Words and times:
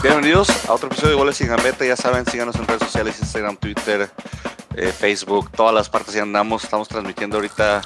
Bienvenidos 0.00 0.68
a 0.68 0.74
otro 0.74 0.86
episodio 0.86 1.10
de 1.10 1.16
Goles 1.16 1.36
sin 1.36 1.48
Gambeta. 1.48 1.84
Ya 1.84 1.96
saben, 1.96 2.24
síganos 2.24 2.54
en 2.54 2.68
redes 2.68 2.82
sociales, 2.82 3.18
Instagram, 3.18 3.56
Twitter, 3.56 4.08
eh, 4.76 4.92
Facebook, 4.92 5.50
todas 5.50 5.74
las 5.74 5.90
partes 5.90 6.14
ya 6.14 6.22
andamos. 6.22 6.62
Estamos 6.62 6.86
transmitiendo 6.86 7.36
ahorita 7.36 7.82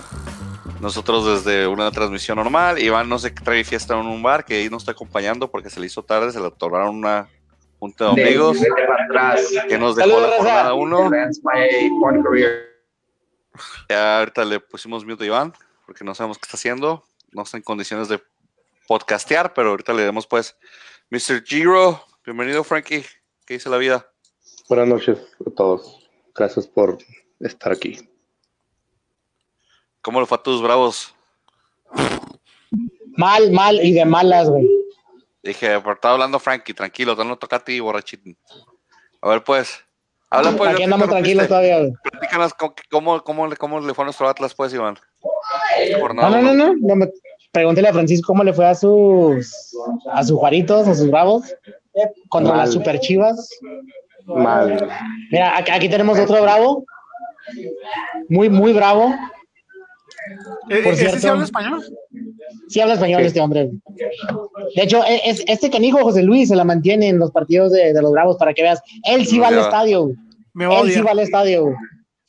nosotros 0.81 1.43
desde 1.43 1.67
una 1.67 1.91
transmisión 1.91 2.37
normal. 2.37 2.79
Iván 2.79 3.09
no 3.09 3.19
qué 3.19 3.31
trae 3.31 3.65
fiesta 3.65 3.99
en 3.99 4.07
un 4.07 4.23
bar, 4.23 4.45
que 4.45 4.57
ahí 4.57 4.69
nos 4.69 4.83
está 4.83 4.93
acompañando 4.93 5.51
porque 5.51 5.71
se 5.71 5.81
le 5.81 5.87
hizo 5.87 6.03
tarde, 6.03 6.33
se 6.33 6.39
le 6.39 6.47
otorgaron 6.47 6.97
una 6.97 7.29
junta 7.79 8.13
de 8.13 8.23
amigos 8.23 8.59
que 9.69 9.79
nos 9.79 9.97
dejó 9.97 10.21
la 10.21 10.37
jornada 10.37 10.75
uno. 10.75 11.11
Ya 13.89 14.19
ahorita 14.19 14.45
le 14.45 14.61
pusimos 14.61 15.07
mute 15.07 15.25
a 15.25 15.27
Iván 15.29 15.55
porque 15.87 16.05
no 16.05 16.15
sabemos 16.15 16.37
qué 16.37 16.45
está 16.45 16.59
haciendo. 16.59 17.05
No 17.31 17.45
está 17.45 17.57
en 17.57 17.63
condiciones 17.63 18.09
de 18.09 18.23
podcastear, 18.87 19.55
pero 19.55 19.71
ahorita 19.71 19.95
le 19.95 20.03
demos 20.03 20.27
pues 20.27 20.55
Mr. 21.13 21.45
Giro. 21.45 22.03
Bienvenido, 22.25 22.65
Frankie. 22.65 23.05
¿Qué 23.45 23.53
dice 23.53 23.69
la 23.69 23.77
vida? 23.77 24.11
Buenas 24.67 24.89
noches 24.89 25.19
a 25.47 25.51
todos. 25.51 26.09
Gracias 26.35 26.67
por 26.67 26.97
estar 27.39 27.71
aquí. 27.71 28.09
¿Cómo 30.01 30.21
le 30.21 30.27
fue 30.27 30.39
a 30.39 30.43
tus 30.43 30.63
bravos? 30.63 31.15
Mal, 33.19 33.53
mal 33.53 33.85
y 33.85 33.93
de 33.93 34.07
malas, 34.07 34.49
güey. 34.49 34.67
Dije, 35.43 35.79
pero 35.81 35.93
estaba 35.93 36.15
hablando 36.15 36.39
Frankie, 36.39 36.73
tranquilo, 36.73 37.15
no 37.15 37.37
toca 37.37 37.57
a 37.57 37.63
ti, 37.63 37.79
borrachito. 37.79 38.31
A 39.21 39.29
ver, 39.29 39.45
pues. 39.45 39.85
Habla, 40.31 40.53
pues. 40.57 40.73
Aquí 40.73 40.85
andamos 40.85 41.11
tranquilos 41.11 41.47
todavía, 41.47 41.79
güey. 41.79 41.93
Platícanos 42.11 42.55
cómo, 42.89 43.23
cómo, 43.23 43.55
cómo, 43.59 43.81
le 43.81 43.93
fue 43.93 44.05
a 44.05 44.07
nuestro 44.07 44.31
Atlas, 44.31 44.55
pues, 44.55 44.73
Iván. 44.73 44.99
No, 46.15 46.15
no, 46.15 46.41
no, 46.41 46.55
no, 46.55 46.75
no. 46.75 46.97
me, 46.97 47.13
pregúntele 47.53 47.89
a 47.89 47.93
Francisco 47.93 48.27
cómo 48.29 48.43
le 48.43 48.53
fue 48.53 48.67
a 48.67 48.75
sus 48.75 49.77
a 50.11 50.25
sus 50.25 50.39
Juaritos, 50.39 50.89
a 50.89 50.95
sus 50.95 51.11
Bravos, 51.11 51.55
contra 52.29 52.53
Mal. 52.55 52.61
las 52.65 52.73
Super 52.73 52.99
Chivas. 52.99 53.49
Mal. 54.27 54.89
Mira, 55.31 55.57
aquí, 55.59 55.89
tenemos 55.89 56.19
otro 56.19 56.43
Bravo. 56.43 56.85
Muy, 58.29 58.49
muy 58.49 58.73
bravo. 58.73 59.13
¿E- 60.71 60.77
Por 60.83 60.93
¿Ese 60.93 61.03
cierto. 61.03 61.19
sí 61.19 61.27
habla 61.29 61.45
español? 61.45 61.85
Sí 62.69 62.81
habla 62.81 62.95
español 62.95 63.21
Sí. 63.23 63.27
este 63.27 63.41
hombre. 63.41 63.71
De 64.77 64.83
hecho, 64.83 65.05
e- 65.05 65.21
es, 65.29 65.43
este 65.49 65.69
canijo 65.71 65.99
José 66.03 66.23
Luis 66.23 66.49
se 66.49 66.57
la 66.57 66.65
mantiene 66.65 67.09
en 67.09 67.19
los 67.19 67.33
partidos 67.33 67.73
de, 67.73 67.93
de 67.93 68.01
los 68.03 68.13
Bravos 68.13 68.37
para 68.37 68.55
que 68.55 68.63
veas. 68.63 68.81
Él 69.05 69.27
sí 69.27 69.39
va 69.41 69.49
al 69.49 69.59
estadio. 69.59 70.13
Me 70.55 70.65
Él 70.67 70.71
sí 70.93 70.93
odia, 71.01 71.03
va 71.05 71.11
al 71.11 71.19
estadio. 71.19 71.75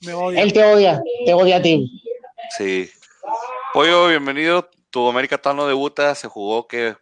me 0.06 0.14
odia. 0.14 0.42
Él 0.42 0.52
te 0.52 0.64
odia. 0.64 1.04
Te 1.26 1.34
odia 1.34 1.58
a 1.58 1.62
ti. 1.62 2.02
Sí. 2.58 2.90
Pollo, 3.74 4.08
bienvenido. 4.08 4.68
Tu 4.94 5.10
América 5.10 5.40
Tano 5.40 5.66
debuta. 5.66 6.14
Se 6.14 6.28
jugó 6.28 6.68
que 6.68 6.96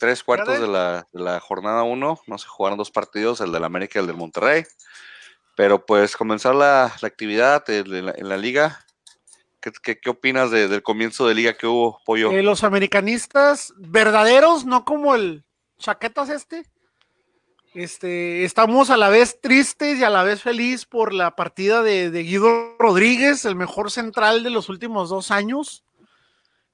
tres 0.00 0.24
cuartos 0.24 0.58
de 0.60 0.66
la, 0.66 1.06
de 1.12 1.20
la 1.22 1.38
jornada 1.38 1.84
uno. 1.84 2.20
No 2.26 2.36
se 2.36 2.48
jugaron 2.48 2.76
dos 2.76 2.90
partidos, 2.90 3.40
el 3.40 3.52
del 3.52 3.62
América 3.62 3.98
y 3.98 4.00
el 4.00 4.08
del 4.08 4.16
Monterrey. 4.16 4.64
Pero 5.54 5.86
pues 5.86 6.16
comenzar 6.16 6.56
la, 6.56 6.92
la 7.00 7.06
actividad 7.08 7.62
en 7.70 8.06
la, 8.06 8.12
en 8.16 8.28
la 8.28 8.36
liga. 8.36 8.84
¿Qué, 9.60 9.70
qué, 9.80 10.00
qué 10.00 10.10
opinas 10.10 10.50
de- 10.50 10.66
del 10.66 10.82
comienzo 10.82 11.28
de 11.28 11.34
liga 11.36 11.56
que 11.56 11.68
hubo, 11.68 12.00
Pollo? 12.04 12.32
Eh, 12.32 12.42
los 12.42 12.64
americanistas 12.64 13.72
verdaderos, 13.76 14.64
no 14.64 14.84
como 14.84 15.14
el 15.14 15.44
chaquetas 15.78 16.28
este. 16.30 16.64
Este, 17.74 18.44
estamos 18.44 18.90
a 18.90 18.96
la 18.96 19.08
vez 19.08 19.40
tristes 19.40 19.98
y 19.98 20.04
a 20.04 20.10
la 20.10 20.24
vez 20.24 20.42
feliz 20.42 20.84
por 20.84 21.14
la 21.14 21.36
partida 21.36 21.82
de, 21.82 22.10
de 22.10 22.22
Guido 22.24 22.76
Rodríguez, 22.78 23.44
el 23.44 23.54
mejor 23.54 23.90
central 23.92 24.42
de 24.42 24.50
los 24.50 24.68
últimos 24.68 25.08
dos 25.08 25.30
años. 25.30 25.84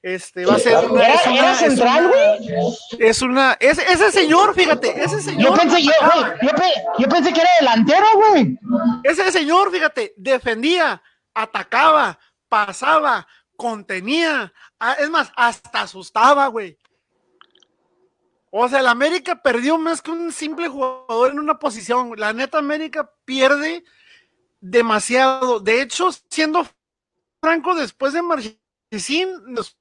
Este 0.01 0.47
va 0.47 0.55
a 0.55 0.59
ser 0.61 0.85
una, 0.89 1.05
¿Era, 1.05 1.15
es 1.15 1.27
una- 1.27 1.39
era 1.39 1.53
es 1.53 1.59
central, 1.59 2.09
güey? 2.09 2.55
Es 3.01 3.23
una, 3.23 3.57
es- 3.59 3.79
ese 3.79 4.13
señor, 4.13 4.55
fíjate, 4.55 4.91
ese 5.03 5.17
Yo 5.17 5.21
señor, 5.23 5.59
pensé, 5.59 5.83
yo, 5.83 5.91
güey, 6.01 6.33
yo, 6.43 6.49
pe- 6.51 6.85
yo 6.99 7.09
pensé 7.09 7.33
que 7.33 7.41
era 7.41 7.51
delantero, 7.61 8.07
güey. 8.15 8.59
ese 9.03 9.33
señor, 9.33 9.73
fíjate, 9.73 10.15
defendía, 10.17 11.03
atacaba, 11.35 12.17
pasaba, 12.49 13.27
contenía, 13.57 14.53
es 15.01 15.11
más, 15.11 15.33
hasta 15.35 15.81
asustaba, 15.83 16.47
güey. 16.47 16.79
O 18.51 18.69
sea, 18.69 18.79
el 18.81 18.87
América 18.87 19.43
perdió 19.43 19.79
más 19.79 20.01
que 20.01 20.11
un 20.13 20.33
simple 20.33 20.69
jugador 20.69 21.33
en 21.33 21.39
una 21.41 21.59
posición. 21.59 22.13
La 22.17 22.33
neta, 22.33 22.59
América 22.59 23.13
pierde 23.25 23.85
demasiado. 24.61 25.61
De 25.61 25.83
hecho, 25.83 26.09
siendo 26.31 26.67
franco, 27.43 27.75
después 27.75 28.13
de 28.15 28.23
Marchesín, 28.23 29.29
nos- 29.47 29.77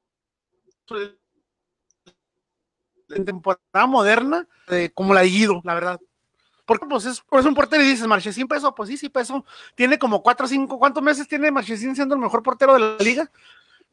en 3.10 3.26
temporada 3.26 3.86
moderna, 3.88 4.48
eh, 4.70 4.92
como 4.94 5.14
la 5.14 5.22
de 5.22 5.28
Guido, 5.28 5.62
la 5.64 5.74
verdad. 5.74 6.00
Porque 6.66 6.86
pues 6.86 7.06
es, 7.06 7.22
pues, 7.22 7.46
un 7.46 7.56
portero 7.56 7.82
y 7.82 7.88
dices, 7.88 8.08
Marchesín 8.08 8.48
pesó, 8.48 8.76
pues 8.76 8.90
sí, 8.90 8.98
sí 8.98 9.08
pesó. 9.08 9.46
Tiene 9.74 9.98
como 9.98 10.22
cuatro 10.22 10.46
o 10.46 10.50
cinco, 10.50 10.78
¿cuántos 10.78 11.02
meses 11.02 11.28
tiene 11.28 11.50
Marchesín 11.50 11.96
siendo 11.96 12.14
el 12.14 12.22
mejor 12.22 12.44
portero 12.44 12.74
de 12.74 12.80
la 12.80 12.98
liga? 12.98 13.32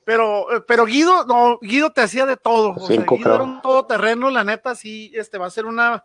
Pero, 0.05 0.53
eh, 0.53 0.61
pero 0.67 0.85
Guido, 0.85 1.25
no, 1.25 1.59
Guido 1.63 1.93
te 1.93 2.03
hacía 2.03 2.27
de 2.27 2.37
todo. 2.37 2.75
O 2.75 2.87
sea, 2.87 2.97
Guido 2.97 3.35
era 3.35 3.45
un 3.45 3.63
todoterreno, 3.63 4.29
la 4.29 4.43
neta, 4.43 4.75
sí, 4.75 5.13
este 5.15 5.39
va 5.39 5.47
a 5.47 5.51
ser 5.51 5.67
una, 5.67 6.05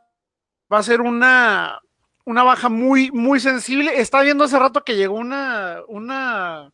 va 0.72 0.78
a 0.78 0.84
ser 0.84 1.02
una, 1.02 1.82
una 2.24 2.44
baja 2.44 2.70
muy, 2.70 3.10
muy 3.12 3.40
sensible. 3.40 4.00
Estaba 4.00 4.24
viendo 4.24 4.44
hace 4.44 4.60
rato 4.60 4.84
que 4.84 4.96
llegó 4.96 5.16
una, 5.16 5.80
una, 5.88 6.72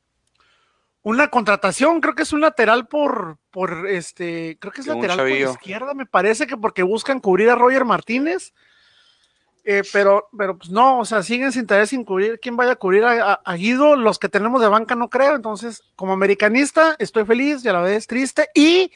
una 1.06 1.28
contratación, 1.30 2.02
creo 2.02 2.16
que 2.16 2.24
es 2.24 2.34
un 2.34 2.42
lateral 2.42 2.88
por, 2.88 3.38
por 3.52 3.88
este, 3.88 4.58
creo 4.60 4.74
que 4.74 4.82
es 4.82 4.88
lateral 4.88 5.18
por 5.20 5.28
izquierda, 5.52 5.94
me 5.94 6.08
parece 6.08 6.48
que 6.48 6.58
porque 6.58 6.82
buscan 6.82 7.20
cubrir 7.20 7.50
a 7.52 7.56
Roger 7.56 7.86
Martínez. 7.86 8.54
Eh, 9.64 9.84
pero, 9.94 10.28
pero 10.38 10.58
pues 10.58 10.70
no, 10.72 11.00
o 11.00 11.06
sea, 11.06 11.22
siguen 11.24 11.52
sin 11.52 11.62
interés 11.62 11.90
sin 11.90 12.04
cubrir. 12.04 12.40
¿Quién 12.40 12.56
vaya 12.58 12.72
a 12.72 12.76
cubrir 12.76 13.04
a, 13.04 13.34
a- 13.34 13.42
a 13.46 13.56
Guido? 13.56 13.96
Los 13.96 14.18
que 14.20 14.30
tenemos 14.30 14.62
de 14.62 14.68
banca 14.68 14.96
no 14.96 15.10
creo. 15.10 15.36
Entonces, 15.36 15.82
como 15.96 16.14
americanista, 16.14 16.96
estoy 17.00 17.24
feliz 17.26 17.64
y 17.64 17.70
a 17.70 17.74
la 17.74 17.82
vez 17.82 18.06
triste. 18.08 18.50
Y 18.56 18.92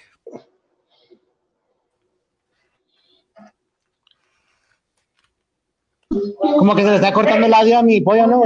Como 6.41 6.75
que 6.75 6.81
se 6.83 6.89
le 6.89 6.95
está 6.95 7.13
cortando 7.13 7.45
el 7.45 7.53
audio 7.53 7.77
a 7.79 7.83
mi 7.83 8.01
pollo, 8.01 8.25
¿no? 8.25 8.41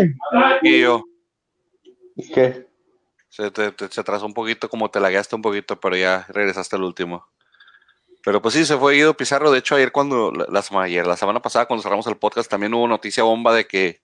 Y 0.62 0.82
yo, 0.82 1.04
¿Qué? 2.34 2.68
Se, 3.34 3.50
te, 3.50 3.72
te- 3.72 3.90
se 3.90 4.00
atrasó 4.00 4.28
un 4.28 4.34
poquito, 4.36 4.70
como 4.70 4.92
te 4.92 5.00
lagueaste 5.00 5.36
un 5.36 5.42
poquito, 5.42 5.80
pero 5.80 5.98
ya 5.98 6.24
regresaste 6.30 6.76
al 6.76 6.84
último. 6.84 7.28
Pero 8.24 8.44
pues 8.44 8.54
sí, 8.54 8.64
se 8.64 8.78
fue 8.78 8.94
Guido 8.94 9.16
Pizarro. 9.18 9.50
De 9.50 9.58
hecho, 9.58 9.74
ayer 9.74 9.92
cuando, 9.92 10.32
la, 10.32 10.46
la 10.50 10.62
sema- 10.62 10.84
ayer, 10.84 11.08
la 11.08 11.18
semana 11.18 11.42
pasada, 11.42 11.66
cuando 11.66 11.82
cerramos 11.82 12.06
el 12.06 12.16
podcast, 12.18 12.48
también 12.48 12.74
hubo 12.76 12.88
noticia 12.88 13.24
bomba 13.24 13.52
de 13.56 13.66
que 13.66 14.02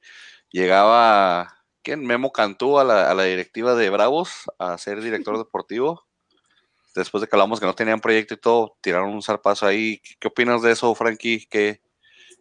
llegaba, 0.51 1.55
¿quién? 1.83 2.03
Memo 2.03 2.31
Cantú 2.31 2.79
a 2.79 2.83
la, 2.83 3.11
a 3.11 3.13
la 3.13 3.23
directiva 3.25 3.75
de 3.75 3.91
Bravos 3.91 4.49
a 4.57 4.75
ser 4.79 4.99
director 5.01 5.37
deportivo. 5.37 6.05
Después 6.95 7.21
de 7.21 7.27
que 7.27 7.35
hablamos 7.35 7.59
que 7.59 7.67
no 7.67 7.75
tenían 7.75 8.01
proyecto 8.01 8.33
y 8.33 8.37
todo, 8.37 8.75
tiraron 8.81 9.11
un 9.13 9.21
zarpazo 9.21 9.67
ahí. 9.67 9.99
¿Qué, 9.99 10.15
qué 10.19 10.27
opinas 10.27 10.63
de 10.63 10.71
eso, 10.71 10.93
Frankie? 10.95 11.45
¿Qué, 11.47 11.81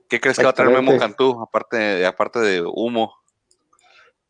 qué 0.08 0.20
crees 0.20 0.38
que 0.38 0.44
va 0.44 0.50
a 0.50 0.54
traer 0.54 0.70
Memo. 0.72 0.98
Cantú, 0.98 1.40
aparte, 1.42 2.06
aparte 2.06 2.38
de 2.40 2.62
humo? 2.62 3.14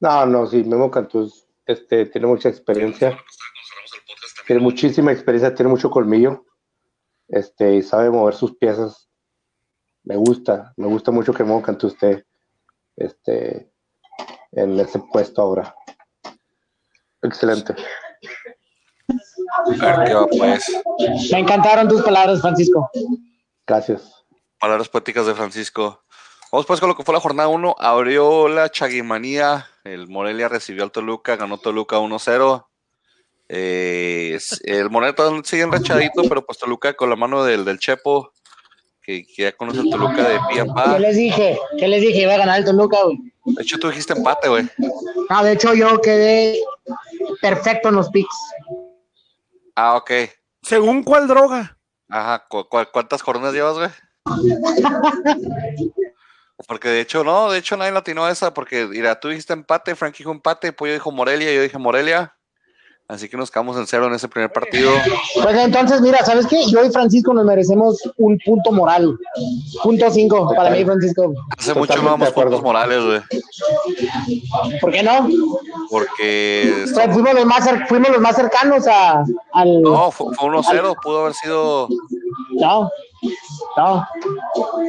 No, 0.00 0.26
no, 0.26 0.46
sí, 0.48 0.64
Memo 0.64 0.90
Cantú 0.90 1.32
este, 1.68 2.06
tiene 2.06 2.26
mucha 2.26 2.48
experiencia, 2.48 3.16
tiene 4.46 4.62
muchísima 4.62 5.12
experiencia, 5.12 5.54
tiene 5.54 5.70
mucho 5.70 5.90
colmillo, 5.90 6.46
este, 7.28 7.76
y 7.76 7.82
sabe 7.82 8.10
mover 8.10 8.34
sus 8.34 8.56
piezas. 8.56 9.10
Me 10.02 10.16
gusta, 10.16 10.72
me 10.78 10.86
gusta 10.86 11.10
mucho 11.10 11.34
que 11.34 11.44
Cantú 11.62 11.88
esté 11.88 12.24
este, 12.96 13.70
en 14.52 14.80
ese 14.80 14.98
puesto 15.12 15.42
ahora. 15.42 15.74
Excelente. 17.22 17.74
A 19.80 19.98
ver 19.98 20.08
qué 20.08 20.14
va, 20.14 20.26
pues. 20.26 20.82
Me 21.30 21.40
encantaron 21.40 21.86
tus 21.86 22.02
palabras, 22.02 22.40
Francisco. 22.40 22.90
Gracias. 23.66 24.24
Palabras 24.58 24.88
poéticas 24.88 25.26
de 25.26 25.34
Francisco. 25.34 26.02
Vamos 26.50 26.66
pues 26.66 26.80
con 26.80 26.88
lo 26.88 26.96
que 26.96 27.04
fue 27.04 27.14
la 27.14 27.20
jornada 27.20 27.48
1. 27.48 27.76
Abrió 27.78 28.48
la 28.48 28.70
Chaguimanía. 28.70 29.66
El 29.84 30.08
Morelia 30.08 30.48
recibió 30.48 30.82
al 30.84 30.90
Toluca, 30.92 31.36
ganó 31.36 31.58
Toluca 31.58 31.98
1-0. 31.98 32.64
Eh, 33.50 34.38
el 34.64 34.90
Morelia 34.90 35.14
todavía 35.14 35.40
sigue 35.44 35.62
enrachadito, 35.62 36.22
pero 36.28 36.44
pues 36.44 36.58
Toluca 36.58 36.94
con 36.94 37.10
la 37.10 37.16
mano 37.16 37.44
del, 37.44 37.64
del 37.64 37.78
Chepo, 37.78 38.32
que, 39.02 39.24
que 39.26 39.42
ya 39.44 39.52
conoce 39.52 39.80
el 39.80 39.90
Toluca 39.90 40.22
de 40.28 40.38
pie 40.50 40.60
a 40.76 40.92
¿Qué 40.94 40.98
les 41.00 41.16
dije? 41.16 41.58
¿Qué 41.78 41.88
les 41.88 42.00
dije? 42.02 42.22
Iba 42.22 42.34
a 42.34 42.38
ganar 42.38 42.58
el 42.60 42.64
Toluca, 42.64 42.98
güey. 43.04 43.18
De 43.44 43.62
hecho, 43.62 43.78
tú 43.78 43.88
dijiste 43.88 44.12
empate, 44.14 44.48
güey. 44.48 44.68
No, 45.30 45.42
de 45.44 45.52
hecho, 45.52 45.72
yo 45.74 46.00
quedé 46.00 46.58
perfecto 47.40 47.88
en 47.88 47.94
los 47.96 48.08
picks. 48.10 48.36
Ah, 49.74 49.96
ok. 49.96 50.10
según 50.62 51.02
cuál 51.02 51.26
droga. 51.28 51.76
Ajá, 52.10 52.46
¿cu- 52.48 52.66
cu- 52.68 52.88
cuántas 52.92 53.22
jornadas 53.22 53.54
llevas, 53.54 53.76
güey? 53.76 53.90
Porque 56.66 56.88
de 56.88 57.00
hecho, 57.00 57.22
no, 57.22 57.50
de 57.50 57.58
hecho 57.58 57.76
nadie 57.76 57.92
latinó 57.92 58.28
esa, 58.28 58.52
porque 58.52 58.86
mira, 58.86 59.20
tú 59.20 59.28
dijiste 59.28 59.52
empate, 59.52 59.94
Frank 59.94 60.16
dijo 60.16 60.32
empate, 60.32 60.72
Pollo 60.72 60.92
dijo 60.92 61.12
Morelia, 61.12 61.52
yo 61.52 61.62
dije 61.62 61.78
Morelia. 61.78 62.34
Así 63.10 63.26
que 63.26 63.38
nos 63.38 63.50
quedamos 63.50 63.74
en 63.78 63.86
cero 63.86 64.06
en 64.06 64.12
ese 64.12 64.28
primer 64.28 64.52
partido. 64.52 64.90
Pues 65.42 65.56
entonces, 65.56 66.02
mira, 66.02 66.22
¿sabes 66.26 66.46
qué? 66.46 66.66
Yo 66.66 66.84
y 66.84 66.90
Francisco 66.90 67.32
nos 67.32 67.46
merecemos 67.46 67.96
un 68.18 68.38
punto 68.44 68.70
moral. 68.70 69.16
Punto 69.82 70.10
cinco 70.10 70.52
para 70.54 70.68
mí, 70.68 70.84
Francisco. 70.84 71.32
Hace 71.56 71.72
mucho 71.72 72.02
no 72.02 72.10
damos 72.10 72.30
puntos 72.32 72.62
morales, 72.62 73.02
güey. 73.02 73.20
¿Por 74.78 74.92
qué 74.92 75.02
no? 75.02 75.26
Porque. 75.88 76.84
Fuimos, 77.14 77.32
los 77.32 77.46
más, 77.46 77.66
fuimos 77.88 78.10
los 78.10 78.20
más 78.20 78.36
cercanos 78.36 78.86
a, 78.86 79.24
al. 79.54 79.80
No, 79.80 80.10
fue, 80.10 80.26
1-0, 80.26 80.96
pudo 81.02 81.20
haber 81.22 81.32
sido. 81.32 81.88
No, 82.60 82.90
no. 83.78 84.06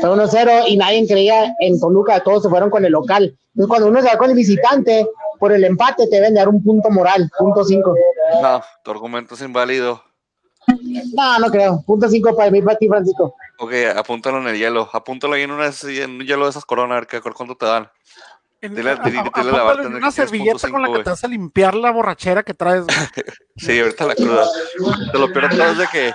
Fue 0.02 0.10
1-0 0.10 0.64
y 0.68 0.78
nadie 0.78 1.08
creía 1.08 1.56
en 1.60 1.80
Toluca, 1.80 2.22
todos 2.22 2.44
se 2.44 2.50
fueron 2.50 2.70
con 2.70 2.84
el 2.84 2.92
local. 2.92 3.38
Entonces, 3.54 3.68
cuando 3.68 3.88
uno 3.88 4.02
se 4.02 4.08
va 4.08 4.18
con 4.18 4.30
el 4.30 4.36
visitante, 4.36 5.08
por 5.40 5.52
el 5.52 5.64
empate 5.64 6.08
te 6.08 6.16
deben 6.16 6.34
dar 6.34 6.50
un 6.50 6.64
punto 6.64 6.90
moral, 6.90 7.30
punto 7.38 7.64
5. 7.64 7.96
No, 8.42 8.62
tu 8.84 8.92
argumento 8.92 9.36
es 9.36 9.42
inválido. 9.42 10.02
No, 11.14 11.40
no 11.40 11.50
creo. 11.50 11.84
Punto 11.86 12.08
5 12.08 12.36
para 12.36 12.52
mí, 12.52 12.62
para 12.62 12.78
ti, 12.78 12.88
Francisco. 12.88 13.36
Ok, 13.60 13.74
apúntalo 13.96 14.40
en 14.40 14.48
el 14.48 14.58
hielo. 14.58 14.90
Apúntalo 14.92 15.34
ahí 15.34 15.44
en, 15.44 15.52
una, 15.52 15.68
en 15.68 16.12
un 16.12 16.26
hielo 16.26 16.46
de 16.46 16.52
esas 16.52 16.66
coronas, 16.66 16.98
a 16.98 17.00
ver 17.00 17.08
qué, 17.08 17.22
cuánto 17.22 17.56
te 17.56 17.66
dan. 17.66 17.90
En, 18.62 18.84
la 18.84 18.96
una 19.88 20.12
servilleta 20.12 20.70
con 20.70 20.82
la 20.82 20.92
que 20.92 21.04
te 21.04 21.10
vas 21.10 21.24
a 21.24 21.28
limpiar 21.30 21.76
la 21.76 21.92
borrachera 21.92 22.44
que 22.44 22.54
traes. 22.54 22.84
sí, 23.56 23.80
ahorita 23.80 24.06
la 24.06 24.16
cruda. 24.16 24.46
Te 25.12 25.18
lo 25.18 25.32
peor 25.32 25.46
es 25.54 25.78
de 25.78 25.88
que 25.88 26.14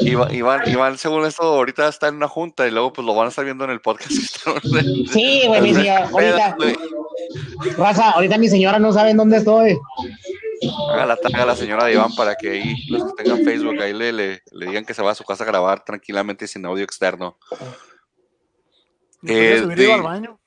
Iván, 0.00 0.68
Iván, 0.68 0.96
según 0.96 1.26
esto, 1.26 1.42
ahorita 1.42 1.88
está 1.88 2.08
en 2.08 2.16
una 2.16 2.28
junta 2.28 2.66
y 2.66 2.70
luego 2.70 2.94
pues 2.94 3.06
lo 3.06 3.14
van 3.14 3.26
a 3.26 3.28
estar 3.28 3.44
viendo 3.44 3.64
en 3.64 3.70
el 3.70 3.80
podcast. 3.82 4.12
sí, 5.12 5.42
güey, 5.46 5.60
mi 5.60 5.74
señora, 5.74 6.08
ahorita. 6.10 6.56
Raza, 7.76 8.10
ahorita 8.12 8.38
mi 8.38 8.48
señora 8.48 8.78
no 8.78 8.92
sabe 8.92 9.10
en 9.10 9.18
dónde 9.18 9.36
estoy. 9.36 9.78
Haga 10.90 11.04
la 11.04 11.16
taga 11.16 11.42
a 11.42 11.46
la 11.46 11.56
señora 11.56 11.84
de 11.84 11.92
Iván 11.92 12.14
para 12.14 12.36
que 12.36 12.50
ahí 12.50 12.86
los 12.88 13.04
que 13.04 13.22
tengan 13.22 13.44
Facebook 13.44 13.80
ahí 13.82 13.92
le, 13.92 14.12
le, 14.12 14.42
le 14.50 14.66
digan 14.66 14.86
que 14.86 14.94
se 14.94 15.02
va 15.02 15.10
a 15.10 15.14
su 15.14 15.24
casa 15.24 15.44
a 15.44 15.46
grabar 15.46 15.84
tranquilamente 15.84 16.46
sin 16.46 16.64
audio 16.64 16.84
externo. 16.84 17.36
Eh, 19.26 19.62
de, 19.74 19.92
al 19.92 20.02
baño. 20.02 20.40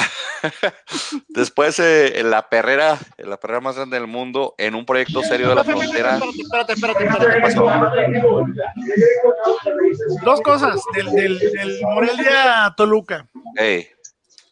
Después, 1.28 1.78
eh, 1.78 2.18
en 2.20 2.30
la 2.30 2.48
perrera, 2.48 2.98
en 3.18 3.30
la 3.30 3.38
perrera 3.38 3.60
más 3.60 3.76
grande 3.76 3.98
del 3.98 4.06
mundo, 4.06 4.54
en 4.58 4.74
un 4.74 4.84
proyecto 4.84 5.22
serio 5.22 5.48
de 5.48 5.54
la 5.54 5.64
frontera. 5.64 6.18
Espérate, 6.18 6.72
espérate, 6.72 7.04
espérate, 7.04 7.54
Dos 10.22 10.40
cosas 10.40 10.80
del, 10.94 11.10
del, 11.12 11.38
del 11.38 11.80
Morelia 11.82 12.72
Toluca. 12.76 13.26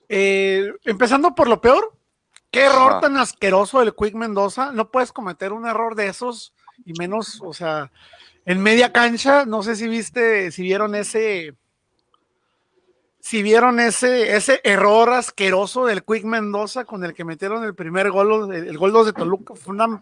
Eh, 0.09 0.73
empezando 0.85 1.35
por 1.35 1.49
lo 1.49 1.61
peor, 1.61 1.93
qué 2.51 2.65
error 2.65 3.01
tan 3.01 3.17
asqueroso 3.17 3.81
del 3.81 3.95
Quick 3.95 4.15
Mendoza. 4.15 4.73
No 4.73 4.91
puedes 4.91 5.13
cometer 5.13 5.53
un 5.53 5.67
error 5.67 5.95
de 5.95 6.09
esos, 6.09 6.55
y 6.85 6.93
menos, 6.95 7.41
o 7.43 7.53
sea, 7.53 7.91
en 8.45 8.61
media 8.61 8.93
cancha. 8.93 9.45
No 9.45 9.63
sé 9.63 9.77
si 9.77 9.89
viste, 9.89 10.51
si 10.51 10.63
vieron 10.63 10.95
ese 10.95 11.55
si 13.21 13.43
vieron 13.43 13.81
ese, 13.81 14.37
ese 14.37 14.61
error 14.65 15.11
asqueroso 15.11 15.87
del 15.87 16.05
Quick 16.05 16.25
Mendoza 16.25 16.85
con 16.85 17.05
el 17.05 17.15
que 17.15 17.25
metieron 17.25 17.65
el 17.65 17.75
primer 17.75 18.11
gol, 18.11 18.53
el, 18.55 18.79
gol 18.79 18.93
2 18.93 19.07
de 19.07 19.13
Toluca, 19.13 19.55
fue 19.55 19.75
una, 19.75 20.01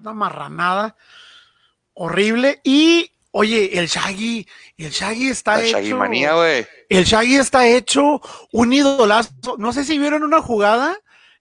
una 0.00 0.12
marranada 0.14 0.96
horrible. 1.94 2.60
Y 2.64 3.10
oye, 3.32 3.78
el 3.78 3.88
Shaggy, 3.88 4.46
el 4.76 4.90
Shaggy 4.90 5.28
está 5.28 5.62
hecho. 5.62 5.78
El 6.88 7.04
Shaggy 7.04 7.36
está 7.36 7.66
hecho 7.66 8.20
un 8.52 8.72
idolazo. 8.72 9.56
No 9.58 9.72
sé 9.72 9.84
si 9.84 9.98
vieron 9.98 10.22
una 10.22 10.40
jugada 10.40 10.96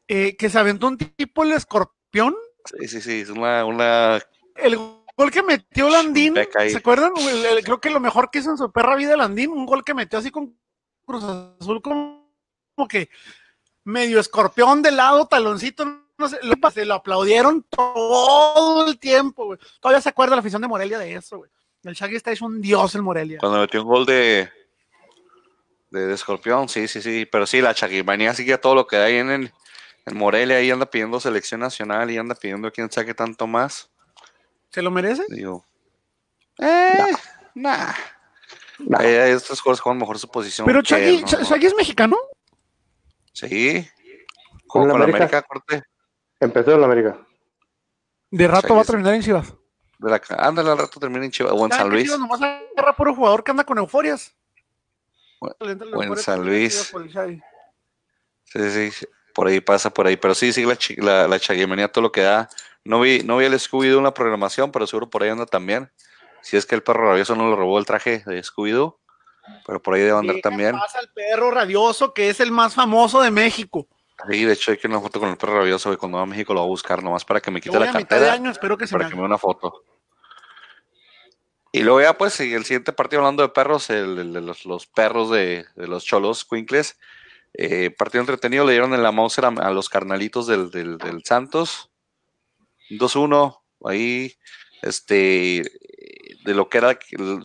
eh, 0.08 0.36
que 0.38 0.50
se 0.50 0.58
aventó 0.58 0.88
un 0.88 0.98
tipo 0.98 1.44
el 1.44 1.52
escorpión. 1.52 2.36
Sí, 2.66 2.88
sí, 2.88 3.02
sí, 3.02 3.22
es 3.22 3.30
una, 3.30 3.64
una... 3.64 4.20
El 4.56 4.78
gol 5.18 5.32
que 5.32 5.44
metió 5.44 5.90
Landín, 5.90 6.36
¿se 6.36 6.78
acuerdan? 6.78 7.12
creo 7.64 7.82
que 7.82 7.90
lo 7.90 8.00
mejor 8.00 8.30
que 8.30 8.40
hizo 8.40 8.52
en 8.52 8.58
su 8.58 8.72
perra 8.72 8.96
vida 8.96 9.18
Landín, 9.18 9.50
un 9.50 9.66
gol 9.66 9.84
que 9.84 9.94
metió 9.94 10.20
así 10.20 10.32
con 10.32 10.56
Cruz 11.06 11.24
Azul 11.24 11.82
como, 11.82 12.28
que 12.88 13.10
medio 13.84 14.20
escorpión 14.20 14.82
de 14.82 14.92
lado, 14.92 15.28
taloncito, 15.28 15.86
no 16.18 16.30
sé, 16.30 16.38
se 16.74 16.86
lo 16.86 16.94
aplaudieron 16.96 17.64
todo 17.64 18.88
el 18.88 19.00
tiempo, 19.00 19.46
güey. 19.46 19.60
Todavía 19.80 20.02
se 20.02 20.10
acuerda 20.10 20.36
la 20.36 20.42
afición 20.42 20.62
de 20.62 20.68
Morelia 20.68 21.00
de 21.00 21.16
eso, 21.16 21.38
güey. 21.38 21.50
El 21.84 21.94
Shaggy 21.94 22.16
está 22.16 22.32
hecho 22.32 22.46
un 22.46 22.62
dios 22.62 22.94
en 22.96 23.04
Morelia. 23.04 23.40
Cuando 23.40 23.60
metió 23.60 23.82
un 23.82 23.88
gol 23.88 24.06
de, 24.06 24.50
de, 25.90 26.14
escorpión, 26.14 26.68
sí, 26.68 26.88
sí, 26.88 27.02
sí, 27.02 27.26
pero 27.32 27.48
sí, 27.48 27.62
la 27.62 27.74
Chaguimanía 27.74 28.34
sigue 28.34 28.58
todo 28.58 28.76
lo 28.76 28.86
que 28.86 28.98
hay 28.98 29.18
en 29.18 29.30
el 29.30 29.52
en 30.08 30.18
Morelia, 30.18 30.56
ahí 30.56 30.72
anda 30.72 30.86
pidiendo 30.86 31.20
selección 31.20 31.60
nacional 31.60 32.10
y 32.10 32.18
anda 32.18 32.34
pidiendo 32.34 32.72
quién 32.72 32.90
saque 32.90 33.14
tanto 33.14 33.46
más. 33.46 33.90
¿Se 34.72 34.82
lo 34.82 34.92
merece? 34.92 35.24
Digo, 35.30 35.66
eh, 36.60 37.14
nah. 37.56 37.94
Eh, 39.02 39.34
estos 39.36 39.60
jugadores 39.60 39.82
juegan 39.82 40.00
mejor 40.00 40.20
su 40.20 40.28
posición. 40.28 40.66
Pero 40.66 40.82
Chagui, 40.82 41.24
es 41.24 41.76
mexicano. 41.76 42.18
Sí. 43.34 43.88
con, 44.68 44.88
la 44.88 44.94
América, 44.94 45.42
corte. 45.44 45.84
Empezó 46.40 46.74
en 46.74 46.82
la 46.82 46.86
América. 46.86 47.20
De 48.30 48.48
rato 48.48 48.76
va 48.76 48.82
a 48.82 48.86
terminar 48.86 49.14
en 49.14 49.22
Chivas. 49.22 49.54
De 50.00 50.12
la, 50.12 50.22
ándale, 50.38 50.72
al 50.72 50.78
rato 50.78 51.00
termina 51.00 51.26
en 51.26 51.32
Chivas 51.32 51.54
o 51.56 51.66
en 51.66 51.72
San 51.72 51.90
Luis. 51.90 52.04
Chivas 52.04 52.20
nomás 52.20 52.42
agarra 52.42 52.96
puro 52.96 53.16
jugador 53.16 53.44
que 53.44 53.52
anda 53.52 53.64
con 53.64 53.78
euforias. 53.78 54.36
O, 55.40 55.56
en 55.62 56.18
San 56.18 56.46
Luis. 56.46 56.94
Sí, 58.44 58.92
sí, 58.92 59.06
por 59.38 59.46
ahí 59.46 59.62
pasa, 59.62 59.92
por 59.92 60.08
ahí. 60.08 60.18
Pero 60.18 60.34
sí, 60.34 60.52
sí, 60.52 60.66
la, 60.66 61.28
la, 61.28 61.28
la 61.28 61.90
todo 61.90 62.02
lo 62.02 62.12
que 62.12 62.22
da. 62.22 62.50
No 62.84 63.02
vi, 63.02 63.20
no 63.20 63.38
vi 63.38 63.46
el 63.46 63.54
Scooby-Doo 63.54 64.00
en 64.00 64.06
la 64.06 64.14
programación, 64.16 64.72
pero 64.72 64.88
seguro 64.88 65.12
por 65.12 65.22
ahí 65.22 65.30
anda 65.30 65.46
también. 65.46 65.92
Si 66.42 66.58
es 66.58 66.66
que 66.66 66.74
el 66.74 66.82
perro 66.82 67.08
rabioso 67.08 67.36
no 67.36 67.48
le 67.48 67.56
robó 67.56 67.78
el 67.78 67.86
traje 67.86 68.24
de 68.26 68.42
Scooby-Doo, 68.42 68.98
pero 69.64 69.80
por 69.80 69.94
ahí 69.94 70.02
debe 70.02 70.18
andar 70.18 70.38
también. 70.42 70.72
pasa 70.72 71.00
el 71.02 71.10
perro 71.10 71.52
rabioso, 71.52 72.16
que 72.16 72.32
es 72.32 72.40
el 72.40 72.52
más 72.52 72.74
famoso 72.74 73.22
de 73.22 73.30
México? 73.30 73.88
Sí, 74.28 74.44
de 74.44 74.54
hecho 74.54 74.72
hay 74.72 74.78
que 74.78 74.88
una 74.88 75.00
foto 75.00 75.20
con 75.20 75.30
el 75.30 75.38
perro 75.38 75.60
rabioso 75.60 75.94
y 75.94 75.98
cuando 75.98 76.18
va 76.18 76.24
a 76.24 76.26
México 76.26 76.56
lo 76.56 76.62
va 76.62 76.66
a 76.66 76.70
buscar 76.70 77.04
nomás 77.04 77.24
para 77.24 77.40
que 77.40 77.52
me 77.52 77.62
quite 77.62 77.78
la 77.78 77.92
cartera. 77.92 78.34
año, 78.34 78.50
espero 78.50 78.76
que 78.76 78.88
se 78.88 78.98
para 78.98 79.08
que 79.08 79.14
me 79.14 79.22
dé 79.22 79.28
una 79.28 79.38
foto. 79.38 79.84
Y 81.72 81.84
luego 81.84 82.02
ya 82.02 82.18
pues 82.18 82.40
el 82.40 82.66
siguiente 82.66 82.92
partido 82.92 83.20
hablando 83.20 83.44
de 83.44 83.50
perros, 83.50 83.92
el, 83.92 84.34
de 84.34 84.42
los, 84.42 84.88
perros 84.88 85.30
de, 85.30 85.68
los 85.76 86.04
cholos, 86.06 86.44
Quinkles. 86.44 86.98
Eh, 87.60 87.90
partido 87.90 88.22
entretenido, 88.22 88.66
le 88.66 88.74
dieron 88.74 88.94
en 88.94 89.04
la 89.04 89.12
Mauser 89.12 89.46
a, 89.46 89.72
los 89.72 89.90
carnalitos 89.90 90.48
del, 90.48 90.70
del, 90.70 90.98
del 90.98 91.24
Santos. 91.24 91.92
2-1, 92.90 93.62
ahí 93.86 94.38
este 94.82 95.64
de 96.48 96.54
lo 96.54 96.70
que 96.70 96.78
era, 96.78 96.98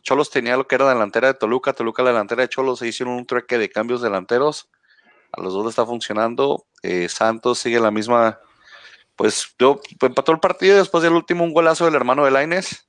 Cholos 0.02 0.30
tenía 0.30 0.56
lo 0.56 0.68
que 0.68 0.76
era 0.76 0.88
delantera 0.88 1.26
de 1.26 1.34
Toluca, 1.34 1.72
Toluca 1.72 2.04
la 2.04 2.10
delantera 2.10 2.42
de 2.42 2.48
Cholos, 2.48 2.78
se 2.78 2.86
hicieron 2.86 3.14
un 3.14 3.26
trueque 3.26 3.58
de 3.58 3.68
cambios 3.68 4.00
delanteros, 4.00 4.70
a 5.32 5.40
los 5.42 5.52
dos 5.52 5.64
le 5.64 5.70
está 5.70 5.84
funcionando, 5.84 6.66
eh, 6.84 7.08
Santos 7.08 7.58
sigue 7.58 7.80
la 7.80 7.90
misma, 7.90 8.38
pues 9.16 9.54
yo 9.58 9.80
empató 10.00 10.30
el 10.30 10.38
partido 10.38 10.76
después 10.76 11.02
del 11.02 11.14
último 11.14 11.42
un 11.42 11.52
golazo 11.52 11.84
del 11.84 11.96
hermano 11.96 12.24
de 12.24 12.30
Laines, 12.30 12.88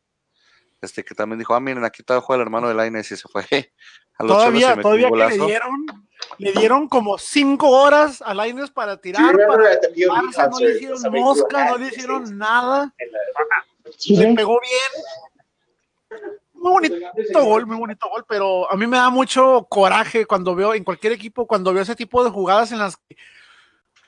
este 0.82 1.04
que 1.04 1.16
también 1.16 1.40
dijo, 1.40 1.56
ah 1.56 1.60
miren 1.60 1.84
aquí 1.84 2.04
está 2.04 2.22
el 2.30 2.42
hermano 2.42 2.68
de 2.68 2.76
Laines 2.76 3.12
y 3.12 3.18
se 3.18 3.28
fue 3.28 3.44
a 4.20 4.24
los 4.24 4.38
todavía, 4.38 4.80
todavía 4.80 5.10
que 5.10 5.16
le 5.16 5.46
dieron, 5.48 6.03
le 6.38 6.52
dieron 6.54 6.88
como 6.88 7.18
cinco 7.18 7.70
horas 7.70 8.22
a 8.22 8.34
Laines 8.34 8.72
para 8.72 8.98
tirar, 8.98 9.36
para 9.48 10.48
no 10.50 10.60
le 10.60 10.76
hicieron 10.76 11.02
mosca, 11.12 11.70
no 11.70 11.78
le 11.78 11.88
hicieron 11.88 12.38
nada, 12.38 12.94
le 14.08 14.34
pegó 14.34 14.60
bien, 14.62 16.22
muy 16.54 16.72
bonito 16.72 17.44
gol, 17.44 17.66
muy 17.66 17.78
bonito 17.78 18.10
gol, 18.10 18.26
pero 18.28 18.72
a 18.72 18.76
mí 18.78 18.88
me 18.88 18.98
da 18.98 19.10
mucho 19.10 19.68
coraje 19.70 20.26
cuando 20.26 20.56
veo 20.56 20.74
en 20.74 20.84
cualquier 20.84 21.14
equipo, 21.14 21.46
cuando 21.46 21.74
veo 21.74 21.84
ese 21.84 21.96
tipo 21.96 22.24
de 22.24 22.30
jugadas 22.30 22.72
en 22.72 22.80
las 22.80 22.98
que, 22.98 23.18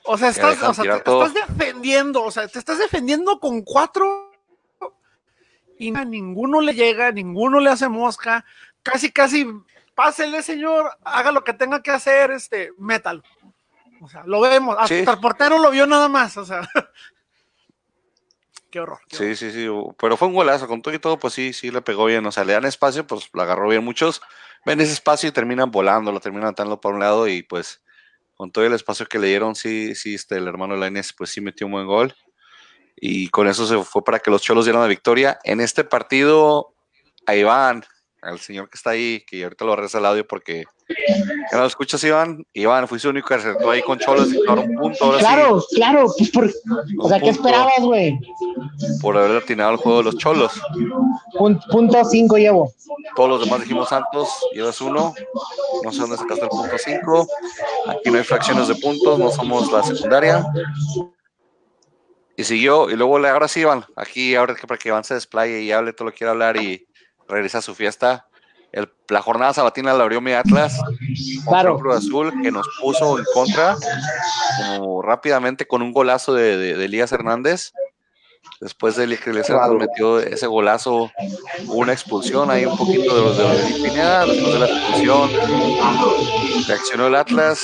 o 0.04 0.16
sea, 0.16 0.28
estás, 0.28 0.62
o 0.62 0.72
sea, 0.72 1.02
te, 1.02 1.10
estás 1.10 1.34
defendiendo, 1.34 2.22
o 2.22 2.30
sea, 2.30 2.48
te 2.48 2.58
estás 2.58 2.78
defendiendo 2.78 3.38
con 3.40 3.62
cuatro 3.62 4.32
y 5.78 5.94
a 5.94 6.04
ninguno 6.04 6.60
le 6.60 6.74
llega, 6.74 7.12
ninguno 7.12 7.60
le 7.60 7.70
hace 7.70 7.88
mosca, 7.88 8.44
casi, 8.82 9.10
casi, 9.10 9.46
pásele, 9.96 10.42
señor, 10.42 10.96
haga 11.02 11.32
lo 11.32 11.42
que 11.42 11.54
tenga 11.54 11.82
que 11.82 11.90
hacer, 11.90 12.30
este, 12.30 12.70
métalo. 12.78 13.22
O 14.02 14.08
sea, 14.08 14.22
lo 14.26 14.40
vemos, 14.42 14.76
hasta 14.78 15.12
el 15.12 15.20
portero 15.20 15.58
lo 15.58 15.70
vio 15.70 15.86
nada 15.86 16.08
más, 16.08 16.36
o 16.36 16.44
sea, 16.44 16.60
qué 18.70 18.78
horror. 18.78 19.00
sí, 19.10 19.34
sí, 19.34 19.50
sí, 19.50 19.66
pero 19.98 20.18
fue 20.18 20.28
un 20.28 20.34
golazo, 20.34 20.68
con 20.68 20.82
todo 20.82 20.94
y 20.94 20.98
todo, 20.98 21.18
pues 21.18 21.32
sí, 21.32 21.54
sí 21.54 21.70
le 21.70 21.80
pegó 21.80 22.04
bien, 22.04 22.24
o 22.26 22.30
sea, 22.30 22.44
le 22.44 22.52
dan 22.52 22.66
espacio, 22.66 23.06
pues 23.06 23.30
lo 23.32 23.42
agarró 23.42 23.68
bien. 23.68 23.82
Muchos 23.82 24.20
ven 24.66 24.82
ese 24.82 24.92
espacio 24.92 25.30
y 25.30 25.32
terminan 25.32 25.70
volando, 25.70 26.12
lo 26.12 26.20
terminan 26.20 26.50
atando 26.50 26.78
por 26.78 26.92
un 26.92 27.00
lado 27.00 27.26
y 27.26 27.42
pues 27.42 27.82
con 28.34 28.52
todo 28.52 28.66
el 28.66 28.74
espacio 28.74 29.06
que 29.06 29.18
le 29.18 29.28
dieron, 29.28 29.54
sí, 29.54 29.94
sí, 29.94 30.14
este, 30.14 30.36
el 30.36 30.46
hermano 30.46 30.76
Lainez, 30.76 31.14
pues 31.14 31.30
sí 31.30 31.40
metió 31.40 31.66
un 31.66 31.72
buen 31.72 31.86
gol. 31.86 32.14
Y 32.96 33.28
con 33.28 33.48
eso 33.48 33.66
se 33.66 33.82
fue 33.82 34.04
para 34.04 34.18
que 34.18 34.30
los 34.30 34.42
Cholos 34.42 34.66
dieran 34.66 34.82
la 34.82 34.88
victoria. 34.88 35.38
En 35.44 35.60
este 35.60 35.84
partido, 35.84 36.74
ahí 37.26 37.42
van, 37.42 37.84
al 38.26 38.38
señor 38.40 38.68
que 38.68 38.76
está 38.76 38.90
ahí, 38.90 39.24
que 39.26 39.44
ahorita 39.44 39.64
lo 39.64 39.76
regresa 39.76 39.98
el 39.98 40.06
audio 40.06 40.26
porque 40.26 40.64
¿Ya 41.50 41.58
lo 41.58 41.66
escuchas, 41.66 42.02
Iván? 42.04 42.46
Iván, 42.52 42.86
fuiste 42.86 43.08
el 43.08 43.12
único 43.14 43.28
que 43.28 43.34
acertó 43.34 43.70
ahí 43.70 43.82
con 43.82 43.98
Cholos 43.98 44.32
y 44.32 44.36
un 44.38 44.76
punto. 44.76 45.04
Ahora 45.04 45.18
claro, 45.18 45.60
sí, 45.60 45.74
claro. 45.76 46.06
Pues 46.16 46.30
por, 46.30 46.48
o 47.00 47.08
sea, 47.08 47.18
¿qué 47.20 47.30
esperabas, 47.30 47.80
güey? 47.80 48.18
por 49.00 49.16
haber 49.16 49.38
atinado 49.42 49.72
el 49.72 49.76
juego 49.78 49.98
de 49.98 50.04
los 50.04 50.16
Cholos. 50.18 50.52
Pun- 51.38 51.60
Punto 51.70 52.04
cinco 52.04 52.36
llevo. 52.36 52.72
Todos 53.16 53.28
los 53.30 53.44
demás 53.44 53.60
dijimos 53.62 53.88
Santos, 53.88 54.28
llevas 54.52 54.80
uno. 54.80 55.12
No 55.82 55.92
sé 55.92 56.00
dónde 56.00 56.16
sacaste 56.16 56.44
el 56.44 56.50
punto 56.50 56.76
5. 56.78 57.28
Aquí 57.88 58.10
no 58.10 58.18
hay 58.18 58.24
fracciones 58.24 58.68
de 58.68 58.74
puntos, 58.76 59.18
no 59.18 59.30
somos 59.30 59.70
la 59.72 59.82
secundaria. 59.82 60.44
Y 62.36 62.44
siguió, 62.44 62.90
y 62.90 62.96
luego 62.96 63.16
ahora 63.26 63.48
sí, 63.48 63.60
Iván, 63.60 63.84
aquí 63.96 64.34
ahora 64.34 64.54
que 64.54 64.66
para 64.66 64.78
que 64.78 64.88
Iván 64.90 65.04
se 65.04 65.14
desplaye 65.14 65.62
y 65.62 65.72
hable 65.72 65.92
todo 65.94 66.06
lo 66.06 66.12
que 66.12 66.18
quiera 66.18 66.32
hablar 66.32 66.56
y 66.58 66.86
regresa 67.28 67.58
a 67.58 67.62
su 67.62 67.74
fiesta. 67.74 68.26
El- 68.72 68.92
la 69.08 69.22
jornada 69.22 69.54
sabatina 69.54 69.94
la 69.94 70.02
abrió 70.02 70.20
mi 70.20 70.32
Atlas 70.32 70.78
Claro. 71.48 71.78
Cruz 71.78 71.96
Azul 71.96 72.32
que 72.42 72.50
nos 72.50 72.66
puso 72.80 73.18
en 73.18 73.24
contra 73.32 73.76
como 74.58 75.02
rápidamente 75.02 75.66
con 75.66 75.82
un 75.82 75.92
golazo 75.92 76.34
de, 76.34 76.56
de, 76.56 76.74
de 76.76 76.84
Elías 76.84 77.12
Hernández. 77.12 77.72
Después 78.60 78.96
de 78.96 79.06
que 79.18 79.30
Claro. 79.74 79.78
metió 79.78 80.18
ese 80.20 80.46
golazo, 80.46 81.10
una 81.66 81.92
expulsión 81.92 82.50
ahí 82.50 82.64
un 82.64 82.76
poquito 82.76 83.14
de 83.16 83.22
los 83.22 83.36
de 83.38 83.74
Pineda. 83.82 84.24
Después 84.24 84.52
de 84.54 84.58
la 84.60 84.66
expulsión, 84.66 85.30
reaccionó 86.66 87.06
el 87.08 87.14
Atlas 87.16 87.60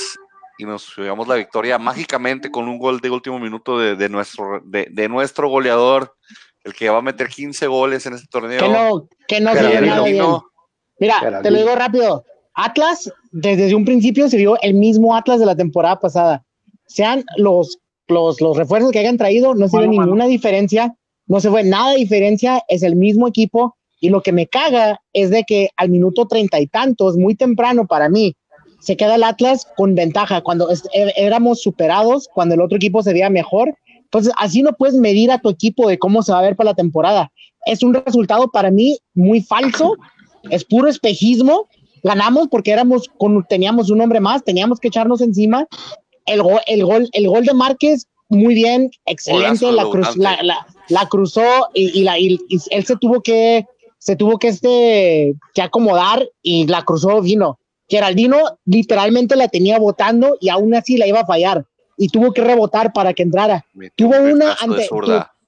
y 0.63 0.65
nos 0.65 0.95
llevamos 0.95 1.27
la 1.27 1.35
victoria 1.35 1.77
mágicamente 1.77 2.49
con 2.49 2.67
un 2.67 2.79
gol 2.79 2.99
de 3.01 3.09
último 3.09 3.37
minuto 3.37 3.77
de, 3.77 3.95
de 3.95 4.07
nuestro, 4.07 4.61
de, 4.63 4.87
de 4.89 5.09
nuestro 5.09 5.49
goleador, 5.49 6.15
el 6.63 6.73
que 6.73 6.89
va 6.89 6.99
a 6.99 7.01
meter 7.01 7.27
15 7.27 7.67
goles 7.67 8.05
en 8.05 8.13
este 8.13 8.27
torneo. 8.29 8.59
Que 8.59 8.69
no, 8.69 9.07
que 9.27 9.41
no 9.41 9.53
se 9.53 9.67
ve 9.67 9.81
nada 9.81 10.03
bien. 10.03 10.25
Mira, 10.99 11.41
te 11.41 11.51
lo 11.51 11.59
digo 11.59 11.75
rápido. 11.75 12.23
Atlas, 12.53 13.11
desde 13.31 13.75
un 13.75 13.83
principio 13.83 14.29
se 14.29 14.37
vio 14.37 14.57
el 14.61 14.73
mismo 14.73 15.15
Atlas 15.15 15.39
de 15.39 15.45
la 15.45 15.55
temporada 15.55 15.99
pasada. 15.99 16.45
Sean 16.87 17.25
los, 17.37 17.79
los, 18.07 18.39
los 18.39 18.55
refuerzos 18.55 18.91
que 18.91 18.99
hayan 18.99 19.17
traído, 19.17 19.55
no 19.55 19.67
se 19.67 19.77
ve 19.77 19.87
Mano, 19.87 19.97
mano. 19.97 20.05
ninguna 20.05 20.27
diferencia, 20.27 20.95
no 21.27 21.41
se 21.41 21.49
ve 21.49 21.63
nada 21.63 21.91
de 21.91 21.97
diferencia, 21.97 22.63
es 22.69 22.83
el 22.83 22.95
mismo 22.95 23.27
equipo. 23.27 23.75
Y 23.99 24.09
lo 24.09 24.21
que 24.21 24.31
me 24.31 24.47
caga 24.47 25.01
es 25.13 25.29
de 25.29 25.43
que 25.43 25.69
al 25.75 25.89
minuto 25.89 26.27
treinta 26.27 26.59
y 26.59 26.67
tantos, 26.67 27.17
muy 27.17 27.35
temprano 27.35 27.85
para 27.87 28.07
mí, 28.07 28.35
se 28.83 28.97
queda 28.97 29.15
el 29.15 29.23
Atlas 29.23 29.65
con 29.77 29.95
ventaja 29.95 30.41
cuando 30.41 30.69
es- 30.69 30.83
é- 30.93 31.13
éramos 31.15 31.61
superados, 31.61 32.27
cuando 32.33 32.55
el 32.55 32.61
otro 32.61 32.75
equipo 32.77 33.01
se 33.01 33.13
veía 33.13 33.29
mejor. 33.29 33.75
Entonces, 34.03 34.33
así 34.37 34.61
no 34.61 34.73
puedes 34.73 34.95
medir 34.95 35.31
a 35.31 35.39
tu 35.39 35.49
equipo 35.49 35.87
de 35.87 35.97
cómo 35.97 36.21
se 36.21 36.31
va 36.33 36.39
a 36.39 36.43
ver 36.43 36.55
para 36.55 36.71
la 36.71 36.75
temporada. 36.75 37.31
Es 37.65 37.81
un 37.81 37.93
resultado 37.93 38.51
para 38.51 38.71
mí 38.71 38.97
muy 39.13 39.41
falso, 39.41 39.95
es 40.49 40.65
puro 40.65 40.89
espejismo. 40.89 41.67
Ganamos 42.03 42.49
porque 42.49 42.71
éramos 42.71 43.09
con, 43.17 43.43
teníamos 43.47 43.89
un 43.89 44.01
hombre 44.01 44.19
más, 44.19 44.43
teníamos 44.43 44.79
que 44.79 44.89
echarnos 44.89 45.21
encima. 45.21 45.65
El, 46.25 46.43
go- 46.43 46.59
el, 46.67 46.85
gol, 46.85 47.09
el 47.13 47.27
gol 47.29 47.45
de 47.45 47.53
Márquez, 47.53 48.07
muy 48.27 48.53
bien, 48.53 48.91
excelente, 49.05 49.71
la, 49.71 49.83
cruz, 49.89 50.07
la, 50.17 50.43
la- 50.43 50.67
la 50.89 51.07
cruzó 51.07 51.41
y, 51.73 51.97
y 51.99 52.03
la, 52.03 52.19
y- 52.19 52.39
y 52.49 52.59
él 52.71 52.85
se 52.85 52.97
tuvo 52.97 53.21
que, 53.21 53.65
se 53.97 54.15
tuvo 54.17 54.37
que, 54.37 54.49
este, 54.49 55.33
que 55.53 55.61
acomodar 55.61 56.27
y 56.41 56.67
la 56.67 56.81
cruzó 56.83 57.21
vino. 57.21 57.57
Geraldino 57.89 58.37
literalmente 58.65 59.35
la 59.35 59.47
tenía 59.47 59.77
botando 59.79 60.37
y 60.39 60.49
aún 60.49 60.73
así 60.75 60.97
la 60.97 61.07
iba 61.07 61.21
a 61.21 61.25
fallar 61.25 61.65
y 61.97 62.07
tuvo 62.09 62.33
que 62.33 62.41
rebotar 62.41 62.91
para 62.93 63.13
que 63.13 63.23
entrara. 63.23 63.65
Tuvo 63.95 64.17
un 64.17 64.31
una 64.33 64.53
ante, 64.59 64.87
tu- 64.87 65.01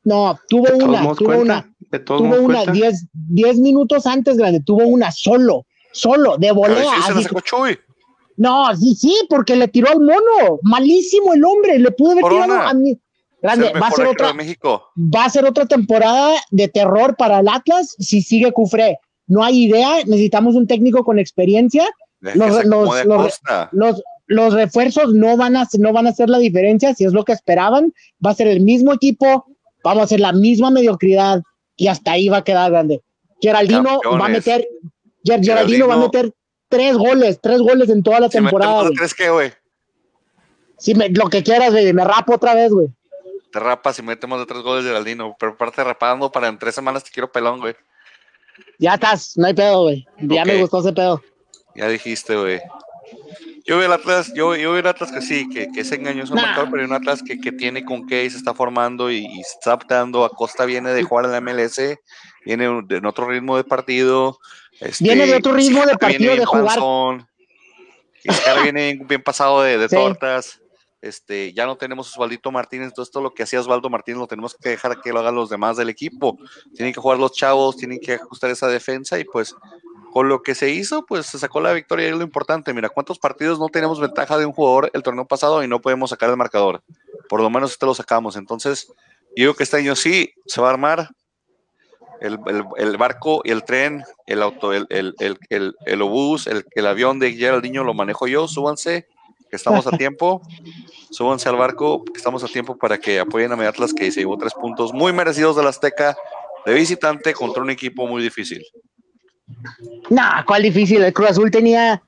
no, 0.04 0.38
tuvo 0.48 0.66
¿De 0.66 0.72
todos 0.72 0.84
una, 0.84 1.02
tuvo 1.02 1.16
cuenta? 1.26 1.42
una, 1.42 1.76
¿De 1.92 2.00
tuvo 2.00 2.18
una 2.20 2.38
cuenta? 2.64 2.72
10 2.72 3.06
10 3.14 3.58
minutos 3.60 4.06
antes, 4.06 4.38
grande, 4.38 4.60
tuvo 4.64 4.86
una 4.86 5.12
solo, 5.12 5.66
solo, 5.92 6.38
de 6.38 6.52
volea. 6.52 6.84
sí 6.84 7.12
así- 7.12 7.24
sacó 7.24 7.40
Chuy. 7.42 7.80
no, 8.38 8.76
sí, 8.76 8.94
sí, 8.96 9.16
porque 9.30 9.56
le 9.56 9.68
tiró 9.68 9.90
al 9.90 10.00
mono. 10.02 10.60
Malísimo 10.62 11.34
el 11.34 11.44
hombre, 11.44 11.80
le 11.80 11.90
pudo 11.92 12.12
haber 12.12 12.22
Corona. 12.24 12.46
tirado 12.46 12.68
a 12.70 12.74
mí. 12.74 13.00
Grande, 13.42 13.74
va 13.74 13.88
a 13.88 13.92
ser 13.92 14.08
otra, 14.08 14.34
México. 14.34 14.84
va 14.98 15.26
a 15.26 15.30
ser 15.30 15.46
otra 15.46 15.66
temporada 15.68 16.34
de 16.52 16.68
terror 16.68 17.16
para 17.16 17.40
el 17.40 17.48
Atlas 17.48 17.96
si 18.00 18.22
sigue 18.22 18.52
Cufré. 18.52 19.00
No 19.28 19.44
hay 19.44 19.64
idea, 19.66 19.98
necesitamos 20.06 20.56
un 20.56 20.68
técnico 20.68 21.04
con 21.04 21.18
experiencia. 21.20 21.88
Los- 22.34 22.66
los- 22.66 23.06
los-. 23.06 23.42
Los, 23.72 24.04
los 24.28 24.54
refuerzos 24.54 25.14
no 25.14 25.38
van, 25.38 25.56
a, 25.56 25.68
no 25.78 25.94
van 25.94 26.08
a 26.08 26.10
hacer 26.10 26.30
la 26.30 26.40
diferencia 26.40 26.94
si 26.96 27.06
es 27.06 27.14
lo 27.14 27.24
que 27.24 27.34
esperaban. 27.34 27.94
Va 28.26 28.32
a 28.32 28.36
ser 28.36 28.48
el 28.48 28.62
mismo 28.62 28.92
equipo, 28.94 29.46
vamos 29.84 30.02
a 30.02 30.06
hacer 30.06 30.20
la 30.20 30.32
misma 30.34 30.72
mediocridad 30.72 31.44
y 31.76 31.88
hasta 31.88 32.14
ahí 32.14 32.30
va 32.30 32.38
a 32.38 32.44
quedar 32.44 32.72
grande. 32.72 33.02
Geraldino 33.42 34.00
va 34.20 34.26
a 34.26 34.30
meter, 34.30 34.68
Ger- 35.24 35.44
Geraldino 35.44 35.88
va 35.88 35.94
a 35.96 35.98
meter 35.98 36.32
tres 36.70 36.98
goles, 36.98 37.40
tres 37.42 37.60
goles 37.60 37.90
en 37.90 38.02
toda 38.02 38.20
la 38.22 38.28
Si 38.30 38.38
temporada. 38.38 38.82
güey. 38.84 38.96
tres, 38.96 39.14
¿qué, 39.14 39.30
güey? 39.30 39.52
Si 40.78 40.96
me- 40.96 41.10
lo 41.10 41.30
que 41.30 41.44
quieras, 41.44 41.74
baby, 41.74 41.94
me 41.94 42.04
rapo 42.04 42.36
otra 42.36 42.54
vez, 42.56 42.72
güey. 42.72 42.88
Te 43.52 43.60
rapas 43.60 43.98
y 44.00 44.02
metemos 44.02 44.40
de 44.40 44.46
tres 44.46 44.62
goles 44.62 44.84
Geraldino. 44.84 45.36
Pero 45.40 45.54
aparte 45.54 45.84
rapando 45.84 46.32
para 46.32 46.48
en 46.48 46.58
tres 46.58 46.76
semanas 46.76 47.04
te 47.04 47.12
quiero 47.12 47.32
pelón, 47.32 47.60
güey. 47.60 47.76
Ya 48.80 48.96
estás, 48.96 49.38
no 49.38 49.48
hay 49.48 49.54
pedo, 49.54 49.84
güey. 49.84 50.06
Ya 50.20 50.44
me 50.44 50.60
gustó 50.62 50.80
ese 50.80 50.92
pedo. 50.94 51.22
Ya 51.76 51.88
dijiste, 51.88 52.36
güey. 52.36 52.62
Yo 53.66 53.78
veo 53.78 53.88
el 53.88 53.94
Atlas, 53.94 54.32
yo, 54.36 54.56
yo 54.56 54.72
veo 54.72 54.80
el 54.80 54.88
Atlas 54.88 55.12
que 55.12 55.22
sí, 55.22 55.50
que, 55.50 55.68
que 55.72 55.82
es 55.82 55.92
engañoso 55.92 56.36
Nah. 56.36 56.42
marcador, 56.44 56.70
pero 56.70 56.82
hay 56.84 56.88
un 56.88 56.94
Atlas 56.94 57.22
que, 57.24 57.40
que 57.40 57.52
tiene 57.52 57.84
con 57.84 58.06
qué 58.06 58.24
y 58.26 58.30
se 58.30 58.38
está 58.38 58.54
formando 58.54 59.10
y, 59.12 59.26
y 59.26 59.44
se 59.44 59.54
está 59.60 59.72
adaptando. 59.72 60.24
Acosta 60.24 60.66
viene 60.66 60.92
de 60.92 61.04
jugar 61.04 61.26
en 61.26 61.32
la 61.32 61.42
MLS, 61.42 61.80
viene 62.46 62.66
en 62.66 63.06
otro 63.06 63.28
ritmo 63.28 63.58
de 63.58 63.64
partido. 63.64 64.38
este, 64.80 65.04
Viene 65.04 65.26
de 65.26 65.36
otro 65.36 65.54
ritmo 65.54 65.86
de 65.86 65.98
partido, 65.98 66.36
de 66.36 66.46
jugar. 66.46 66.66
panzón, 66.66 67.28
viene 68.64 69.00
bien, 69.08 69.22
pasado 69.24 69.62
de, 69.64 69.78
de 69.78 69.90
Sí. 69.90 69.96
tortas. 69.96 70.62
Este, 71.02 71.54
ya 71.54 71.68
no 71.68 71.76
tenemos 71.76 72.10
Osvaldito 72.12 72.52
Martínez, 72.52 72.88
entonces 72.88 73.12
todo 73.12 73.22
lo 73.22 73.34
que 73.34 73.44
hacía 73.44 73.60
Osvaldo 73.60 73.92
Martínez 73.92 74.18
lo 74.20 74.26
tenemos 74.28 74.56
que 74.56 74.70
dejar 74.70 75.00
que 75.02 75.14
lo 75.14 75.20
hagan 75.20 75.36
los 75.36 75.50
demás 75.52 75.78
del 75.78 75.90
equipo. 75.90 76.38
Tienen 76.76 76.94
que 76.96 77.00
jugar 77.00 77.20
los 77.20 77.32
chavos, 77.32 77.78
tienen 77.78 78.00
que 78.00 78.14
ajustar 78.14 78.50
esa 78.50 78.68
defensa 78.68 79.20
y 79.20 79.24
pues 79.24 79.54
con 80.16 80.30
lo 80.30 80.44
que 80.44 80.56
se 80.56 80.70
hizo, 80.70 81.06
pues 81.06 81.26
se 81.26 81.38
sacó 81.38 81.60
la 81.60 81.74
victoria 81.74 82.06
y 82.08 82.12
es 82.12 82.16
lo 82.16 82.24
importante. 82.24 82.74
Mira, 82.74 82.88
¿cuántos 82.88 83.20
partidos 83.20 83.60
no 83.60 83.68
teníamos 83.68 84.00
ventaja 84.00 84.38
de 84.38 84.46
un 84.46 84.54
jugador 84.54 84.90
el 84.94 85.04
torneo 85.04 85.26
pasado 85.26 85.62
y 85.62 85.68
no 85.68 85.82
podemos 85.82 86.12
sacar 86.12 86.30
el 86.30 86.38
marcador? 86.38 86.82
Por 87.28 87.42
lo 87.42 87.50
menos 87.50 87.72
este 87.72 87.86
lo 87.86 87.94
sacamos. 87.94 88.38
Entonces, 88.38 88.88
yo 88.88 88.94
digo 89.44 89.54
que 89.56 89.64
este 89.64 89.76
año 89.76 89.94
sí 89.94 90.32
se 90.46 90.62
va 90.62 90.70
a 90.70 90.72
armar 90.72 91.10
el, 92.22 92.40
el- 92.48 92.64
el 92.78 92.96
barco 92.96 93.42
y 93.44 93.52
el 93.52 93.66
tren, 93.66 94.06
el 94.26 94.42
auto, 94.42 94.72
el, 94.72 94.88
el, 94.90 95.16
el, 95.20 95.38
el, 95.50 95.76
el 95.86 96.02
obús, 96.02 96.48
el, 96.48 96.64
el 96.72 96.88
avión 96.88 97.20
de 97.20 97.34
Geraldinho 97.34 97.84
lo 97.84 97.94
manejo 97.94 98.26
yo. 98.26 98.48
Súbanse, 98.48 99.08
que 99.50 99.58
estamos 99.58 99.86
a 99.86 99.92
tiempo. 99.98 100.42
Súbanse 101.12 101.50
al 101.50 101.58
barco, 101.58 102.06
que 102.06 102.14
estamos 102.16 102.42
a 102.42 102.48
tiempo 102.48 102.78
para 102.78 102.98
que 103.00 103.20
apoyen 103.20 103.52
a 103.52 103.58
mi 103.58 103.66
Atlas, 103.66 103.94
que 103.94 104.10
se 104.14 104.22
llevó 104.22 104.38
tres 104.38 104.54
puntos 104.54 104.94
muy 104.94 105.12
merecidos 105.12 105.58
de 105.58 105.64
la 105.64 105.72
Azteca 105.72 106.16
de 106.66 106.74
visitante 106.74 107.34
contra 107.34 107.62
un 107.62 107.70
equipo 107.70 108.08
muy 108.08 108.24
difícil. 108.24 108.64
Nah, 110.10 110.44
cuál 110.46 110.64
difícil. 110.64 111.04
El 111.04 111.14
Cruz 111.14 111.30
Azul 111.32 111.52
tenía. 111.52 112.02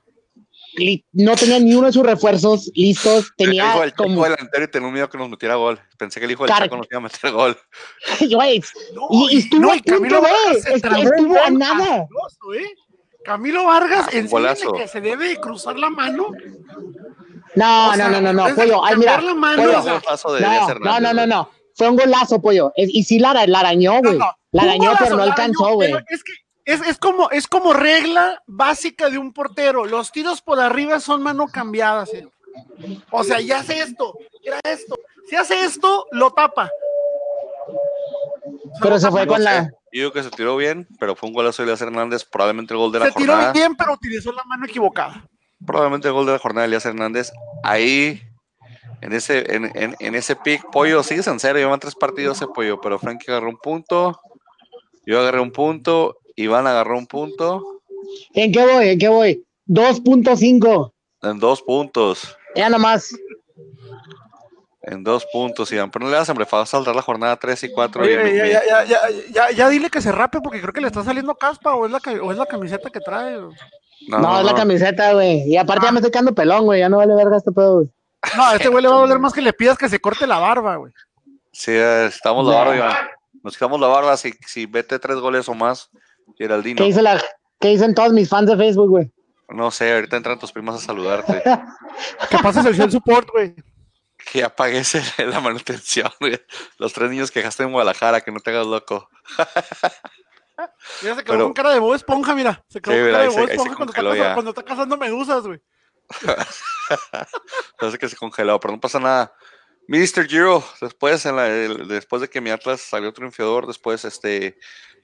No 1.12 1.34
tenía 1.34 1.58
ni 1.58 1.74
uno 1.74 1.88
de 1.88 1.92
sus 1.92 2.04
refuerzos 2.04 2.70
listos. 2.74 3.32
El 3.38 3.54
hijo 3.54 3.64
Tenía 3.66 3.80
del 3.80 3.94
como. 3.94 4.22
Delantero 4.22 4.64
y 4.64 4.68
tenía 4.68 4.90
miedo 4.90 5.08
que 5.10 5.18
nos 5.18 5.28
metiera 5.28 5.56
gol. 5.56 5.80
Pensé 5.98 6.20
que 6.20 6.26
el 6.26 6.32
hijo 6.32 6.44
del 6.44 6.52
Car- 6.52 6.62
Chaco 6.64 6.76
nos 6.76 6.86
iba 6.90 6.98
a 6.98 7.00
meter 7.02 7.32
gol. 7.32 7.58
Güey, 8.32 8.62
No, 8.94 9.08
y, 9.10 9.34
y 9.34 9.38
estuvo 9.38 9.60
no, 9.60 9.72
a 9.72 9.76
punto 9.76 9.98
de. 9.98 10.10
un 10.20 11.06
Estuvo 11.06 11.36
a 11.44 11.50
nada. 11.50 11.96
¿eh? 12.56 12.66
Camilo 13.24 13.64
Vargas, 13.64 14.06
Ah, 14.06 14.16
en 14.16 14.28
golazo. 14.28 14.72
que 14.72 14.86
se 14.88 15.00
debe 15.00 15.36
cruzar 15.40 15.76
la 15.76 15.90
mano. 15.90 16.28
No, 17.56 17.90
O 17.90 17.94
sea, 17.94 18.08
no, 18.08 18.20
no, 18.20 18.32
no, 18.32 18.48
no, 18.48 18.54
pollo. 18.54 18.84
Ay, 18.84 18.96
mira. 18.96 19.20
la 19.20 19.34
mano, 19.34 19.62
pollo, 19.64 19.78
o 19.80 19.82
sea, 20.16 20.78
No, 20.80 21.00
no, 21.00 21.12
no, 21.12 21.26
no. 21.26 21.50
Fue 21.74 21.88
un 21.90 21.96
golazo, 21.96 22.40
pollo. 22.40 22.72
Es- 22.76 22.90
Y 22.92 23.02
sí 23.02 23.18
la, 23.18 23.34
la 23.46 23.60
arañó, 23.60 23.98
güey. 24.00 24.12
No, 24.16 24.26
no, 24.26 24.32
La 24.52 24.62
arañó, 24.62 24.84
golazo, 24.90 25.04
pero 25.04 25.16
no 25.16 25.22
alcanzó, 25.24 25.74
güey. 25.74 25.92
Es 26.08 26.22
que 26.22 26.32
es, 26.68 26.82
es 26.82 26.98
como, 26.98 27.30
es 27.30 27.46
como 27.46 27.72
regla 27.72 28.42
básica 28.46 29.08
de 29.08 29.16
un 29.16 29.32
portero. 29.32 29.86
Los 29.86 30.12
tiros 30.12 30.42
por 30.42 30.60
arriba 30.60 31.00
son 31.00 31.22
mano 31.22 31.46
cambiada, 31.48 32.04
señor. 32.04 32.30
O 33.10 33.24
sea, 33.24 33.40
ya 33.40 33.60
hace 33.60 33.80
esto, 33.80 34.18
era 34.42 34.60
esto. 34.64 34.94
Si 35.30 35.34
hace 35.36 35.64
esto, 35.64 36.06
lo 36.12 36.30
tapa. 36.32 36.70
Pero 38.82 38.98
se 38.98 39.10
fue 39.10 39.26
con 39.26 39.42
la. 39.42 39.64
Yo 39.64 39.70
digo 40.02 40.12
que 40.12 40.22
se 40.22 40.28
tiró 40.30 40.58
bien, 40.58 40.86
pero 41.00 41.16
fue 41.16 41.30
un 41.30 41.34
golazo 41.34 41.62
de 41.62 41.68
Elías 41.68 41.80
Hernández, 41.80 42.26
probablemente 42.26 42.74
el 42.74 42.78
gol 42.80 42.92
de 42.92 42.98
la 42.98 43.06
Se 43.06 43.12
tiró 43.12 43.32
jornada. 43.32 43.52
bien, 43.54 43.74
pero 43.74 43.94
utilizó 43.94 44.30
la 44.32 44.44
mano 44.44 44.66
equivocada. 44.66 45.26
Probablemente 45.66 46.08
el 46.08 46.14
gol 46.14 46.26
de 46.26 46.32
la 46.32 46.38
jornada 46.38 46.62
de 46.62 46.66
Elías 46.66 46.84
Hernández. 46.84 47.32
Ahí, 47.64 48.20
en 49.00 49.14
ese, 49.14 49.54
en, 49.54 49.72
en, 49.74 49.96
en 49.98 50.14
ese 50.14 50.36
pick, 50.36 50.70
pollo, 50.70 51.02
sigues 51.02 51.26
en 51.28 51.40
cero, 51.40 51.58
llevan 51.58 51.80
tres 51.80 51.94
partidos 51.94 52.36
ese 52.36 52.46
pollo, 52.46 52.78
pero 52.78 52.98
Frankie 52.98 53.30
agarró 53.30 53.48
un 53.48 53.56
punto, 53.56 54.20
yo 55.06 55.18
agarré 55.20 55.40
un 55.40 55.52
punto, 55.52 56.18
Iván 56.42 56.66
agarró 56.66 56.96
un 56.98 57.06
punto, 57.06 57.62
¿En 58.32 58.52
qué 58.52 58.64
voy? 58.64 58.88
¿En 58.90 58.98
qué 58.98 59.08
voy? 59.08 59.44
2.5. 59.66 60.92
en 61.22 61.38
dos 61.38 61.60
puntos. 61.62 62.36
Ya 62.54 62.68
nomás. 62.70 63.10
En 64.82 65.02
dos 65.04 65.26
puntos, 65.32 65.70
Iván. 65.72 65.90
Pero 65.90 66.04
no 66.04 66.10
le 66.10 66.16
das 66.16 66.30
hambre, 66.30 66.46
va 66.52 66.62
a 66.62 66.66
saldar 66.66 66.94
la 66.96 67.02
jornada 67.02 67.36
3 67.36 67.64
y 67.64 67.72
4. 67.72 68.02
Oye, 68.02 68.36
ya, 68.36 68.46
ya, 68.46 68.62
ya, 68.64 68.84
ya, 68.84 68.98
ya, 69.30 69.50
ya 69.50 69.68
dile 69.68 69.90
que 69.90 70.00
se 70.00 70.12
rape 70.12 70.40
porque 70.40 70.60
creo 70.60 70.72
que 70.72 70.80
le 70.80 70.86
está 70.86 71.04
saliendo 71.04 71.34
caspa 71.34 71.74
o 71.74 71.84
es 71.84 71.92
la, 71.92 72.00
ca- 72.00 72.22
o 72.22 72.32
es 72.32 72.38
la 72.38 72.46
camiseta 72.46 72.88
que 72.88 73.00
trae. 73.00 73.38
No, 74.08 74.38
es 74.38 74.44
la 74.46 74.54
camiseta, 74.54 75.12
güey. 75.12 75.42
Y 75.46 75.56
aparte 75.56 75.86
ya 75.86 75.92
me 75.92 75.98
estoy 75.98 76.12
quedando 76.12 76.34
pelón, 76.34 76.64
güey. 76.64 76.80
Ya 76.80 76.88
no 76.88 76.98
vale 76.98 77.14
verga 77.14 77.36
este 77.36 77.52
pedo, 77.52 77.74
güey. 77.76 77.88
No, 78.36 78.44
a 78.46 78.54
este 78.56 78.68
güey 78.68 78.82
le 78.82 78.88
va 78.88 78.96
a 78.96 79.00
doler 79.00 79.18
más 79.18 79.32
que 79.32 79.42
le 79.42 79.52
pidas 79.52 79.76
que 79.76 79.88
se 79.88 79.98
corte 80.00 80.26
la 80.26 80.38
barba, 80.38 80.76
güey. 80.76 80.92
Sí, 81.52 81.72
estamos 81.72 82.46
la 82.46 82.54
barba, 82.54 82.76
Iván. 82.76 82.96
Nos 83.42 83.54
quitamos 83.54 83.80
la 83.80 83.88
barba 83.88 84.16
si, 84.16 84.32
si 84.46 84.66
vete 84.66 84.98
tres 84.98 85.16
goles 85.18 85.48
o 85.48 85.54
más, 85.54 85.90
Geraldino. 86.36 86.76
¿Qué, 86.76 86.84
dice 86.84 87.02
la, 87.02 87.22
¿Qué 87.60 87.68
dicen 87.68 87.94
todos 87.94 88.12
mis 88.12 88.28
fans 88.28 88.48
de 88.48 88.56
Facebook, 88.56 88.88
güey? 88.88 89.12
No 89.48 89.70
sé, 89.70 89.92
ahorita 89.92 90.16
entran 90.16 90.38
tus 90.38 90.52
primas 90.52 90.76
a 90.76 90.86
saludarte. 90.86 91.42
que 92.30 92.38
pases 92.38 92.64
el 92.66 92.76
show 92.76 92.90
support, 92.90 93.28
güey. 93.30 93.54
Que 94.30 94.44
apagues 94.44 94.96
la 95.18 95.40
manutención, 95.40 96.10
güey. 96.20 96.38
Los 96.76 96.92
tres 96.92 97.10
niños 97.10 97.30
que 97.30 97.40
dejaste 97.40 97.62
en 97.62 97.72
Guadalajara, 97.72 98.20
que 98.20 98.30
no 98.30 98.40
te 98.40 98.50
hagas 98.50 98.66
loco. 98.66 99.08
Mira, 101.02 101.14
se 101.14 101.24
quedó 101.24 101.44
con 101.44 101.52
cara 101.52 101.70
de 101.70 101.78
Bob 101.78 101.94
Esponja, 101.94 102.34
mira. 102.34 102.64
Se 102.68 102.80
quedó 102.80 102.94
con 102.94 103.12
cara 103.12 103.22
de 103.22 103.28
Bob 103.28 103.48
Esponja 103.48 103.74
cuando 103.76 103.92
está, 103.92 104.34
cuando 104.34 104.50
está, 104.50 104.62
cazando 104.62 104.96
medusas, 104.96 105.46
güey. 105.46 105.60
Parece 107.78 107.98
que 107.98 108.08
se 108.08 108.16
congeló, 108.16 108.58
pero 108.60 108.74
no 108.74 108.80
pasa 108.80 108.98
nada. 108.98 109.32
Mr. 109.88 110.26
Giro, 110.28 110.62
después, 110.80 111.24
en 111.24 111.36
la, 111.36 111.44
después 111.44 112.20
de 112.20 112.28
que 112.28 112.40
mi 112.42 112.50
Atlas 112.50 112.82
salió 112.82 113.12
triunfador, 113.12 113.66
después 113.66 114.04
este, 114.04 114.58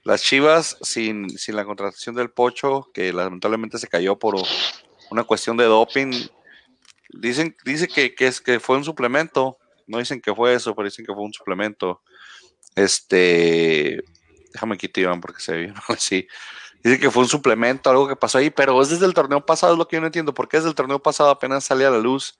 las 0.05 0.21
Chivas, 0.21 0.77
sin, 0.81 1.29
sin 1.31 1.55
la 1.55 1.65
contratación 1.65 2.15
del 2.15 2.29
Pocho, 2.29 2.91
que 2.93 3.11
lamentablemente 3.11 3.79
se 3.79 3.87
cayó 3.87 4.17
por 4.17 4.35
una 5.09 5.23
cuestión 5.23 5.57
de 5.57 5.65
doping, 5.65 6.11
dicen 7.09 7.57
dice 7.65 7.87
que, 7.87 8.13
que, 8.13 8.27
es, 8.27 8.39
que 8.39 8.59
fue 8.59 8.77
un 8.77 8.83
suplemento, 8.83 9.57
no 9.87 9.97
dicen 9.97 10.21
que 10.21 10.33
fue 10.33 10.53
eso, 10.53 10.75
pero 10.75 10.87
dicen 10.87 11.05
que 11.05 11.13
fue 11.13 11.23
un 11.23 11.33
suplemento. 11.33 12.03
Este, 12.75 14.03
déjame 14.53 14.77
quitar 14.77 15.03
Iván 15.03 15.21
porque 15.21 15.41
se 15.41 15.53
ve 15.53 15.73
así. 15.89 16.27
Dice 16.83 16.99
que 16.99 17.09
fue 17.09 17.23
un 17.23 17.29
suplemento, 17.29 17.89
algo 17.89 18.07
que 18.07 18.15
pasó 18.15 18.37
ahí, 18.37 18.51
pero 18.51 18.79
es 18.79 18.89
desde 18.89 19.07
el 19.07 19.15
torneo 19.15 19.43
pasado, 19.43 19.73
es 19.73 19.79
lo 19.79 19.87
que 19.87 19.95
yo 19.95 20.01
no 20.01 20.05
entiendo, 20.05 20.35
porque 20.35 20.57
desde 20.57 20.69
el 20.69 20.75
torneo 20.75 21.01
pasado 21.01 21.31
apenas 21.31 21.63
salía 21.63 21.87
a 21.87 21.91
la 21.91 21.97
luz 21.97 22.39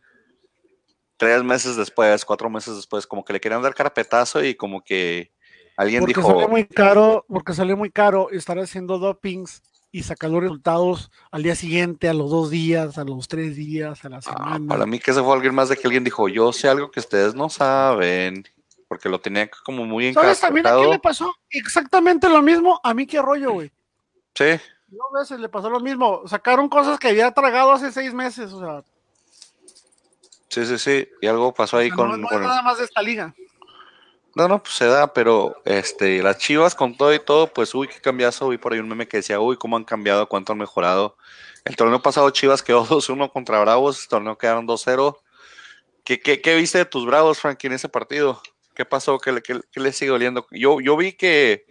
tres 1.17 1.43
meses 1.43 1.75
después, 1.75 2.23
cuatro 2.25 2.47
meses 2.47 2.75
después, 2.75 3.07
como 3.07 3.25
que 3.25 3.33
le 3.33 3.39
querían 3.39 3.63
dar 3.63 3.73
carpetazo 3.73 4.43
y 4.43 4.53
como 4.53 4.83
que 4.83 5.31
alguien 5.77 6.01
porque 6.01 6.13
dijo. 6.15 6.29
Salió 6.29 6.47
muy 6.47 6.65
caro, 6.65 7.25
porque 7.27 7.53
salió 7.53 7.77
muy 7.77 7.91
caro 7.91 8.29
estar 8.31 8.57
haciendo 8.59 8.97
dopings 8.97 9.61
y 9.91 10.03
sacar 10.03 10.29
los 10.29 10.41
resultados 10.41 11.09
al 11.31 11.43
día 11.43 11.55
siguiente, 11.55 12.09
a 12.09 12.13
los 12.13 12.29
dos 12.29 12.49
días, 12.49 12.97
a 12.97 13.05
los 13.05 13.27
tres 13.27 13.55
días, 13.55 14.03
a 14.03 14.09
la 14.09 14.17
ah, 14.17 14.21
semana. 14.21 14.67
para 14.67 14.85
mí 14.85 14.99
que 14.99 15.13
se 15.13 15.23
fue 15.23 15.33
alguien 15.33 15.55
más 15.55 15.69
de 15.69 15.77
que 15.77 15.87
alguien 15.87 16.03
dijo, 16.03 16.27
yo 16.27 16.51
sé 16.51 16.67
algo 16.67 16.91
que 16.91 16.99
ustedes 16.99 17.33
no 17.33 17.49
saben, 17.49 18.43
porque 18.89 19.07
lo 19.07 19.21
tenía 19.21 19.49
como 19.63 19.85
muy 19.85 20.07
encarcelado. 20.07 20.35
¿Sabes 20.35 20.41
también 20.41 20.67
a 20.67 20.75
quién 20.75 20.89
le 20.89 20.99
pasó? 20.99 21.33
Exactamente 21.49 22.27
lo 22.27 22.41
mismo 22.41 22.79
a 22.83 22.93
mí 22.93 23.07
que 23.07 23.21
rollo, 23.21 23.53
güey. 23.53 23.71
Sí. 24.33 24.59
Dos 24.87 25.07
veces 25.13 25.39
le 25.39 25.49
pasó 25.49 25.69
lo 25.69 25.79
mismo. 25.79 26.27
Sacaron 26.27 26.69
cosas 26.69 26.99
que 26.99 27.07
había 27.07 27.31
tragado 27.31 27.71
hace 27.71 27.91
seis 27.91 28.13
meses, 28.13 28.51
o 28.51 28.59
sea. 28.59 28.83
Sí, 30.49 30.65
sí, 30.65 30.77
sí. 30.77 31.09
Y 31.21 31.27
algo 31.27 31.53
pasó 31.53 31.77
ahí 31.77 31.89
con. 31.89 32.21
No, 32.21 32.29
nada 32.29 32.61
más 32.61 32.77
de 32.77 32.85
esta 32.85 33.01
liga. 33.01 33.33
No, 34.35 34.49
no, 34.49 34.61
pues 34.61 34.75
se 34.75 34.85
da, 34.85 35.13
pero 35.13 35.61
este, 35.63 36.21
las 36.21 36.37
chivas 36.37 36.75
con 36.75 36.97
todo 36.97 37.13
y 37.13 37.19
todo, 37.19 37.47
pues 37.47 37.73
uy, 37.73 37.87
qué 37.87 38.01
cambiazo. 38.01 38.49
Vi 38.49 38.57
por 38.57 38.73
ahí 38.73 38.79
un 38.79 38.89
meme 38.89 39.07
que 39.07 39.17
decía, 39.17 39.39
uy, 39.39 39.55
cómo 39.57 39.77
han 39.77 39.85
cambiado, 39.85 40.27
cuánto 40.27 40.51
han 40.51 40.59
mejorado. 40.59 41.17
El 41.63 41.75
torneo 41.77 42.01
pasado 42.01 42.29
Chivas 42.31 42.61
quedó 42.61 42.85
2-1 42.85 43.31
contra 43.31 43.59
Bravos, 43.61 44.01
el 44.03 44.07
torneo 44.09 44.37
quedaron 44.37 44.67
2-0. 44.67 45.17
¿Qué, 46.03 46.19
¿Qué, 46.19 46.41
qué, 46.41 46.55
viste 46.55 46.79
de 46.79 46.85
tus 46.85 47.05
Bravos, 47.05 47.39
Frankie, 47.39 47.67
en 47.67 47.73
ese 47.73 47.89
partido? 47.89 48.41
¿Qué 48.75 48.85
pasó? 48.85 49.19
¿Qué, 49.19 49.41
qué, 49.41 49.61
qué 49.71 49.79
le 49.79 49.93
sigue 49.93 50.11
oliendo? 50.11 50.45
Yo, 50.51 50.81
yo 50.81 50.97
vi 50.97 51.13
que 51.13 51.65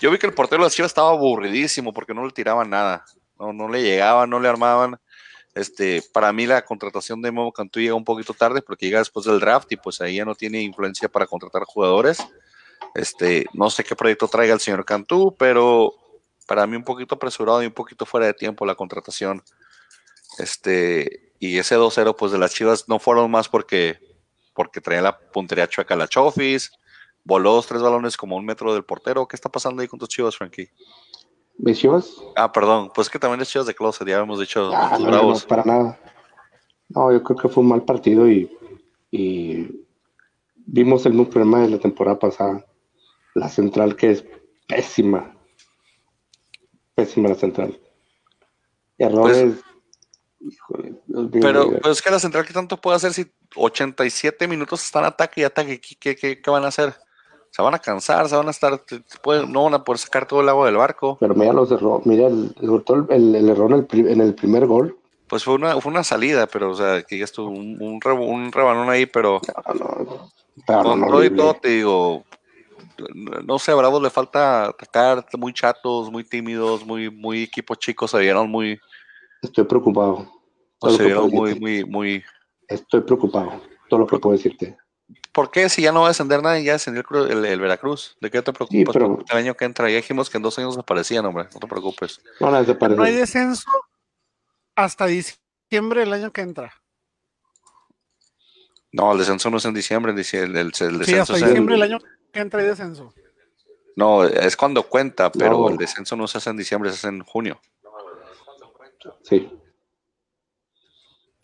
yo 0.00 0.10
vi 0.10 0.18
que 0.18 0.26
el 0.26 0.34
portero 0.34 0.62
de 0.62 0.66
las 0.66 0.74
Chivas 0.74 0.90
estaba 0.90 1.10
aburridísimo 1.10 1.92
porque 1.92 2.14
no 2.14 2.24
le 2.24 2.32
tiraban 2.32 2.70
nada. 2.70 3.04
No, 3.38 3.52
no 3.52 3.68
le 3.68 3.82
llegaban, 3.82 4.28
no 4.28 4.40
le 4.40 4.48
armaban. 4.48 4.98
Este, 5.56 6.02
para 6.12 6.34
mí 6.34 6.46
la 6.46 6.66
contratación 6.66 7.22
de 7.22 7.32
Memo 7.32 7.50
Cantú 7.50 7.80
llega 7.80 7.94
un 7.94 8.04
poquito 8.04 8.34
tarde 8.34 8.60
porque 8.60 8.84
llega 8.84 8.98
después 8.98 9.24
del 9.24 9.40
draft 9.40 9.72
y 9.72 9.76
pues 9.76 10.02
ahí 10.02 10.16
ya 10.16 10.26
no 10.26 10.34
tiene 10.34 10.60
influencia 10.60 11.08
para 11.08 11.26
contratar 11.26 11.64
jugadores. 11.64 12.18
Este, 12.94 13.46
no 13.54 13.70
sé 13.70 13.82
qué 13.82 13.96
proyecto 13.96 14.28
traiga 14.28 14.52
el 14.52 14.60
señor 14.60 14.84
Cantú, 14.84 15.34
pero 15.38 15.94
para 16.46 16.66
mí 16.66 16.76
un 16.76 16.84
poquito 16.84 17.14
apresurado 17.14 17.62
y 17.62 17.66
un 17.66 17.72
poquito 17.72 18.04
fuera 18.04 18.26
de 18.26 18.34
tiempo 18.34 18.66
la 18.66 18.74
contratación. 18.74 19.42
Este, 20.38 21.32
y 21.38 21.56
ese 21.56 21.78
2-0 21.78 22.14
pues 22.16 22.32
de 22.32 22.38
las 22.38 22.52
Chivas 22.52 22.86
no 22.86 22.98
fueron 22.98 23.30
más 23.30 23.48
porque 23.48 23.98
porque 24.52 24.82
traía 24.82 25.00
la 25.00 25.18
puntería 25.18 25.68
chueca 25.68 25.96
la 25.96 26.06
Chofis, 26.06 26.70
voló 27.24 27.52
dos, 27.52 27.66
tres 27.66 27.80
balones 27.80 28.18
como 28.18 28.36
un 28.36 28.44
metro 28.44 28.74
del 28.74 28.84
portero. 28.84 29.26
¿Qué 29.26 29.36
está 29.36 29.48
pasando 29.50 29.80
ahí 29.80 29.88
con 29.88 29.98
tus 29.98 30.08
chivas, 30.10 30.36
Frankie? 30.36 30.68
¿Mis 31.58 31.78
chivas? 31.78 32.16
Ah, 32.36 32.52
perdón, 32.52 32.90
pues 32.94 33.08
que 33.08 33.18
también 33.18 33.40
es 33.40 33.48
chivas 33.48 33.66
de 33.66 33.74
closet, 33.74 34.06
ya 34.06 34.18
hemos 34.18 34.38
dicho. 34.38 34.70
Ah, 34.74 34.98
no, 35.00 35.34
para 35.48 35.64
nada. 35.64 35.98
No, 36.88 37.12
yo 37.12 37.22
creo 37.22 37.38
que 37.38 37.48
fue 37.48 37.62
un 37.62 37.70
mal 37.70 37.82
partido 37.84 38.28
y, 38.30 38.50
vimos 40.68 41.06
el 41.06 41.12
mismo 41.12 41.30
problema 41.30 41.60
de 41.60 41.70
la 41.70 41.78
temporada 41.78 42.18
pasada. 42.18 42.66
La 43.34 43.48
central 43.48 43.96
que 43.96 44.10
es 44.10 44.24
pésima. 44.68 45.34
Pésima 46.94 47.30
la 47.30 47.34
central. 47.34 47.78
Errores. 48.98 49.54
Pues, 50.68 50.92
pero 51.40 51.78
pues 51.80 51.96
es 51.96 52.02
que 52.02 52.10
la 52.10 52.18
central, 52.18 52.46
¿qué 52.46 52.52
tanto 52.52 52.80
puede 52.80 52.96
hacer 52.96 53.12
si 53.12 53.26
87 53.54 54.46
minutos 54.46 54.84
están 54.84 55.04
ataque 55.04 55.40
y 55.40 55.44
ataque? 55.44 55.80
¿Qué, 55.80 56.14
qué, 56.16 56.40
qué 56.40 56.50
van 56.50 56.64
a 56.64 56.68
hacer? 56.68 56.94
Se 57.56 57.62
van 57.62 57.74
a 57.74 57.78
cansar, 57.78 58.28
se 58.28 58.36
van 58.36 58.48
a 58.48 58.50
estar, 58.50 58.82
no 59.48 59.64
van 59.64 59.72
a 59.72 59.82
poder 59.82 59.98
sacar 59.98 60.28
todo 60.28 60.42
el 60.42 60.48
agua 60.50 60.66
del 60.66 60.76
barco. 60.76 61.16
Pero 61.18 61.34
mira 61.34 61.54
los 61.54 61.72
errores, 61.72 62.04
mira 62.04 62.26
el, 62.26 62.54
el, 62.60 63.34
el, 63.34 63.48
error 63.48 63.86
en 63.90 64.20
el, 64.20 64.34
primer 64.34 64.66
gol. 64.66 64.98
Pues 65.26 65.42
fue 65.42 65.54
una, 65.54 65.80
fue 65.80 65.90
una 65.90 66.04
salida, 66.04 66.46
pero 66.46 66.72
o 66.72 66.74
sea, 66.74 67.02
que 67.02 67.16
ya 67.16 67.24
estuvo 67.24 67.48
un, 67.48 67.80
un, 67.80 68.52
rebanón 68.52 68.90
ahí, 68.90 69.06
pero, 69.06 69.40
con 70.66 71.06
todo 71.06 71.24
y 71.24 71.34
todo 71.34 71.54
te 71.54 71.68
digo, 71.70 72.24
no 73.46 73.58
sé, 73.58 73.72
a 73.72 73.74
Bravos 73.74 74.02
le 74.02 74.10
falta 74.10 74.66
atacar, 74.66 75.24
muy 75.38 75.54
chatos, 75.54 76.12
muy 76.12 76.24
tímidos, 76.24 76.84
muy, 76.84 77.10
muy 77.10 77.44
equipos 77.44 77.78
chicos, 77.78 78.10
se 78.10 78.18
vieron 78.18 78.50
muy... 78.50 78.78
Estoy 79.40 79.64
preocupado. 79.64 80.30
se 80.90 81.04
vieron 81.04 81.30
muy, 81.30 81.58
muy, 81.58 81.84
muy... 81.86 82.22
Estoy 82.68 83.00
preocupado, 83.00 83.62
todo 83.88 84.00
lo 84.00 84.06
que 84.06 84.18
puedo 84.18 84.36
decirte. 84.36 84.76
¿Por 85.36 85.50
qué? 85.50 85.68
Si 85.68 85.82
ya 85.82 85.92
no 85.92 86.00
va 86.00 86.06
a 86.06 86.08
descender 86.08 86.42
nadie, 86.42 86.64
ya 86.64 86.72
descendió 86.72 87.04
el, 87.28 87.44
el, 87.44 87.60
Veracruz. 87.60 88.16
¿De 88.22 88.30
qué 88.30 88.40
te 88.40 88.54
preocupas? 88.54 88.96
El 88.96 89.36
año 89.36 89.54
que 89.54 89.66
entra, 89.66 89.90
ya 89.90 89.96
dijimos 89.96 90.30
que 90.30 90.38
en 90.38 90.42
dos 90.42 90.58
años 90.58 90.76
desaparecían, 90.76 91.26
hombre. 91.26 91.44
No 91.52 91.60
te 91.60 91.66
preocupes. 91.66 92.22
No, 92.40 92.50
no 92.50 93.02
hay 93.02 93.14
descenso 93.14 93.70
hasta 94.74 95.04
diciembre 95.04 96.00
del 96.00 96.14
año 96.14 96.32
que 96.32 96.40
entra. 96.40 96.72
No, 98.92 99.12
el 99.12 99.18
descenso 99.18 99.50
no 99.50 99.58
es 99.58 99.66
en 99.66 99.74
diciembre. 99.74 100.12
El, 100.12 100.18
el, 100.56 100.56
el 100.56 100.72
descenso 100.72 101.04
sí, 101.04 101.18
hasta 101.18 101.34
diciembre 101.34 101.74
del 101.74 101.82
año 101.82 101.98
que 102.32 102.40
entra 102.40 102.60
hay 102.60 102.68
descenso. 102.68 103.12
No, 103.94 104.24
es 104.24 104.56
cuando 104.56 104.84
cuenta, 104.84 105.30
pero 105.30 105.68
el 105.68 105.76
descenso 105.76 106.16
no 106.16 106.26
se 106.28 106.38
hace 106.38 106.48
en 106.48 106.56
diciembre, 106.56 106.88
se 106.88 106.96
hace 106.96 107.08
en 107.08 107.22
junio. 107.22 107.60
Sí. 109.22 109.52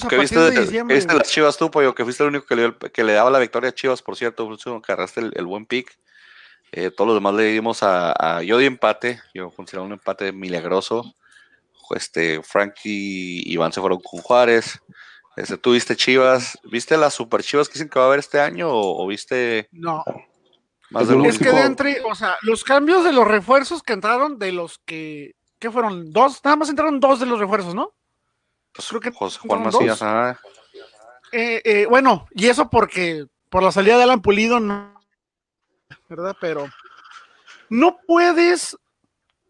¿Qué 0.08 0.18
viste, 0.18 0.38
de, 0.38 1.14
las 1.14 1.30
Chivas 1.30 1.56
tú, 1.56 1.70
Pollo? 1.70 1.94
Que 1.94 2.04
fuiste 2.04 2.22
el 2.22 2.30
único 2.30 2.46
que 2.46 2.56
le, 2.56 2.74
que 2.92 3.04
le 3.04 3.12
daba 3.12 3.30
la 3.30 3.38
victoria 3.38 3.70
a 3.70 3.74
Chivas, 3.74 4.02
por 4.02 4.16
cierto. 4.16 4.48
Que 4.56 4.92
agarraste 4.92 5.20
el, 5.20 5.46
buen 5.46 5.66
pick. 5.66 5.98
Eh, 6.72 6.90
todos 6.90 7.08
los 7.08 7.16
demás 7.16 7.34
le 7.34 7.44
dimos 7.44 7.82
a, 7.82 8.12
a, 8.12 8.42
Yo 8.42 8.58
di 8.58 8.66
empate. 8.66 9.20
Yo 9.34 9.50
considero 9.50 9.84
un 9.84 9.92
empate 9.92 10.32
milagroso. 10.32 11.14
Este, 11.94 12.42
Frankie 12.42 13.42
y 13.44 13.52
Iván 13.52 13.72
se 13.72 13.80
fueron 13.80 14.00
con 14.00 14.20
Juárez. 14.20 14.80
Este, 15.36 15.56
¿Tú 15.56 15.72
viste 15.72 15.96
Chivas? 15.96 16.58
¿Viste 16.64 16.96
las 16.96 17.14
super 17.14 17.42
Chivas 17.42 17.68
que 17.68 17.74
dicen 17.74 17.88
que 17.88 17.98
va 17.98 18.06
a 18.06 18.08
haber 18.08 18.20
este 18.20 18.40
año? 18.40 18.68
¿O, 18.70 19.06
viste.? 19.06 19.68
No. 19.72 20.04
Más 20.90 21.08
de 21.08 21.26
es 21.26 21.38
que 21.38 21.50
de 21.50 21.62
entre, 21.62 22.02
o 22.02 22.14
sea, 22.14 22.36
los 22.42 22.64
cambios 22.64 23.02
de 23.02 23.12
los 23.12 23.26
refuerzos 23.26 23.82
que 23.82 23.94
entraron, 23.94 24.38
de 24.38 24.52
los 24.52 24.78
que. 24.84 25.34
¿Qué 25.58 25.70
fueron? 25.70 26.12
Dos, 26.12 26.40
nada 26.44 26.56
más 26.56 26.68
entraron 26.68 27.00
dos 27.00 27.20
de 27.20 27.26
los 27.26 27.38
refuerzos, 27.38 27.74
¿no? 27.74 27.94
Pues 28.72 28.88
creo 28.88 29.00
que 29.00 29.10
Juan 29.10 29.62
Macías, 29.62 30.00
ah. 30.02 30.38
eh, 31.30 31.60
eh, 31.64 31.86
bueno, 31.88 32.26
y 32.32 32.48
eso 32.48 32.70
porque 32.70 33.26
por 33.50 33.62
la 33.62 33.72
salida 33.72 33.98
de 33.98 34.04
Alan 34.04 34.22
Pulido, 34.22 34.60
no, 34.60 34.98
¿verdad? 36.08 36.36
Pero 36.40 36.68
no 37.68 37.98
puedes, 38.06 38.76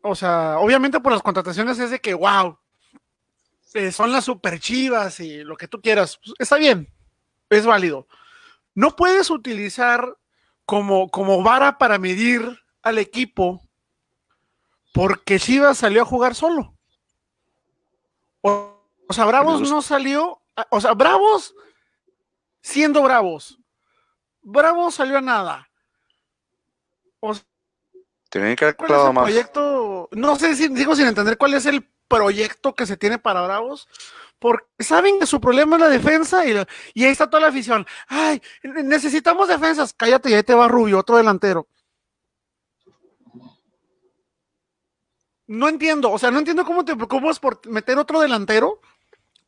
o 0.02 0.14
sea, 0.14 0.58
obviamente 0.58 1.00
por 1.00 1.12
las 1.12 1.22
contrataciones 1.22 1.78
es 1.78 1.90
de 1.90 2.00
que, 2.00 2.14
wow, 2.14 2.58
eh, 3.74 3.92
son 3.92 4.12
las 4.12 4.24
super 4.24 4.58
chivas 4.58 5.20
y 5.20 5.44
lo 5.44 5.56
que 5.56 5.68
tú 5.68 5.80
quieras, 5.80 6.18
pues, 6.22 6.34
está 6.38 6.56
bien, 6.56 6.92
es 7.48 7.64
válido. 7.64 8.08
No 8.74 8.96
puedes 8.96 9.30
utilizar 9.30 10.16
como, 10.64 11.10
como 11.10 11.42
vara 11.42 11.78
para 11.78 11.98
medir 11.98 12.58
al 12.82 12.98
equipo 12.98 13.62
porque 14.92 15.38
Chivas 15.38 15.78
salió 15.78 16.02
a 16.02 16.06
jugar 16.06 16.34
solo. 16.34 16.74
O, 18.42 18.81
o 19.12 19.14
sea, 19.14 19.26
Bravos 19.26 19.60
no 19.68 19.82
salió, 19.82 20.40
o 20.70 20.80
sea, 20.80 20.94
Bravos 20.94 21.54
siendo 22.62 23.02
Bravos. 23.02 23.58
Bravos 24.40 24.94
salió 24.94 25.18
a 25.18 25.20
nada. 25.20 25.68
O 27.20 27.34
Tienen 28.30 28.56
que 28.56 28.64
haber 28.64 28.76
clavado 28.78 29.12
más. 29.12 29.24
Proyecto, 29.24 30.08
no 30.12 30.36
sé 30.36 30.56
si 30.56 30.68
digo 30.68 30.96
sin 30.96 31.08
entender 31.08 31.36
cuál 31.36 31.52
es 31.52 31.66
el 31.66 31.86
proyecto 32.08 32.74
que 32.74 32.86
se 32.86 32.96
tiene 32.96 33.18
para 33.18 33.42
Bravos, 33.42 33.86
porque 34.38 34.64
saben 34.82 35.20
que 35.20 35.26
su 35.26 35.42
problema 35.42 35.76
es 35.76 35.82
la 35.82 35.88
defensa 35.90 36.46
y, 36.46 36.54
y 36.94 37.04
ahí 37.04 37.12
está 37.12 37.28
toda 37.28 37.42
la 37.42 37.48
afición. 37.48 37.86
Ay, 38.08 38.40
necesitamos 38.62 39.46
defensas. 39.46 39.92
Cállate, 39.92 40.30
y 40.30 40.32
ahí 40.32 40.42
te 40.42 40.54
va 40.54 40.68
Rubio, 40.68 41.00
otro 41.00 41.18
delantero. 41.18 41.68
No 45.48 45.68
entiendo, 45.68 46.10
o 46.10 46.18
sea, 46.18 46.30
no 46.30 46.38
entiendo 46.38 46.64
cómo 46.64 46.82
te 46.82 46.96
preocupas 46.96 47.38
por 47.38 47.60
meter 47.68 47.98
otro 47.98 48.20
delantero 48.20 48.80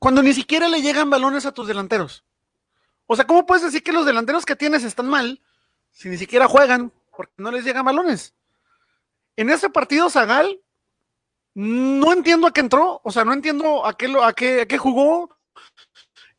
cuando 0.05 0.23
ni 0.23 0.35
siquiera 0.35 0.69
le 0.69 0.83
llegan 0.83 1.09
balones 1.09 1.47
a 1.47 1.53
tus 1.53 1.67
delanteros. 1.67 2.27
O 3.07 3.17
sea, 3.17 3.27
¿cómo 3.27 3.47
puedes 3.47 3.65
decir 3.65 3.83
que 3.83 3.91
los 3.91 4.05
delanteros 4.05 4.45
que 4.45 4.55
tienes 4.55 4.85
están 4.85 5.09
mal 5.09 5.41
si 5.93 6.11
ni 6.11 6.19
siquiera 6.19 6.47
juegan 6.47 6.93
porque 7.17 7.33
no 7.39 7.51
les 7.51 7.65
llegan 7.65 7.87
balones? 7.87 8.35
En 9.35 9.49
ese 9.49 9.71
partido, 9.71 10.11
Zagal, 10.11 10.61
no 11.55 12.13
entiendo 12.13 12.47
a 12.47 12.53
qué 12.53 12.61
entró, 12.61 13.01
o 13.03 13.11
sea, 13.11 13.25
no 13.25 13.33
entiendo 13.33 13.87
a 13.87 13.97
qué, 13.97 14.15
a 14.23 14.35
qué, 14.35 14.61
a 14.61 14.67
qué 14.67 14.77
jugó. 14.77 15.35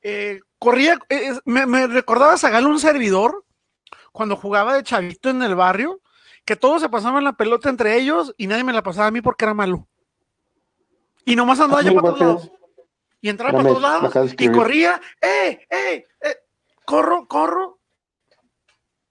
Eh, 0.03 0.41
corría, 0.59 0.99
eh, 1.09 1.33
me, 1.45 1.65
me, 1.65 1.87
recordaba 1.87 2.33
a 2.33 2.37
Zagal 2.37 2.67
un 2.67 2.79
servidor 2.79 3.45
cuando 4.11 4.35
jugaba 4.35 4.75
de 4.75 4.83
chavito 4.83 5.31
en 5.31 5.41
el 5.41 5.55
barrio, 5.55 6.01
que 6.45 6.55
todos 6.55 6.83
se 6.83 6.89
pasaban 6.89 7.23
la 7.23 7.33
pelota 7.33 7.69
entre 7.69 7.97
ellos 7.97 8.31
y 8.37 8.45
nadie 8.45 8.63
me 8.63 8.73
la 8.73 8.83
pasaba 8.83 9.07
a 9.07 9.11
mí 9.11 9.21
porque 9.21 9.45
era 9.45 9.55
malo. 9.55 9.87
Y 11.25 11.35
nomás 11.35 11.59
andaba 11.59 11.81
yo 11.81 11.95
para 11.95 12.13
todos 12.13 12.19
lados. 12.19 12.51
Y 13.25 13.29
entraba 13.29 13.53
para 13.53 13.69
todos 13.69 13.81
lados 13.81 14.35
y 14.37 14.51
corría, 14.51 15.01
¡eh, 15.19 15.65
eh, 15.67 16.05
eh! 16.21 16.37
corro, 16.85 17.27
corro. 17.27 17.79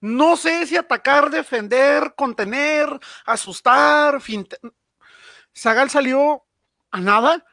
No 0.03 0.37
sé 0.37 0.68
si 0.68 0.77
atacar, 0.77 1.31
defender, 1.31 2.14
contener, 2.16 2.88
asustar, 3.27 4.20
finte... 4.20 4.57
Zagal 5.53 5.90
salió 5.90 6.44
a 6.92 7.00
nada. 7.00 7.44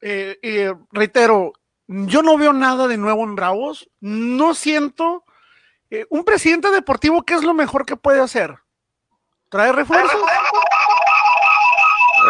Eh, 0.00 0.38
eh, 0.42 0.72
reitero, 0.92 1.54
yo 1.88 2.22
no 2.22 2.38
veo 2.38 2.52
nada 2.52 2.86
de 2.86 2.96
nuevo 2.96 3.24
en 3.24 3.34
Bravos. 3.34 3.90
No 3.98 4.54
siento. 4.54 5.24
Eh, 5.90 6.06
un 6.08 6.24
presidente 6.24 6.70
deportivo, 6.70 7.24
¿qué 7.24 7.34
es 7.34 7.42
lo 7.42 7.52
mejor 7.52 7.84
que 7.84 7.96
puede 7.96 8.20
hacer? 8.20 8.54
¿Traer 9.50 9.74
refuerzos? 9.74 10.22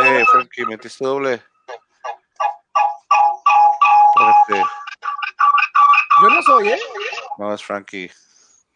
Eh, 0.02 0.24
Frankie, 0.32 0.64
metiste 0.64 1.04
doble. 1.04 1.42
Espérate. 4.16 4.70
Yo 6.22 6.30
no 6.30 6.42
soy, 6.42 6.68
¿eh? 6.68 6.78
No, 7.38 7.52
es 7.52 7.62
Frankie. 7.64 8.10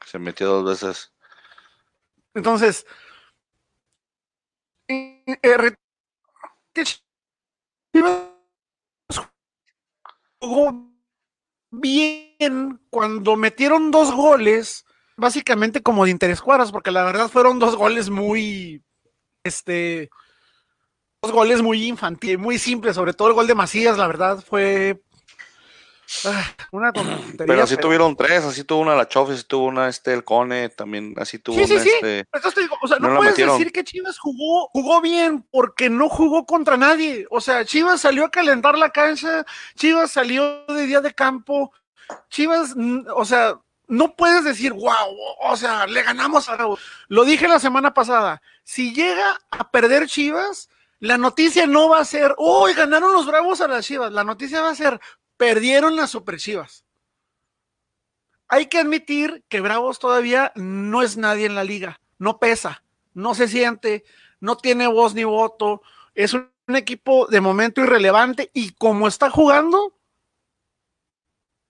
Se 0.04 0.18
metió 0.18 0.48
dos 0.48 0.64
veces. 0.64 1.12
Entonces, 2.34 2.86
eh, 4.88 5.22
jugó 10.40 10.90
bien 11.70 12.80
cuando 12.90 13.36
metieron 13.36 13.90
dos 13.90 14.12
goles, 14.12 14.84
básicamente 15.16 15.82
como 15.82 16.04
de 16.04 16.10
interés 16.10 16.40
cuadras, 16.40 16.72
porque 16.72 16.90
la 16.90 17.04
verdad 17.04 17.28
fueron 17.28 17.58
dos 17.58 17.76
goles 17.76 18.08
muy, 18.08 18.82
este, 19.44 20.10
dos 21.22 21.32
goles 21.32 21.60
muy 21.62 21.86
infantiles, 21.86 22.38
muy 22.38 22.58
simples, 22.58 22.94
sobre 22.94 23.12
todo 23.12 23.28
el 23.28 23.34
gol 23.34 23.46
de 23.46 23.54
Macías, 23.54 23.98
la 23.98 24.06
verdad 24.06 24.42
fue 24.44 25.02
una 26.72 26.92
tontería, 26.92 27.46
pero 27.46 27.62
así 27.62 27.76
pero... 27.76 27.88
tuvieron 27.88 28.16
tres, 28.16 28.44
así 28.44 28.64
tuvo 28.64 28.80
una 28.80 28.94
la 28.94 29.08
Chofi, 29.08 29.32
así 29.32 29.44
tuvo 29.44 29.66
una 29.66 29.88
este 29.88 30.14
el 30.14 30.24
Cone, 30.24 30.68
también 30.70 31.14
así 31.18 31.38
tuvo 31.38 31.56
sí, 31.56 31.66
sí, 31.66 31.74
una 31.74 31.82
sí. 31.82 31.90
este. 31.94 32.18
Entonces 32.20 32.54
te 32.54 32.60
digo, 32.62 32.76
o 32.82 32.88
sea, 32.88 32.98
no, 32.98 33.08
no 33.08 33.16
puedes 33.16 33.36
decir 33.36 33.72
que 33.72 33.84
Chivas 33.84 34.18
jugó, 34.18 34.68
jugó 34.72 35.00
bien 35.00 35.44
porque 35.50 35.90
no 35.90 36.08
jugó 36.08 36.46
contra 36.46 36.76
nadie. 36.76 37.26
O 37.30 37.40
sea, 37.40 37.64
Chivas 37.64 38.00
salió 38.00 38.24
a 38.24 38.30
calentar 38.30 38.78
la 38.78 38.90
cancha, 38.90 39.44
Chivas 39.76 40.10
salió 40.10 40.64
de 40.66 40.86
día 40.86 41.00
de 41.00 41.12
campo, 41.14 41.72
Chivas, 42.30 42.74
o 43.14 43.24
sea, 43.24 43.58
no 43.86 44.14
puedes 44.16 44.44
decir, 44.44 44.72
wow, 44.72 45.16
o 45.40 45.56
sea, 45.56 45.86
le 45.86 46.02
ganamos 46.02 46.48
a 46.48 46.58
Lo 47.08 47.24
dije 47.24 47.48
la 47.48 47.58
semana 47.58 47.94
pasada, 47.94 48.42
si 48.64 48.94
llega 48.94 49.38
a 49.50 49.70
perder 49.70 50.06
Chivas, 50.06 50.68
la 51.00 51.16
noticia 51.16 51.66
no 51.66 51.88
va 51.88 52.00
a 52.00 52.04
ser, 52.04 52.34
uy, 52.38 52.74
ganaron 52.74 53.12
los 53.12 53.26
Bravos 53.26 53.60
a 53.60 53.68
las 53.68 53.86
Chivas. 53.86 54.12
La 54.12 54.24
noticia 54.24 54.60
va 54.60 54.70
a 54.70 54.74
ser, 54.74 55.00
perdieron 55.38 55.96
las 55.96 56.10
superchivas. 56.10 56.84
Hay 58.48 58.66
que 58.66 58.78
admitir 58.78 59.44
que 59.48 59.62
Bravos 59.62 59.98
todavía 59.98 60.52
no 60.54 61.02
es 61.02 61.16
nadie 61.16 61.46
en 61.46 61.54
la 61.54 61.64
liga, 61.64 62.00
no 62.18 62.38
pesa, 62.38 62.82
no 63.14 63.34
se 63.34 63.48
siente, 63.48 64.04
no 64.40 64.58
tiene 64.58 64.86
voz 64.86 65.14
ni 65.14 65.24
voto, 65.24 65.80
es 66.14 66.34
un 66.34 66.50
equipo 66.74 67.26
de 67.26 67.40
momento 67.40 67.80
irrelevante 67.80 68.50
y 68.52 68.72
como 68.72 69.08
está 69.08 69.30
jugando, 69.30 69.94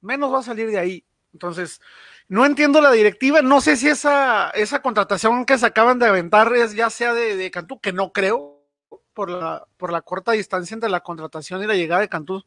menos 0.00 0.33
va 0.33 0.40
a 0.40 0.44
salir 0.44 0.70
de 0.70 0.78
ahí. 0.78 1.04
Entonces, 1.33 1.81
no 2.28 2.46
entiendo 2.46 2.81
la 2.81 2.92
directiva, 2.92 3.42
no 3.42 3.61
sé 3.61 3.76
si 3.76 3.88
esa, 3.88 4.50
esa 4.50 4.81
contratación 4.81 5.44
que 5.44 5.59
se 5.59 5.66
acaban 5.66 5.98
de 5.98 6.07
aventar 6.07 6.52
es 6.54 6.74
ya 6.74 6.90
sea 6.90 7.12
de, 7.12 7.37
de 7.37 7.50
Cantú, 7.50 7.81
que 7.81 7.92
no 7.92 8.12
creo, 8.12 8.64
por 9.12 9.31
la, 9.31 9.66
por 9.76 9.90
la 9.90 10.00
corta 10.00 10.33
distancia 10.33 10.74
entre 10.74 10.88
la 10.88 11.00
contratación 11.00 11.62
y 11.62 11.66
la 11.66 11.74
llegada 11.74 12.00
de 12.00 12.09
Cantú, 12.09 12.44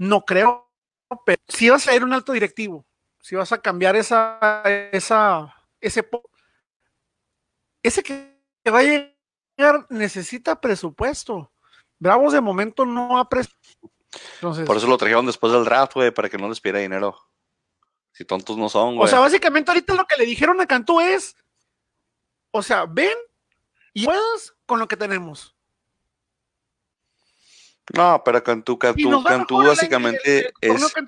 no 0.00 0.24
creo, 0.24 0.72
pero 1.26 1.42
si 1.46 1.68
vas 1.68 1.86
a 1.86 1.94
ir 1.94 2.02
un 2.02 2.14
alto 2.14 2.32
directivo, 2.32 2.86
si 3.20 3.36
vas 3.36 3.52
a 3.52 3.60
cambiar 3.60 3.96
esa, 3.96 4.62
esa, 4.92 5.54
ese, 5.78 6.08
ese 7.82 8.02
que 8.02 8.34
va 8.72 8.78
a 8.78 8.82
llegar 8.82 9.86
necesita 9.90 10.58
presupuesto. 10.58 11.52
Bravos 11.98 12.32
de 12.32 12.40
momento 12.40 12.86
no 12.86 13.18
ha 13.18 13.28
Entonces, 14.36 14.64
Por 14.64 14.78
eso 14.78 14.86
lo 14.86 14.96
trajeron 14.96 15.26
después 15.26 15.52
del 15.52 15.66
draft, 15.66 15.92
güey, 15.92 16.10
para 16.10 16.30
que 16.30 16.38
no 16.38 16.48
les 16.48 16.62
pidiera 16.62 16.78
dinero. 16.78 17.18
Si 18.12 18.24
tontos 18.24 18.56
no 18.56 18.70
son, 18.70 18.96
güey. 18.96 19.04
O 19.04 19.08
sea, 19.08 19.20
básicamente 19.20 19.70
ahorita 19.70 19.94
lo 19.94 20.06
que 20.06 20.16
le 20.16 20.24
dijeron 20.24 20.62
a 20.62 20.66
Cantú 20.66 20.98
es, 20.98 21.36
o 22.52 22.62
sea, 22.62 22.86
ven 22.86 23.18
y 23.92 24.06
puedas 24.06 24.54
con 24.64 24.78
lo 24.78 24.88
que 24.88 24.96
tenemos. 24.96 25.54
No, 27.92 28.22
pero 28.24 28.42
Cantú, 28.42 28.78
Cantú, 28.78 29.22
Cantú 29.24 29.58
básicamente 29.58 30.38
el, 30.38 30.52
el, 30.60 30.76
es. 30.76 30.94
Que 30.94 31.02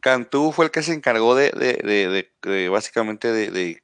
Cantú 0.00 0.52
fue 0.52 0.66
el 0.66 0.70
que 0.70 0.82
se 0.82 0.92
encargó 0.92 1.34
de, 1.34 1.50
de, 1.50 1.78
de, 1.82 2.32
de 2.42 2.68
básicamente 2.68 3.32
de, 3.32 3.80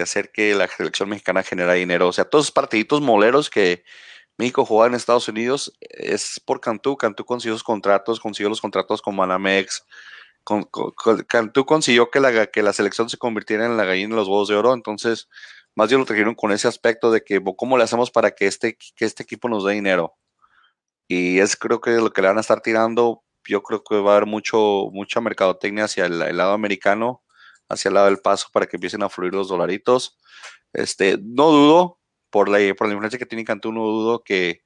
hacer 0.00 0.30
que 0.30 0.54
la 0.54 0.68
selección 0.68 1.08
mexicana 1.08 1.42
genera 1.42 1.72
dinero. 1.72 2.06
O 2.06 2.12
sea, 2.12 2.24
todos 2.24 2.44
esos 2.44 2.52
partiditos 2.52 3.00
moleros 3.00 3.50
que 3.50 3.82
México 4.38 4.64
jugaba 4.64 4.86
en 4.86 4.94
Estados 4.94 5.26
Unidos 5.26 5.72
es 5.80 6.40
por 6.44 6.60
Cantú. 6.60 6.96
Cantú 6.96 7.24
consiguió 7.24 7.54
los 7.54 7.64
contratos, 7.64 8.20
consiguió 8.20 8.48
los 8.48 8.60
contratos 8.60 9.02
con 9.02 9.16
Manamex. 9.16 9.84
Con, 10.44 10.62
con, 10.62 10.92
con, 10.92 11.24
Cantú 11.24 11.66
consiguió 11.66 12.12
que 12.12 12.20
la, 12.20 12.46
que 12.46 12.62
la 12.62 12.72
selección 12.72 13.10
se 13.10 13.18
convirtiera 13.18 13.66
en 13.66 13.76
la 13.76 13.84
gallina 13.84 14.10
de 14.10 14.20
los 14.20 14.28
huevos 14.28 14.46
de 14.46 14.54
oro. 14.54 14.72
Entonces, 14.72 15.28
más 15.74 15.88
bien 15.88 15.98
lo 15.98 16.06
trajeron 16.06 16.36
con 16.36 16.52
ese 16.52 16.68
aspecto 16.68 17.10
de 17.10 17.24
que, 17.24 17.42
¿cómo 17.56 17.76
le 17.76 17.82
hacemos 17.82 18.12
para 18.12 18.30
que 18.30 18.46
este, 18.46 18.76
que 18.76 19.04
este 19.04 19.24
equipo 19.24 19.48
nos 19.48 19.64
dé 19.64 19.72
dinero? 19.72 20.14
Y 21.08 21.38
es 21.38 21.56
creo 21.56 21.80
que 21.80 21.92
lo 21.92 22.12
que 22.12 22.22
le 22.22 22.28
van 22.28 22.38
a 22.38 22.40
estar 22.40 22.60
tirando, 22.60 23.22
yo 23.44 23.62
creo 23.62 23.82
que 23.84 23.96
va 23.96 24.12
a 24.12 24.16
haber 24.16 24.26
mucho, 24.26 24.88
mucha 24.92 25.20
mercadotecnia 25.20 25.84
hacia 25.84 26.06
el, 26.06 26.20
el, 26.22 26.36
lado 26.36 26.52
americano, 26.52 27.22
hacia 27.68 27.88
el 27.88 27.94
lado 27.94 28.06
del 28.06 28.18
paso 28.18 28.48
para 28.52 28.66
que 28.66 28.76
empiecen 28.76 29.02
a 29.02 29.08
fluir 29.08 29.34
los 29.34 29.48
dolaritos. 29.48 30.18
Este, 30.72 31.18
no 31.22 31.50
dudo, 31.50 32.00
por 32.30 32.48
la, 32.48 32.58
por 32.74 32.86
la 32.88 32.92
influencia 32.92 33.18
que 33.18 33.26
tiene 33.26 33.44
Cantú, 33.44 33.72
no 33.72 33.82
dudo 33.86 34.22
que, 34.22 34.62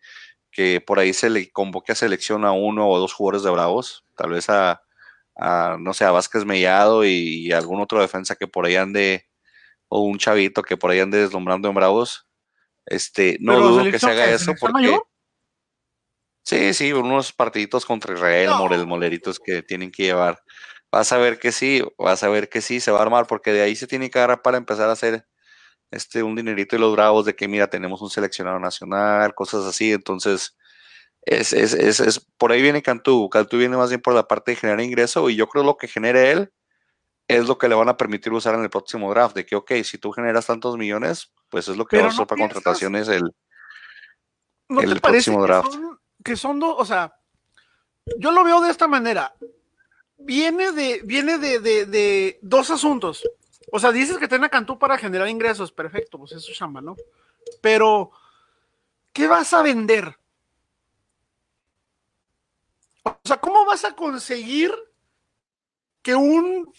que 0.50 0.80
por 0.80 0.98
ahí 0.98 1.12
se 1.12 1.30
le 1.30 1.50
convoque 1.50 1.92
a 1.92 1.94
selección 1.94 2.44
a 2.44 2.52
uno 2.52 2.88
o 2.88 2.98
dos 2.98 3.12
jugadores 3.12 3.44
de 3.44 3.50
Bravos, 3.50 4.04
tal 4.16 4.30
vez 4.30 4.50
a, 4.50 4.82
a 5.36 5.76
no 5.78 5.94
sé, 5.94 6.04
a 6.04 6.10
Vázquez 6.10 6.44
Mellado 6.44 7.04
y, 7.04 7.46
y, 7.46 7.52
algún 7.52 7.80
otro 7.80 8.00
defensa 8.00 8.34
que 8.34 8.48
por 8.48 8.66
ahí 8.66 8.76
ande, 8.76 9.28
o 9.88 10.00
un 10.00 10.18
chavito 10.18 10.62
que 10.62 10.76
por 10.76 10.90
ahí 10.90 11.00
ande 11.00 11.18
deslumbrando 11.18 11.68
en 11.68 11.74
Bravos. 11.74 12.26
Este, 12.86 13.36
no 13.40 13.52
Pero 13.52 13.68
dudo 13.68 13.90
que 13.90 13.98
se 13.98 14.10
haga 14.10 14.30
eso 14.30 14.52
porque... 14.58 14.72
Mayor? 14.72 15.06
Sí, 16.42 16.74
sí, 16.74 16.92
unos 16.92 17.32
partiditos 17.32 17.86
contra 17.86 18.14
Israel, 18.14 18.50
no. 18.50 18.86
Moleritos 18.86 19.38
que 19.38 19.62
tienen 19.62 19.90
que 19.90 20.04
llevar. 20.04 20.38
Vas 20.90 21.12
a 21.12 21.18
ver 21.18 21.38
que 21.38 21.52
sí, 21.52 21.82
vas 21.98 22.22
a 22.22 22.28
ver 22.28 22.48
que 22.48 22.60
sí, 22.60 22.80
se 22.80 22.90
va 22.90 22.98
a 22.98 23.02
armar, 23.02 23.26
porque 23.26 23.52
de 23.52 23.62
ahí 23.62 23.76
se 23.76 23.86
tiene 23.86 24.10
que 24.10 24.18
agarrar 24.18 24.42
para 24.42 24.58
empezar 24.58 24.88
a 24.88 24.92
hacer 24.92 25.26
este 25.90 26.22
un 26.22 26.36
dinerito 26.36 26.76
y 26.76 26.78
los 26.78 26.92
bravos 26.92 27.26
de 27.26 27.34
que 27.36 27.48
mira, 27.48 27.68
tenemos 27.68 28.02
un 28.02 28.10
seleccionado 28.10 28.58
nacional, 28.60 29.34
cosas 29.34 29.64
así, 29.64 29.92
entonces 29.92 30.56
es, 31.22 31.52
es, 31.52 31.74
es, 31.74 32.00
es 32.00 32.20
por 32.38 32.52
ahí 32.52 32.62
viene 32.62 32.82
Cantú, 32.82 33.28
Cantú 33.28 33.58
viene 33.58 33.76
más 33.76 33.90
bien 33.90 34.00
por 34.00 34.14
la 34.14 34.28
parte 34.28 34.52
de 34.52 34.56
generar 34.56 34.80
ingreso 34.80 35.28
y 35.30 35.36
yo 35.36 35.48
creo 35.48 35.64
lo 35.64 35.76
que 35.76 35.88
genere 35.88 36.30
él 36.32 36.52
es 37.28 37.46
lo 37.46 37.58
que 37.58 37.68
le 37.68 37.76
van 37.76 37.88
a 37.88 37.96
permitir 37.96 38.32
usar 38.32 38.54
en 38.56 38.62
el 38.62 38.70
próximo 38.70 39.10
draft, 39.10 39.36
de 39.36 39.46
que 39.46 39.56
ok, 39.56 39.72
si 39.84 39.98
tú 39.98 40.12
generas 40.12 40.46
tantos 40.46 40.76
millones, 40.76 41.32
pues 41.48 41.68
es 41.68 41.76
lo 41.76 41.86
que 41.86 41.98
va 41.98 42.06
a 42.06 42.08
usar 42.08 42.26
para 42.26 42.40
contrataciones 42.40 43.08
el, 43.08 43.22
¿No 44.68 44.80
el 44.80 45.00
próximo 45.00 45.42
draft. 45.42 45.72
Son 45.72 45.89
que 46.24 46.36
son 46.36 46.60
dos, 46.60 46.76
o 46.78 46.84
sea, 46.84 47.14
yo 48.18 48.30
lo 48.32 48.44
veo 48.44 48.60
de 48.60 48.70
esta 48.70 48.86
manera. 48.88 49.34
Viene 50.18 50.72
de, 50.72 51.00
viene 51.04 51.38
de, 51.38 51.60
de, 51.60 51.86
de 51.86 52.38
dos 52.42 52.70
asuntos. 52.70 53.28
O 53.72 53.78
sea, 53.78 53.92
dices 53.92 54.18
que 54.18 54.28
tiene 54.28 54.46
a 54.46 54.50
Cantú 54.50 54.78
para 54.78 54.98
generar 54.98 55.28
ingresos, 55.28 55.72
perfecto, 55.72 56.18
pues 56.18 56.32
eso 56.32 56.52
chamba, 56.52 56.80
¿no? 56.80 56.96
Pero, 57.60 58.10
¿qué 59.12 59.26
vas 59.26 59.52
a 59.52 59.62
vender? 59.62 60.20
sea, 63.30 63.40
¿cómo 63.40 63.64
vas 63.64 63.84
a 63.84 63.94
conseguir 63.94 64.74
que 66.02 66.14
un 66.14 66.72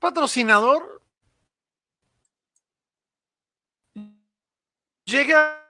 patrocinador 0.00 1.02
llegue 5.04 5.34
a... 5.34 5.62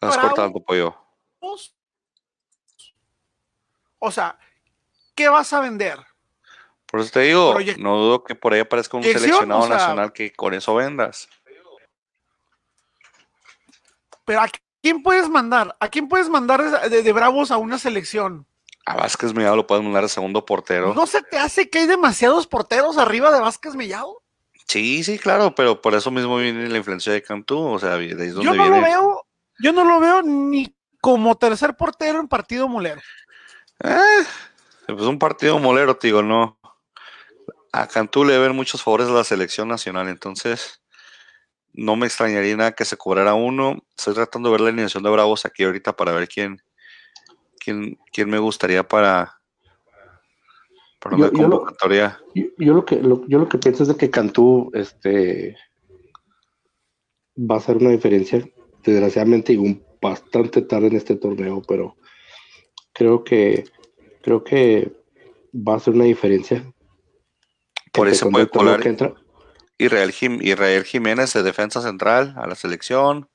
Estás 0.00 0.18
cortando, 0.18 0.62
pollo. 0.62 0.96
O 4.00 4.10
sea, 4.10 4.36
¿qué 5.14 5.28
vas 5.28 5.52
a 5.52 5.60
vender? 5.60 5.98
Por 6.86 7.00
eso 7.00 7.10
te 7.12 7.20
digo, 7.20 7.54
no 7.78 7.96
dudo 7.98 8.24
que 8.24 8.34
por 8.34 8.52
ahí 8.52 8.60
aparezca 8.60 8.96
un 8.96 9.04
seleccionado 9.04 9.60
o 9.60 9.66
sea- 9.66 9.76
nacional 9.76 10.12
que 10.12 10.32
con 10.32 10.54
eso 10.54 10.74
vendas. 10.74 11.28
Pero 14.24 14.40
¿a 14.40 14.48
quién 14.82 15.02
puedes 15.02 15.28
mandar? 15.28 15.76
¿A 15.78 15.88
quién 15.88 16.08
puedes 16.08 16.28
mandar 16.28 16.88
de, 16.90 17.12
Bravos 17.12 17.50
a 17.50 17.58
una 17.58 17.78
selección? 17.78 18.46
A 18.86 18.96
Vázquez 18.96 19.34
Mellado 19.34 19.56
lo 19.56 19.66
puedes 19.66 19.84
mandar 19.84 20.02
de 20.02 20.08
segundo 20.08 20.44
portero. 20.44 20.94
¿No 20.94 21.06
se 21.06 21.22
te 21.22 21.38
hace 21.38 21.68
que 21.68 21.80
hay 21.80 21.86
demasiados 21.86 22.46
porteros 22.46 22.98
arriba 22.98 23.30
de 23.30 23.40
Vázquez 23.40 23.74
Mellado? 23.74 24.22
Sí, 24.66 25.04
sí, 25.04 25.18
claro, 25.18 25.54
pero 25.54 25.80
por 25.80 25.94
eso 25.94 26.10
mismo 26.10 26.36
viene 26.36 26.68
la 26.68 26.78
influencia 26.78 27.12
de 27.12 27.22
Cantú, 27.22 27.58
o 27.58 27.78
sea, 27.78 27.96
de 27.96 28.04
ahí 28.04 28.10
es 28.10 28.34
donde 28.34 28.44
Yo 28.44 28.54
no 28.54 28.62
viene. 28.62 28.76
lo 28.80 28.82
veo, 28.82 29.26
yo 29.58 29.72
no 29.72 29.84
lo 29.84 30.00
veo 30.00 30.22
ni 30.22 30.74
como 31.00 31.36
tercer 31.36 31.76
portero 31.76 32.20
en 32.20 32.28
partido 32.28 32.68
molero. 32.68 33.00
Eh, 33.82 34.24
pues 34.86 35.02
un 35.02 35.18
partido 35.18 35.58
molero, 35.58 35.96
te 35.96 36.08
digo, 36.08 36.22
no. 36.22 36.58
A 37.72 37.86
Cantú 37.86 38.24
le 38.24 38.32
deben 38.34 38.54
muchos 38.56 38.82
favores 38.82 39.08
a 39.08 39.12
la 39.12 39.24
selección 39.24 39.68
nacional, 39.68 40.08
entonces 40.08 40.82
no 41.72 41.94
me 41.94 42.06
extrañaría 42.06 42.56
nada 42.56 42.72
que 42.72 42.84
se 42.84 42.96
cobrara 42.96 43.34
uno. 43.34 43.78
Estoy 43.96 44.14
tratando 44.14 44.48
de 44.48 44.52
ver 44.54 44.60
la 44.62 44.68
alineación 44.70 45.02
de 45.04 45.10
Bravos 45.10 45.46
aquí 45.46 45.62
ahorita 45.62 45.94
para 45.94 46.12
ver 46.12 46.26
quién, 46.28 46.60
quién, 47.64 47.96
quién 48.12 48.28
me 48.28 48.38
gustaría 48.38 48.86
para, 48.86 49.40
para 50.98 51.16
Yo- 51.16 51.28
una 51.30 51.38
yo 51.38 51.48
lo- 51.48 51.58
convocatoria. 51.60 52.20
Yo, 52.34 52.44
yo 52.58 52.74
lo 52.74 52.84
que 52.84 52.96
lo, 52.96 53.24
yo 53.28 53.38
lo 53.38 53.48
que 53.48 53.58
pienso 53.58 53.84
es 53.84 53.88
de 53.88 53.96
que 53.96 54.10
Cantú 54.10 54.70
este 54.74 55.56
va 57.38 57.54
a 57.54 57.58
hacer 57.58 57.76
una 57.76 57.90
diferencia. 57.90 58.44
Desgraciadamente 58.82 59.52
llegó 59.52 59.64
un- 59.64 59.84
bastante 60.02 60.62
tarde 60.62 60.88
en 60.88 60.96
este 60.96 61.14
torneo, 61.14 61.62
pero 61.68 61.94
creo 63.00 63.24
que 63.24 63.64
creo 64.20 64.44
que 64.44 64.92
va 65.54 65.72
a 65.72 65.76
hacer 65.76 65.94
una 65.94 66.04
diferencia. 66.04 66.70
Por 67.94 68.06
ahí 68.06 68.14
se 68.14 68.24
con 68.24 68.32
puede 68.32 68.50
colar. 68.50 68.82
Israel, 69.78 70.12
Jim- 70.12 70.42
Israel 70.42 70.84
Jiménez 70.84 71.32
de 71.32 71.42
defensa 71.42 71.80
central 71.80 72.34
a 72.36 72.46
la 72.46 72.54
selección. 72.54 73.30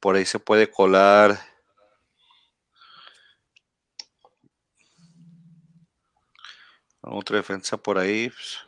Por 0.00 0.16
ahí 0.16 0.24
se 0.24 0.40
puede 0.40 0.68
colar. 0.68 1.38
Otra 7.02 7.36
defensa 7.36 7.76
por 7.76 7.98
ahí. 7.98 8.30
pues, 8.30 8.58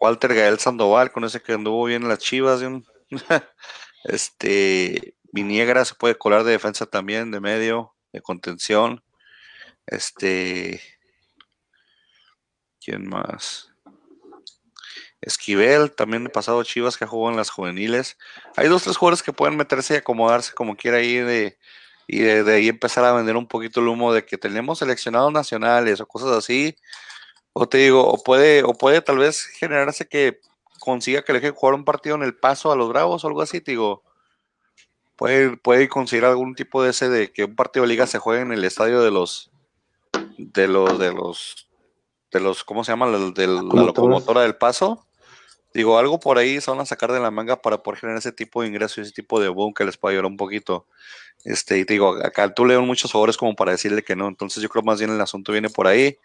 Walter 0.00 0.36
Gael 0.36 0.60
Sandoval, 0.60 1.10
con 1.10 1.24
ese 1.24 1.42
que 1.42 1.54
anduvo 1.54 1.84
bien 1.86 2.02
en 2.02 2.08
las 2.10 2.20
chivas. 2.20 2.62
este. 4.04 5.16
Viniegra 5.32 5.84
se 5.84 5.96
puede 5.96 6.16
colar 6.16 6.44
de 6.44 6.52
defensa 6.52 6.86
también, 6.86 7.30
de 7.32 7.40
medio, 7.40 7.94
de 8.12 8.20
contención. 8.20 9.02
Este. 9.86 10.80
¿Quién 12.80 13.08
más? 13.08 13.70
Esquivel, 15.20 15.92
también 15.92 16.24
de 16.24 16.30
pasado 16.30 16.62
Chivas 16.64 16.96
que 16.96 17.06
jugó 17.06 17.30
en 17.30 17.36
las 17.36 17.50
juveniles. 17.50 18.16
Hay 18.56 18.68
dos, 18.68 18.84
tres 18.84 18.96
jugadores 18.96 19.22
que 19.22 19.32
pueden 19.34 19.56
meterse 19.56 19.94
y 19.94 19.96
acomodarse 19.98 20.54
como 20.54 20.76
quiera 20.76 20.96
ahí 20.96 21.16
de, 21.16 21.58
y 22.06 22.20
de, 22.20 22.42
de 22.42 22.54
ahí 22.54 22.68
empezar 22.68 23.04
a 23.04 23.12
vender 23.12 23.36
un 23.36 23.46
poquito 23.46 23.80
el 23.80 23.88
humo 23.88 24.14
de 24.14 24.24
que 24.24 24.38
tenemos 24.38 24.78
seleccionados 24.78 25.32
nacionales 25.32 26.00
o 26.00 26.06
cosas 26.06 26.30
así. 26.30 26.76
O 27.52 27.68
te 27.68 27.78
digo, 27.78 28.06
o 28.06 28.22
puede, 28.22 28.62
o 28.62 28.72
puede 28.74 29.02
tal 29.02 29.18
vez 29.18 29.44
generarse 29.44 30.08
que 30.08 30.40
consiga 30.78 31.22
que 31.22 31.32
le 31.32 31.40
dejen 31.40 31.54
jugar 31.54 31.74
un 31.74 31.84
partido 31.84 32.16
en 32.16 32.22
el 32.22 32.36
paso 32.36 32.72
a 32.72 32.76
los 32.76 32.88
Bravos 32.88 33.24
o 33.24 33.28
algo 33.28 33.42
así, 33.42 33.60
te 33.60 33.72
digo. 33.72 34.02
Puede, 35.20 35.54
puede 35.58 35.86
conseguir 35.90 36.24
algún 36.24 36.54
tipo 36.54 36.82
de 36.82 36.90
ese 36.90 37.10
de 37.10 37.30
que 37.30 37.44
un 37.44 37.54
partido 37.54 37.82
de 37.82 37.88
liga 37.90 38.06
se 38.06 38.18
juegue 38.18 38.40
en 38.40 38.52
el 38.52 38.64
estadio 38.64 39.02
de 39.02 39.10
los 39.10 39.50
de 40.38 40.66
los 40.66 40.98
de 40.98 41.12
los 41.12 41.68
de 42.32 42.40
los 42.40 42.64
¿cómo 42.64 42.84
se 42.84 42.92
llama? 42.92 43.06
La- 43.06 43.30
de 43.30 43.46
la 43.46 43.60
locomotora 43.84 44.40
del 44.40 44.56
paso. 44.56 45.06
Digo, 45.74 45.98
algo 45.98 46.18
por 46.18 46.38
ahí 46.38 46.58
se 46.62 46.70
van 46.70 46.80
a 46.80 46.86
sacar 46.86 47.12
de 47.12 47.20
la 47.20 47.30
manga 47.30 47.60
para 47.60 47.82
poder 47.82 48.00
generar 48.00 48.18
ese 48.18 48.32
tipo 48.32 48.62
de 48.62 48.68
ingreso 48.68 48.98
y 48.98 49.04
ese 49.04 49.12
tipo 49.12 49.38
de 49.38 49.50
boom 49.50 49.74
que 49.74 49.84
les 49.84 49.98
pueda 49.98 50.12
ayudar 50.12 50.24
un 50.24 50.38
poquito. 50.38 50.86
Este, 51.44 51.78
y 51.78 51.84
te 51.84 51.92
digo, 51.92 52.16
acá 52.24 52.54
tú 52.54 52.64
le 52.64 52.72
dan 52.72 52.86
muchos 52.86 53.12
favores 53.12 53.36
como 53.36 53.54
para 53.54 53.72
decirle 53.72 54.02
que 54.02 54.16
no. 54.16 54.26
Entonces 54.26 54.62
yo 54.62 54.70
creo 54.70 54.82
más 54.82 54.98
bien 55.00 55.10
el 55.10 55.20
asunto 55.20 55.52
viene 55.52 55.68
por 55.68 55.86
ahí. 55.86 56.16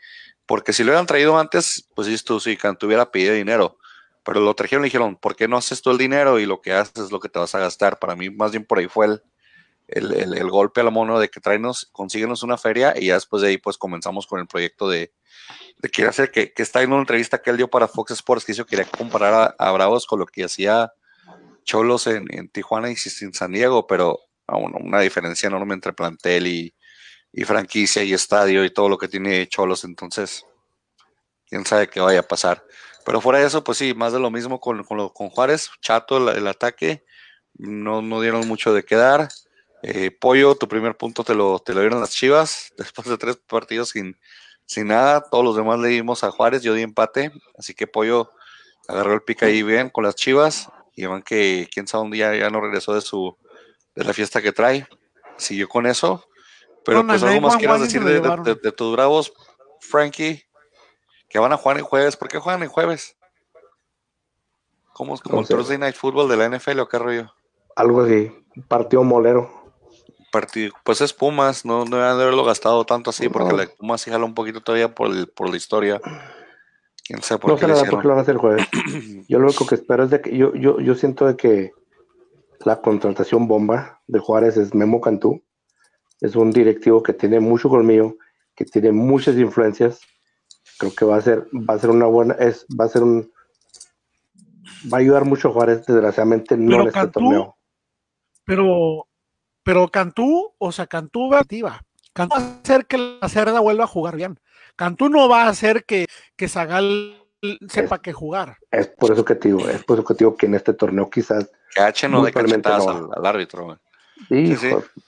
Porque 0.46 0.72
si 0.72 0.86
lo 0.86 0.92
hubieran 0.92 1.06
traído 1.06 1.38
antes, 1.38 1.86
pues 1.94 2.24
tú, 2.24 2.40
sí, 2.40 2.56
Cantú 2.56 2.86
hubiera 2.88 3.12
pedido 3.12 3.34
dinero. 3.34 3.78
Pero 4.26 4.42
lo 4.42 4.54
trajeron 4.56 4.84
y 4.84 4.88
dijeron, 4.88 5.16
¿por 5.16 5.36
qué 5.36 5.48
no 5.48 5.56
haces 5.58 5.82
tú 5.82 5.92
el 5.92 5.98
dinero 5.98 6.40
y 6.40 6.46
lo 6.46 6.60
que 6.62 6.74
haces 6.74 7.06
es 7.06 7.12
lo 7.12 7.20
que 7.20 7.30
te 7.30 7.40
vas 7.40 7.54
a 7.56 7.60
gastar? 7.60 8.00
Para 8.00 8.16
mí, 8.16 8.30
más 8.30 8.52
bien 8.52 8.66
por 8.66 8.80
ahí 8.80 8.88
fue 8.88 9.06
el, 9.06 9.22
el, 9.88 10.34
el- 10.34 10.50
golpe 10.50 10.82
a 10.82 10.84
la 10.84 10.90
mono 10.90 11.20
de 11.20 11.30
que 11.30 11.40
tráenos, 11.40 11.88
consíguenos 11.92 12.42
una 12.44 12.58
feria 12.58 12.94
y 12.98 13.08
ya 13.08 13.14
después 13.14 13.42
de 13.44 13.50
ahí, 13.50 13.58
pues 13.58 13.78
comenzamos 13.78 14.26
con 14.26 14.40
el 14.40 14.48
proyecto 14.48 14.90
de, 14.90 15.14
de 15.78 15.90
quiere 15.90 16.10
hacer 16.10 16.32
que, 16.32 16.54
que 16.54 16.64
está 16.64 16.82
en 16.82 16.92
una 16.92 17.02
entrevista 17.02 17.42
que 17.42 17.52
él 17.52 17.58
dio 17.58 17.70
para 17.70 17.88
Fox 17.88 18.12
Sports 18.12 18.46
que 18.46 18.54
hizo 18.54 18.66
quería 18.66 18.86
comparar 18.86 19.56
a, 19.60 19.68
a 19.68 19.72
Bravos 19.72 20.08
con 20.08 20.20
lo 20.20 20.26
que 20.26 20.44
hacía 20.44 20.92
Cholos 21.64 22.08
en, 22.08 22.26
en 22.30 22.50
Tijuana 22.50 22.90
y 22.90 22.96
en 23.22 23.34
San 23.34 23.52
Diego, 23.52 23.86
pero 23.88 24.20
a 24.48 24.58
una, 24.58 24.78
una 24.78 25.00
diferencia 25.02 25.48
enorme 25.48 25.74
entre 25.76 25.94
plantel 25.94 26.48
y, 26.48 26.76
y 27.32 27.44
franquicia 27.44 28.04
y 28.04 28.14
estadio 28.14 28.64
y 28.66 28.72
todo 28.74 28.90
lo 28.90 28.98
que 28.98 29.08
tiene 29.08 29.48
Cholos, 29.48 29.84
entonces 29.84 30.46
quién 31.48 31.66
sabe 31.66 31.88
qué 31.90 32.00
vaya 32.00 32.20
a 32.20 32.28
pasar. 32.28 32.64
Pero 33.06 33.22
fuera 33.22 33.40
de 33.40 33.46
eso, 33.48 33.64
pues 33.64 33.78
sí, 33.78 33.94
más 33.94 34.14
de 34.14 34.20
lo 34.20 34.32
mismo 34.32 34.60
con, 34.60 34.84
con, 34.84 34.98
lo- 34.98 35.14
con 35.14 35.30
Juárez, 35.30 35.70
chato 35.82 36.18
el, 36.18 36.38
el 36.38 36.48
ataque, 36.48 37.04
no, 37.54 38.02
no 38.02 38.20
dieron 38.22 38.48
mucho 38.48 38.74
de 38.74 38.84
quedar. 38.84 39.30
Eh, 39.84 40.10
Pollo, 40.12 40.56
tu 40.56 40.68
primer 40.68 40.98
punto 40.98 41.24
te 41.24 41.36
lo, 41.36 41.60
te 41.60 41.74
lo 41.74 41.82
dieron 41.82 42.00
las 42.02 42.12
Chivas, 42.12 42.74
después 42.78 43.08
de 43.08 43.18
tres 43.18 43.38
partidos 43.38 43.90
sin, 43.90 44.18
sin 44.66 44.88
nada, 44.88 45.22
todos 45.22 45.44
los 45.46 45.56
demás 45.56 45.80
le 45.80 45.90
dimos 45.90 46.24
a 46.24 46.32
Juárez, 46.32 46.64
yo 46.64 46.74
di 46.74 46.82
empate, 46.82 47.32
así 47.58 47.74
que 47.76 47.86
Pollo 47.88 48.32
agarró 48.88 49.14
el 49.14 49.22
pica 49.22 49.46
ahí 49.46 49.62
bien 49.64 49.90
con 49.90 50.04
las 50.04 50.16
Chivas, 50.16 50.70
y 50.96 51.06
van 51.06 51.22
que 51.22 51.68
quién 51.74 51.88
sabe 51.88 52.06
un 52.06 52.12
día 52.12 52.36
ya 52.36 52.50
no 52.50 52.62
regresó 52.62 52.94
de 52.96 53.02
su 53.02 53.38
de 53.96 54.04
la 54.04 54.14
fiesta 54.14 54.42
que 54.42 54.52
trae, 54.52 54.88
siguió 55.38 55.68
con 55.70 55.86
eso, 55.86 56.26
pero 56.84 57.00
Con 57.00 57.08
pues 57.08 57.24
algo 57.24 57.42
más 57.42 57.56
911 57.56 57.58
quieras 57.60 57.82
decir 57.82 58.04
de, 58.04 58.14
de- 58.22 58.54
de- 58.56 58.60
de 58.62 58.72
tus 58.72 58.92
bravos, 58.94 59.32
Frankie, 59.82 60.44
que 61.36 61.40
van 61.40 61.52
a 61.52 61.58
jugar 61.58 61.78
en 61.78 61.84
jueves, 61.84 62.16
¿por 62.16 62.30
qué 62.30 62.40
juegan 62.40 62.64
en 62.64 62.70
jueves? 62.70 63.18
¿Cómo 64.94 65.16
es 65.16 65.20
como 65.20 65.40
el 65.40 65.42
No 65.42 65.48
sé. 65.48 65.54
Thursday 65.54 65.78
Night 65.78 65.96
Football 65.98 66.30
de 66.30 66.38
la 66.38 66.46
NFL 66.46 66.80
o 66.80 66.88
qué 66.88 66.98
rollo? 66.98 67.34
Algo 67.76 68.04
así, 68.04 68.32
partido 68.70 69.04
molero. 69.04 69.52
Partido, 70.32 70.74
pues 70.86 71.02
es 71.02 71.12
Pumas, 71.12 71.66
no, 71.66 71.84
no 71.84 71.98
deben 71.98 72.16
de 72.16 72.24
haberlo 72.24 72.46
gastado 72.46 72.86
tanto 72.86 73.10
así, 73.10 73.28
porque 73.28 73.50
No. 73.52 73.58
la 73.58 73.68
Pumas 73.68 74.00
sí 74.00 74.10
jala 74.12 74.24
un 74.24 74.34
poquito 74.34 74.62
todavía 74.62 74.96
por, 74.96 75.12
el- 75.12 75.28
por 75.28 75.50
la 75.50 75.58
historia. 75.58 76.00
Quién 77.04 77.22
sabe 77.22 77.42
por 77.42 77.50
No 77.50 77.56
qué 77.58 77.64
sé 77.64 77.68
nada 77.68 77.80
hicieron. 77.82 77.92
por 77.96 78.02
qué 78.02 78.08
lo 78.08 78.14
van 78.14 78.20
a 78.20 78.22
hacer 78.22 78.36
el 78.36 78.40
jueves. 78.40 78.68
Yo 79.28 79.38
lo 79.40 79.48
único 79.48 79.68
que 79.68 79.76
espero 79.76 80.06
es 80.06 80.12
de 80.12 80.22
que 80.22 80.38
yo, 80.38 80.56
yo, 80.56 80.80
yo 80.80 80.96
siento 80.96 81.26
de 81.28 81.36
que 81.36 81.74
la 82.62 82.80
contratación 82.80 83.50
bomba 83.50 84.00
de 84.08 84.20
Juárez 84.20 84.56
es 84.56 84.74
Memo 84.74 85.02
Cantú. 85.02 85.44
Es 86.22 86.38
un 86.38 86.52
directivo 86.52 87.04
que 87.04 87.12
tiene 87.12 87.42
mucho 87.42 87.68
colmillo, 87.68 88.16
que 88.56 88.64
tiene 88.64 88.94
muchas 88.94 89.36
influencias. 89.36 90.00
Creo 90.78 90.94
que 90.94 91.06
va 91.06 91.18
a 91.18 91.22
ser, 91.22 91.48
va 91.54 91.76
a 91.76 91.80
ser 91.80 91.90
una 91.90 92.06
buena, 92.06 92.34
es, 92.36 92.66
va 92.80 92.86
a 92.86 92.90
ser 92.90 93.04
un, 93.04 93.32
va 94.92 94.98
a 94.98 95.02
ayudar 95.02 95.26
mucho 95.26 95.50
a 95.50 95.52
Juárez, 95.52 95.86
desgraciadamente 95.86 96.58
no 96.58 96.70
Pero 96.70 96.82
en 96.82 96.88
este 96.88 97.00
Cantú- 97.00 97.12
torneo. 97.14 97.58
Pero, 98.46 99.08
pero 99.64 99.88
Cantú, 99.88 100.54
o 100.58 100.72
sea, 100.72 100.88
Cantú 100.88 101.30
va 101.32 101.40
activa. 101.40 101.82
Cantú 102.14 102.36
va 102.38 102.44
a 102.44 102.60
hacer 102.62 102.86
que 102.86 102.98
la 102.98 103.30
cerda 103.30 103.60
vuelva 103.60 103.86
a 103.86 103.88
jugar 103.88 104.16
bien. 104.16 104.40
Cantú 104.76 105.10
no 105.10 105.28
va 105.30 105.44
a 105.46 105.50
hacer 105.50 105.86
que, 105.86 106.08
que 106.36 106.48
Zagal 106.48 107.22
sepa 107.70 108.02
que 108.02 108.14
jugar. 108.14 108.58
Es 108.72 108.88
por 108.88 109.12
eso 109.12 109.24
que 109.24 109.36
te 109.36 109.48
digo, 109.50 109.68
es 109.70 109.84
por 109.84 109.98
eso 109.98 110.06
que 110.06 110.14
te 110.16 110.24
digo 110.26 110.36
que 110.36 110.46
en 110.46 110.56
este 110.56 110.74
torneo 110.74 111.10
quizás, 111.10 111.50
Que 111.74 111.82
H 111.82 112.08
no 112.10 112.24
de 112.24 112.32
no. 112.32 113.12
al, 113.16 113.26
árbitro. 113.26 113.66
güey. 113.66 113.78
hijo, 114.52 114.62
sí. 114.62 115.02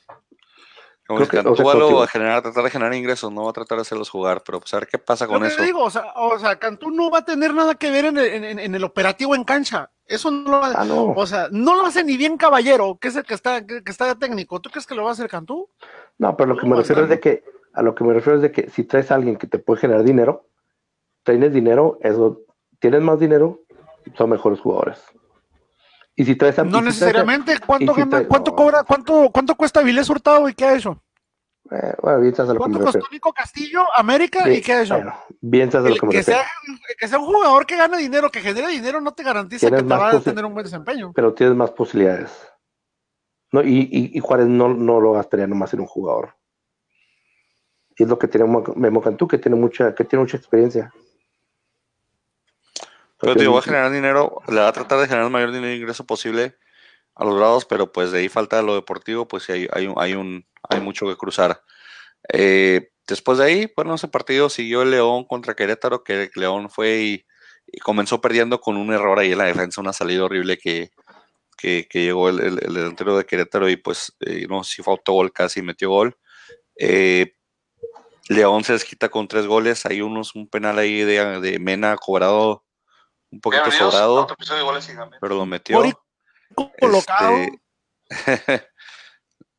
Como 1.07 1.19
Creo 1.19 1.29
que 1.29 1.37
Cantú 1.37 1.63
va 1.63 2.03
a 2.03 2.07
generar, 2.07 2.41
tratar 2.41 2.63
de 2.65 2.69
generar 2.69 2.93
ingresos, 2.93 3.31
no 3.31 3.45
va 3.45 3.51
a 3.51 3.53
tratar 3.53 3.77
de 3.77 3.83
hacerlos 3.83 4.09
jugar, 4.09 4.43
pero 4.45 4.59
pues 4.59 4.73
a 4.73 4.79
ver 4.79 4.87
qué 4.87 4.97
pasa 4.97 5.25
con 5.25 5.45
eso. 5.45 5.55
te 5.57 5.63
digo, 5.63 5.81
o 5.83 5.89
sea, 5.89 6.11
o 6.15 6.37
sea, 6.37 6.57
Cantú 6.59 6.91
no 6.91 7.09
va 7.09 7.19
a 7.19 7.25
tener 7.25 7.53
nada 7.53 7.75
que 7.75 7.89
ver 7.91 8.05
en 8.05 8.17
el, 8.17 8.25
en- 8.43 8.59
en 8.59 8.75
el 8.75 8.83
operativo 8.83 9.33
en 9.33 9.45
cancha. 9.45 9.89
Eso 10.05 10.31
no 10.31 10.51
lo 10.51 10.59
va 10.59 10.71
ah, 10.75 10.83
no. 10.85 11.11
O 11.11 11.25
sea, 11.25 11.47
no 11.51 11.75
lo 11.75 11.85
hace 11.85 12.03
ni 12.03 12.17
bien 12.17 12.37
Caballero, 12.37 12.97
que 12.99 13.07
es 13.07 13.15
el 13.15 13.23
que 13.23 13.33
está, 13.35 13.65
que, 13.65 13.83
que 13.83 13.91
está 13.91 14.05
de 14.05 14.15
técnico. 14.15 14.59
¿Tú 14.59 14.69
crees 14.69 14.85
que 14.85 14.95
lo 14.95 15.03
va 15.03 15.09
a 15.09 15.13
hacer 15.13 15.29
Cantú? 15.29 15.69
No, 16.17 16.35
pero 16.35 16.49
lo 16.53 16.57
que 16.57 16.67
No, 16.67 16.75
me 16.75 16.81
refiero 16.81 17.03
es 17.03 17.09
de 17.09 17.19
que, 17.21 17.43
a 17.73 17.81
lo 17.81 17.95
que 17.95 18.03
me 18.03 18.13
refiero 18.13 18.35
es 18.37 18.41
de 18.41 18.51
que 18.51 18.69
si 18.69 18.83
traes 18.83 19.09
a 19.11 19.15
alguien 19.15 19.37
que 19.37 19.47
te 19.47 19.59
puede 19.59 19.79
generar 19.81 20.03
dinero, 20.03 20.45
tienes 21.23 21.53
dinero, 21.53 21.99
eso, 22.01 22.41
tienes 22.79 23.01
más 23.01 23.19
dinero, 23.19 23.61
son 24.17 24.29
mejores 24.29 24.59
jugadores. 24.59 24.99
Y 26.19 26.25
si 26.25 26.35
traes 26.35 26.57
a 26.57 26.63
No 26.63 26.71
traes 26.71 26.83
a- 26.83 26.89
necesariamente. 26.89 27.59
¿Cuánto 27.65 27.93
si 27.93 28.01
¿Cuánto 28.27 28.51
no. 28.51 28.57
cobra? 28.57 28.83
¿Cuánto, 28.83 29.29
cuánto 29.31 29.55
cuesta 29.55 29.81
Vilés 29.83 30.09
Hurtado 30.09 30.49
y 30.49 30.53
qué 30.55 30.65
ha 30.65 30.75
hecho? 30.75 31.01
Eh, 31.69 31.93
bueno, 32.01 32.21
bien 32.21 32.33
lo 32.53 32.59
que 32.63 32.69
me 32.69 32.75
¿Cuánto 32.75 32.79
costó 32.99 33.07
Nico 33.11 33.33
Castillo, 33.33 33.85
América? 33.95 34.49
¿Y 34.49 34.61
qué 34.61 34.73
es 34.73 34.79
eso? 34.83 34.95
Bueno, 34.95 35.13
bien 35.41 35.69
que 35.99 36.05
me 36.07 36.11
que, 36.11 36.17
refiero. 36.19 36.39
sea, 36.41 36.49
que 36.97 37.07
sea 37.07 37.19
un 37.19 37.25
jugador 37.25 37.65
que 37.67 37.75
gane 37.77 37.97
dinero, 37.99 38.31
que 38.31 38.39
genere 38.41 38.69
dinero, 38.69 38.99
no 38.99 39.13
te 39.13 39.21
garantiza 39.21 39.69
que 39.69 39.75
te 39.75 39.83
va 39.83 40.09
a 40.11 40.19
tener 40.21 40.43
un 40.45 40.53
buen 40.53 40.63
desempeño. 40.63 41.11
Pero 41.13 41.33
tienes 41.33 41.55
más 41.55 41.69
posibilidades. 41.71 42.31
No, 43.51 43.61
y, 43.61 43.87
y, 43.91 44.17
y 44.17 44.19
Juárez 44.19 44.47
no, 44.47 44.69
no 44.73 44.99
lo 44.99 45.11
gastaría 45.13 45.45
nomás 45.45 45.73
en 45.73 45.81
un 45.81 45.87
jugador. 45.87 46.35
Y 47.95 48.03
es 48.03 48.09
lo 48.09 48.17
que 48.17 48.27
tiene 48.27 48.45
Mo- 48.47 48.63
Memo 48.75 49.01
Cantú, 49.01 49.27
que 49.27 49.37
tiene 49.37 49.55
mucha, 49.57 49.93
que 49.93 50.03
tiene 50.03 50.23
mucha 50.23 50.37
experiencia. 50.37 50.91
Pero 53.19 53.33
te 53.35 53.41
digo, 53.41 53.53
va 53.53 53.59
a 53.59 53.63
generar 53.63 53.91
dinero, 53.91 54.41
le 54.47 54.59
va 54.61 54.67
a 54.67 54.73
tratar 54.73 54.99
de 54.99 55.05
generar 55.07 55.25
el 55.25 55.31
mayor 55.31 55.49
dinero 55.51 55.67
de 55.69 55.75
ingreso 55.77 56.05
posible 56.05 56.55
a 57.15 57.25
los 57.25 57.35
grados, 57.35 57.65
pero 57.65 57.91
pues 57.91 58.11
de 58.11 58.19
ahí 58.19 58.29
falta 58.29 58.61
lo 58.61 58.75
deportivo, 58.75 59.27
pues 59.27 59.43
sí 59.43 59.51
hay, 59.53 59.67
hay, 59.71 59.87
un, 59.87 59.95
hay, 59.97 60.13
un, 60.13 60.45
hay 60.69 60.79
mucho 60.81 61.07
que 61.07 61.15
cruzar. 61.17 61.63
Eh, 62.31 62.91
después 63.07 63.39
de 63.39 63.45
ahí, 63.45 63.73
bueno, 63.75 63.95
ese 63.95 64.07
partido 64.07 64.49
siguió 64.49 64.83
el 64.83 64.91
León 64.91 65.25
contra 65.25 65.55
Querétaro, 65.55 66.03
que 66.03 66.29
León 66.35 66.69
fue 66.69 66.97
y, 66.99 67.25
y 67.71 67.79
comenzó 67.79 68.21
perdiendo 68.21 68.61
con 68.61 68.77
un 68.77 68.93
error 68.93 69.17
ahí 69.19 69.31
en 69.31 69.39
la 69.39 69.45
defensa, 69.45 69.81
una 69.81 69.93
salida 69.93 70.25
horrible 70.25 70.57
que, 70.57 70.91
que, 71.57 71.87
que 71.89 72.03
llegó 72.03 72.29
el, 72.29 72.39
el- 72.39 72.59
el 72.63 72.73
delantero 72.73 73.17
de 73.17 73.25
Querétaro 73.25 73.67
y 73.69 73.77
pues 73.77 74.15
eh, 74.19 74.45
no 74.47 74.63
sé 74.63 74.75
si 74.77 74.83
fue 74.83 74.93
autogol, 74.93 75.33
casi 75.33 75.61
metió 75.63 75.89
gol. 75.89 76.15
Eh, 76.77 77.33
León 78.29 78.63
se 78.63 78.73
desquita 78.73 79.09
con 79.09 79.27
tres 79.27 79.47
goles, 79.47 79.85
hay 79.85 80.01
unos, 80.01 80.35
un 80.35 80.49
penal 80.49 80.77
ahí 80.79 81.01
de, 81.01 81.39
de 81.39 81.59
Mena 81.59 81.95
cobrado 81.95 82.63
un 83.31 83.41
poquito 83.41 83.63
Bienvenidos 83.63 83.93
a 83.93 83.97
sobrado, 83.97 84.15
otro 84.15 84.35
pero 85.19 85.35
lo 85.35 85.45
metió. 85.45 85.83
Este, 86.77 87.61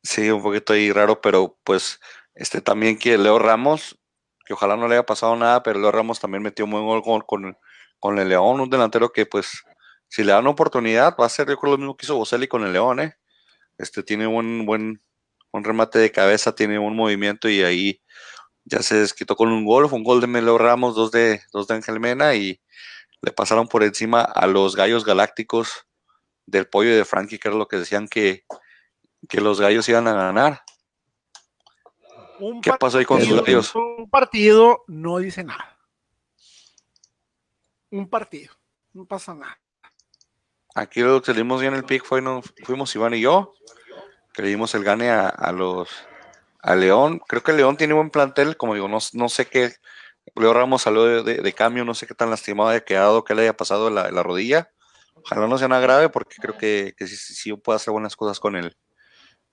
sí, 0.03 0.31
un 0.31 0.43
poquito 0.43 0.73
ahí 0.73 0.93
raro, 0.93 1.21
pero 1.21 1.59
pues 1.65 2.01
este 2.35 2.61
también 2.61 2.99
que 2.99 3.19
Leo 3.19 3.39
Ramos, 3.39 3.99
que 4.45 4.55
ojalá 4.55 4.77
no 4.77 4.89
le 4.89 4.95
haya 4.95 5.07
pasado 5.07 5.37
nada, 5.37 5.63
pero 5.63 5.79
Leo 5.79 5.93
Ramos 5.93 6.21
también 6.21 6.43
metió 6.43 6.65
un 6.65 6.71
buen 6.71 6.85
gol 6.85 7.03
con, 7.03 7.21
con, 7.23 7.59
con 7.99 8.19
el 8.19 8.29
León, 8.29 8.61
un 8.61 8.71
delantero 8.71 9.13
que 9.13 9.27
pues 9.27 9.65
si 10.09 10.25
le 10.25 10.33
dan 10.33 10.43
una 10.43 10.51
oportunidad 10.51 11.15
va 11.21 11.27
a 11.27 11.31
ser 11.31 11.49
yo 11.49 11.59
creo 11.59 11.73
lo 11.73 11.79
mismo 11.79 11.97
que 11.97 12.07
hizo 12.07 12.17
Boselli 12.17 12.49
con 12.49 12.65
el 12.65 12.73
León, 12.73 13.01
¿eh? 13.01 13.17
Este 13.77 14.03
tiene 14.03 14.27
un 14.27 14.65
buen 14.67 15.03
un 15.53 15.65
remate 15.65 15.99
de 15.99 16.13
cabeza, 16.13 16.55
tiene 16.55 16.79
un 16.79 16.95
movimiento 16.97 17.49
y 17.49 17.63
ahí 17.63 18.03
ya 18.65 18.83
se 18.83 18.97
desquitó 18.97 19.37
con 19.37 19.51
un 19.51 19.65
gol, 19.65 19.89
fue 19.89 19.99
un 19.99 20.05
gol 20.05 20.21
de 20.21 20.27
Leo 20.27 20.59
Ramos, 20.59 20.95
dos 20.95 21.11
de, 21.11 21.41
dos 21.53 21.67
de 21.67 21.75
Ángel 21.75 22.01
Mena 22.01 22.35
y 22.35 22.61
le 23.23 23.33
pasaron 23.33 23.69
por 23.69 23.83
encima 23.83 24.23
a 24.23 24.47
los 24.47 24.77
gallos 24.77 25.05
galácticos 25.05 25.87
del 26.47 26.67
pollo 26.67 26.91
y 26.91 26.95
de 26.95 27.05
Frankie, 27.05 27.39
que 27.39 27.49
era 27.49 27.57
lo 27.57 27.69
que 27.69 27.79
decían 27.79 28.09
que, 28.09 28.45
que 29.29 29.41
los 29.41 29.61
gallos 29.61 29.89
iban 29.89 30.09
a 30.09 30.15
ganar. 30.15 30.63
un 32.39 32.61
¿Qué 32.61 32.73
pasó 32.79 32.99
ahí 32.99 33.05
con 33.05 33.21
sus 33.21 33.43
gallos? 33.43 33.75
Un 33.75 34.09
partido 34.09 34.85
no 34.87 35.19
dice 35.19 35.45
nada. 35.45 35.79
Un 37.91 38.09
partido. 38.09 38.55
No 38.93 39.05
pasa 39.05 39.35
nada. 39.35 39.59
Aquí 40.75 41.01
lo 41.01 41.23
que 41.23 41.33
dimos 41.33 41.61
bien 41.61 41.75
el 41.75 41.85
pick 41.85 42.05
fue, 42.05 42.23
no, 42.23 42.43
fuimos 42.65 42.95
Iván 42.95 43.15
y 43.15 43.21
yo, 43.21 43.53
que 44.33 44.43
le 44.43 44.49
dimos 44.49 44.75
el 44.75 44.85
gane 44.85 45.11
a, 45.11 45.29
a 45.29 45.53
los 45.53 45.89
a 46.63 46.75
León. 46.75 47.21
Creo 47.27 47.43
que 47.43 47.53
León 47.53 47.77
tiene 47.77 47.95
buen 47.95 48.11
plantel, 48.11 48.57
como 48.57 48.75
digo, 48.75 48.89
no, 48.89 48.99
no 49.13 49.29
sé 49.29 49.47
qué. 49.47 49.75
Leo 50.37 50.53
Ramos 50.55 50.83
salió 50.83 51.05
de, 51.05 51.23
de- 51.23 51.43
de 51.43 51.53
cambio, 51.53 51.85
no 51.85 51.95
sé 51.95 52.07
qué 52.07 52.15
tan 52.15 52.31
lastimado 52.31 52.71
haya 52.71 52.85
quedado, 52.85 53.25
qué 53.25 53.35
le 53.35 53.43
haya 53.43 53.57
pasado 53.57 53.91
la, 53.91 54.11
rodilla. 54.23 54.71
Ojalá 55.15 55.47
no 55.47 55.59
sea 55.59 55.69
nada 55.69 55.83
grave, 55.83 56.09
porque 56.09 56.37
creo 56.41 56.57
que, 56.57 56.95
que 56.97 57.07
sí, 57.07 57.17
sí, 57.17 57.35
sí 57.35 57.53
puede 57.55 57.77
hacer 57.77 57.93
buenas 57.93 58.17
cosas 58.17 58.39
con 58.41 58.57
el, 58.57 58.77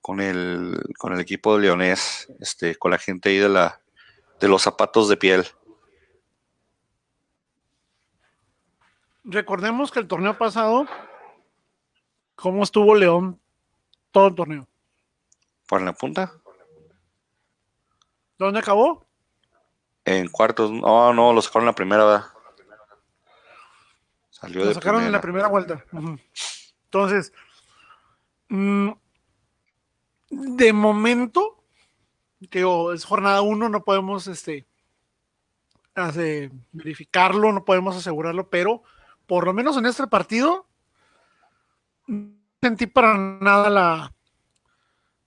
con 0.01 0.21
el, 0.21 0.79
con 0.97 1.13
el 1.13 1.19
equipo 1.19 1.55
de 1.55 1.63
leonés, 1.63 2.27
este, 2.39 2.75
con 2.75 2.91
la 2.91 2.97
gente 2.99 3.29
ahí 3.29 3.37
de 3.37 3.49
la, 3.49 3.81
de 4.39 4.47
los 4.47 4.61
zapatos 4.61 5.09
de 5.09 5.17
piel. 5.17 5.45
Recordemos 9.23 9.91
que 9.91 9.99
el 9.99 10.07
torneo 10.07 10.37
pasado, 10.37 10.85
¿cómo 12.35 12.63
estuvo 12.63 12.93
León 12.95 13.41
todo 14.11 14.27
el 14.27 14.35
torneo? 14.35 14.67
Por 15.67 15.81
la 15.81 15.93
punta. 15.93 16.31
¿Dónde 18.37 18.59
acabó? 18.59 19.04
En 20.05 20.27
cuartos, 20.29 20.71
no, 20.71 21.13
no, 21.13 21.33
lo 21.33 21.41
sacaron 21.41 21.63
en 21.63 21.67
la 21.67 21.75
primera, 21.75 22.05
¿verdad? 22.05 22.25
Salió 24.29 24.61
Lo 24.61 24.67
de 24.67 24.73
sacaron 24.75 25.03
en 25.03 25.11
la 25.11 25.21
primera. 25.21 25.47
vuelta. 25.47 25.83
Entonces, 26.85 27.33
mm, 28.49 28.91
de 30.29 30.73
momento, 30.73 31.63
digo, 32.39 32.93
es 32.93 33.03
jornada 33.05 33.41
uno, 33.41 33.69
no 33.69 33.83
podemos 33.83 34.27
este, 34.27 34.67
hace- 35.95 36.51
verificarlo, 36.71 37.51
no 37.51 37.65
podemos 37.65 37.95
asegurarlo, 37.95 38.49
pero 38.49 38.83
por 39.25 39.45
lo 39.45 39.53
menos 39.53 39.75
en 39.77 39.87
este 39.87 40.05
partido, 40.07 40.67
no 42.07 42.35
sentí 42.61 42.85
para 42.87 43.17
nada 43.17 43.69
la, 43.71 44.13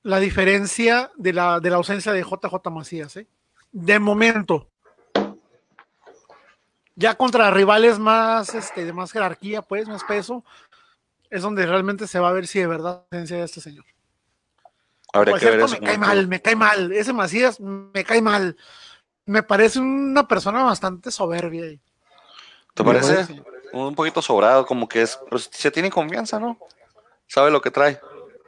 la 0.03 0.21
diferencia 0.21 1.11
de 1.17 1.33
la, 1.33 1.59
de 1.61 1.71
la 1.71 1.77
ausencia 1.77 2.13
de 2.13 2.23
JJ 2.23 2.71
Macías. 2.71 3.17
¿eh? 3.17 3.27
De 3.73 3.99
momento. 3.99 4.69
Ya 6.95 7.15
contra 7.15 7.51
rivales 7.51 7.99
más, 7.99 8.55
este, 8.55 8.85
de 8.85 8.93
más 8.93 9.13
jerarquía, 9.13 9.63
pues, 9.63 9.87
más 9.87 10.03
peso, 10.05 10.45
es 11.31 11.43
donde 11.43 11.65
realmente 11.67 12.07
se 12.09 12.19
va 12.19 12.31
a 12.31 12.33
ver 12.33 12.47
si 12.47 12.59
de 12.59 12.67
verdad 12.67 13.05
ausencia 13.11 13.37
de 13.37 13.45
este 13.45 13.61
señor. 13.61 13.85
Habría 15.13 15.33
Por 15.33 15.41
que 15.41 15.47
ver 15.47 15.55
cierto, 15.55 15.75
eso. 15.75 15.81
me 15.81 15.87
cae 15.87 15.99
mal, 15.99 16.29
me 16.29 16.43
cae 16.43 16.57
mal. 16.57 16.93
Ese 16.93 17.13
Macías 17.13 17.61
me 17.61 18.05
cae 18.05 18.21
mal. 18.21 18.57
Me 19.27 19.43
parece 19.43 19.79
una 19.79 20.27
persona 20.27 20.65
bastante 20.65 21.11
soberbia. 21.11 21.79
¿Te 22.75 22.85
parece? 22.85 23.15
parece. 23.15 23.43
Un 23.73 23.95
poquito 23.95 24.23
sobrado, 24.23 24.67
como 24.67 24.89
que 24.89 25.03
es, 25.03 25.19
se 25.51 25.71
tiene 25.71 25.91
confianza, 25.91 26.41
¿no? 26.41 26.59
Sabe 27.27 27.51
lo 27.51 27.61
que 27.61 27.71
trae. 27.71 28.01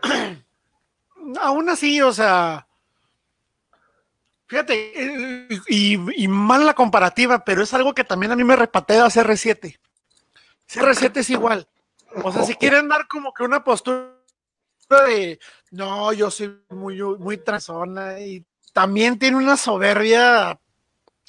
Aún 1.41 1.69
así, 1.69 2.01
o 2.01 2.13
sea, 2.13 2.67
fíjate, 4.51 5.47
y, 5.69 6.25
y 6.25 6.29
mal 6.29 6.67
la 6.67 6.75
comparativa, 6.75 7.45
pero 7.45 7.63
es 7.63 7.73
algo 7.73 7.95
que 7.95 8.03
también 8.03 8.33
a 8.33 8.37
mí 8.37 8.43
me 8.43 8.57
repatea 8.57 9.07
CR7. 9.07 9.79
CR7 10.69 11.17
es 11.19 11.31
igual. 11.31 11.69
O 12.25 12.33
sea, 12.33 12.43
si 12.43 12.57
quieren 12.57 12.89
dar 12.89 13.07
como 13.07 13.33
que 13.33 13.45
una 13.45 13.63
postura 13.63 14.11
de, 15.07 15.39
no, 15.71 16.13
yo 16.13 16.33
soy 16.33 16.61
muy, 16.69 17.01
muy 17.01 17.37
transona 17.37 18.19
y 18.19 18.45
también 18.73 19.21
tiene 19.21 19.37
una 19.37 19.57
soberbia 19.57 20.59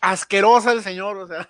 asquerosa 0.01 0.71
el 0.71 0.81
señor, 0.81 1.17
o 1.17 1.27
sea. 1.27 1.47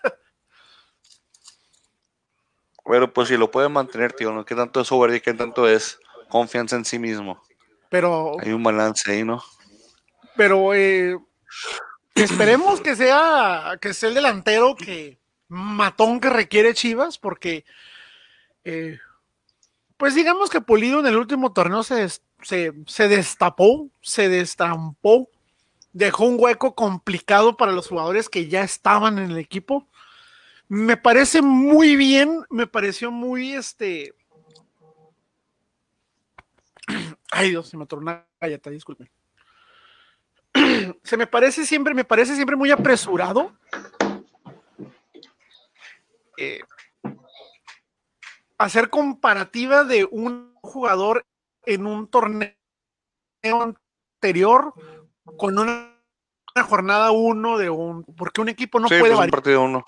Pero 2.84 3.14
pues 3.14 3.30
si 3.30 3.38
lo 3.38 3.50
puede 3.50 3.70
mantener, 3.70 4.12
tío, 4.12 4.34
¿no? 4.34 4.44
¿Qué 4.44 4.56
tanto 4.56 4.82
es 4.82 4.88
soberbia 4.88 5.22
qué 5.22 5.34
tanto 5.34 5.70
es 5.70 5.98
confianza 6.28 6.76
en 6.76 6.84
sí 6.84 7.00
mismo? 7.00 7.42
Pero, 7.90 8.34
Hay 8.42 8.52
un 8.52 8.64
balance 8.64 9.10
ahí, 9.10 9.24
¿no? 9.24 9.42
pero 10.36 10.74
eh, 10.74 11.18
esperemos 12.16 12.82
que 12.82 12.96
sea, 12.96 13.78
que 13.82 13.94
sea 13.94 14.10
el 14.10 14.16
delantero 14.16 14.76
que 14.76 15.20
matón 15.48 16.20
que 16.20 16.30
requiere 16.30 16.74
Chivas, 16.74 17.18
porque 17.18 17.66
eh, 18.64 19.00
pues 19.98 20.16
digamos 20.16 20.50
que 20.50 20.62
Pulido 20.62 21.00
en 21.00 21.08
el 21.08 21.18
último 21.18 21.54
torneo 21.54 21.84
se, 21.84 22.08
se, 22.42 22.74
se 22.88 23.08
destapó, 23.08 23.90
se 24.02 24.30
destampó, 24.30 25.30
dejó 25.94 26.26
un 26.26 26.38
hueco 26.40 26.74
complicado 26.74 27.58
para 27.58 27.72
los 27.72 27.88
jugadores 27.88 28.30
que 28.30 28.48
ya 28.48 28.64
estaban 28.64 29.18
en 29.20 29.32
el 29.32 29.38
equipo. 29.38 29.88
Me 30.68 30.98
parece 30.98 31.42
muy 31.42 31.96
bien, 31.96 32.46
me 32.50 32.66
pareció 32.66 33.12
muy 33.12 33.54
este. 33.54 34.16
Ay 37.32 37.50
Dios, 37.50 37.68
se 37.68 37.78
me 37.78 37.84
atoró 37.84 38.02
una 38.02 38.26
galleta, 38.40 38.70
disculpen. 38.70 39.10
Se 41.04 41.18
me 41.18 41.28
parece 41.28 41.66
siempre, 41.66 41.94
me 41.94 42.04
parece 42.06 42.36
siempre 42.36 42.56
muy 42.56 42.72
apresurado. 42.72 43.54
eh, 46.38 46.62
hacer 48.58 48.90
comparativa 48.90 49.84
de 49.84 50.06
un 50.06 50.54
jugador 50.62 51.26
en 51.66 51.86
un 51.88 52.08
torneo 52.08 52.54
anterior 53.44 54.74
con 55.38 55.58
una, 55.58 55.98
una 56.56 56.66
jornada 56.66 57.12
uno 57.12 57.58
de 57.58 57.70
un. 57.70 58.04
Porque 58.04 58.42
un 58.42 58.50
equipo 58.50 58.80
no 58.80 58.88
sí, 58.88 58.96
puede 58.96 59.02
pues 59.02 59.12
un 59.14 59.18
variar. 59.18 59.32
partido 59.32 59.62
uno. 59.64 59.86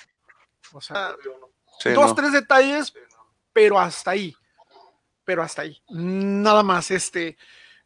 O 0.74 0.82
sea, 0.82 1.16
Sí, 1.80 1.90
dos, 1.90 2.10
no. 2.10 2.16
tres 2.16 2.32
detalles, 2.32 2.94
pero 3.52 3.80
hasta 3.80 4.12
ahí. 4.12 4.36
Pero 5.26 5.42
hasta 5.44 5.64
ahí. 5.64 5.82
Nada 5.90 6.64
más. 6.64 6.92
Este. 6.92 7.38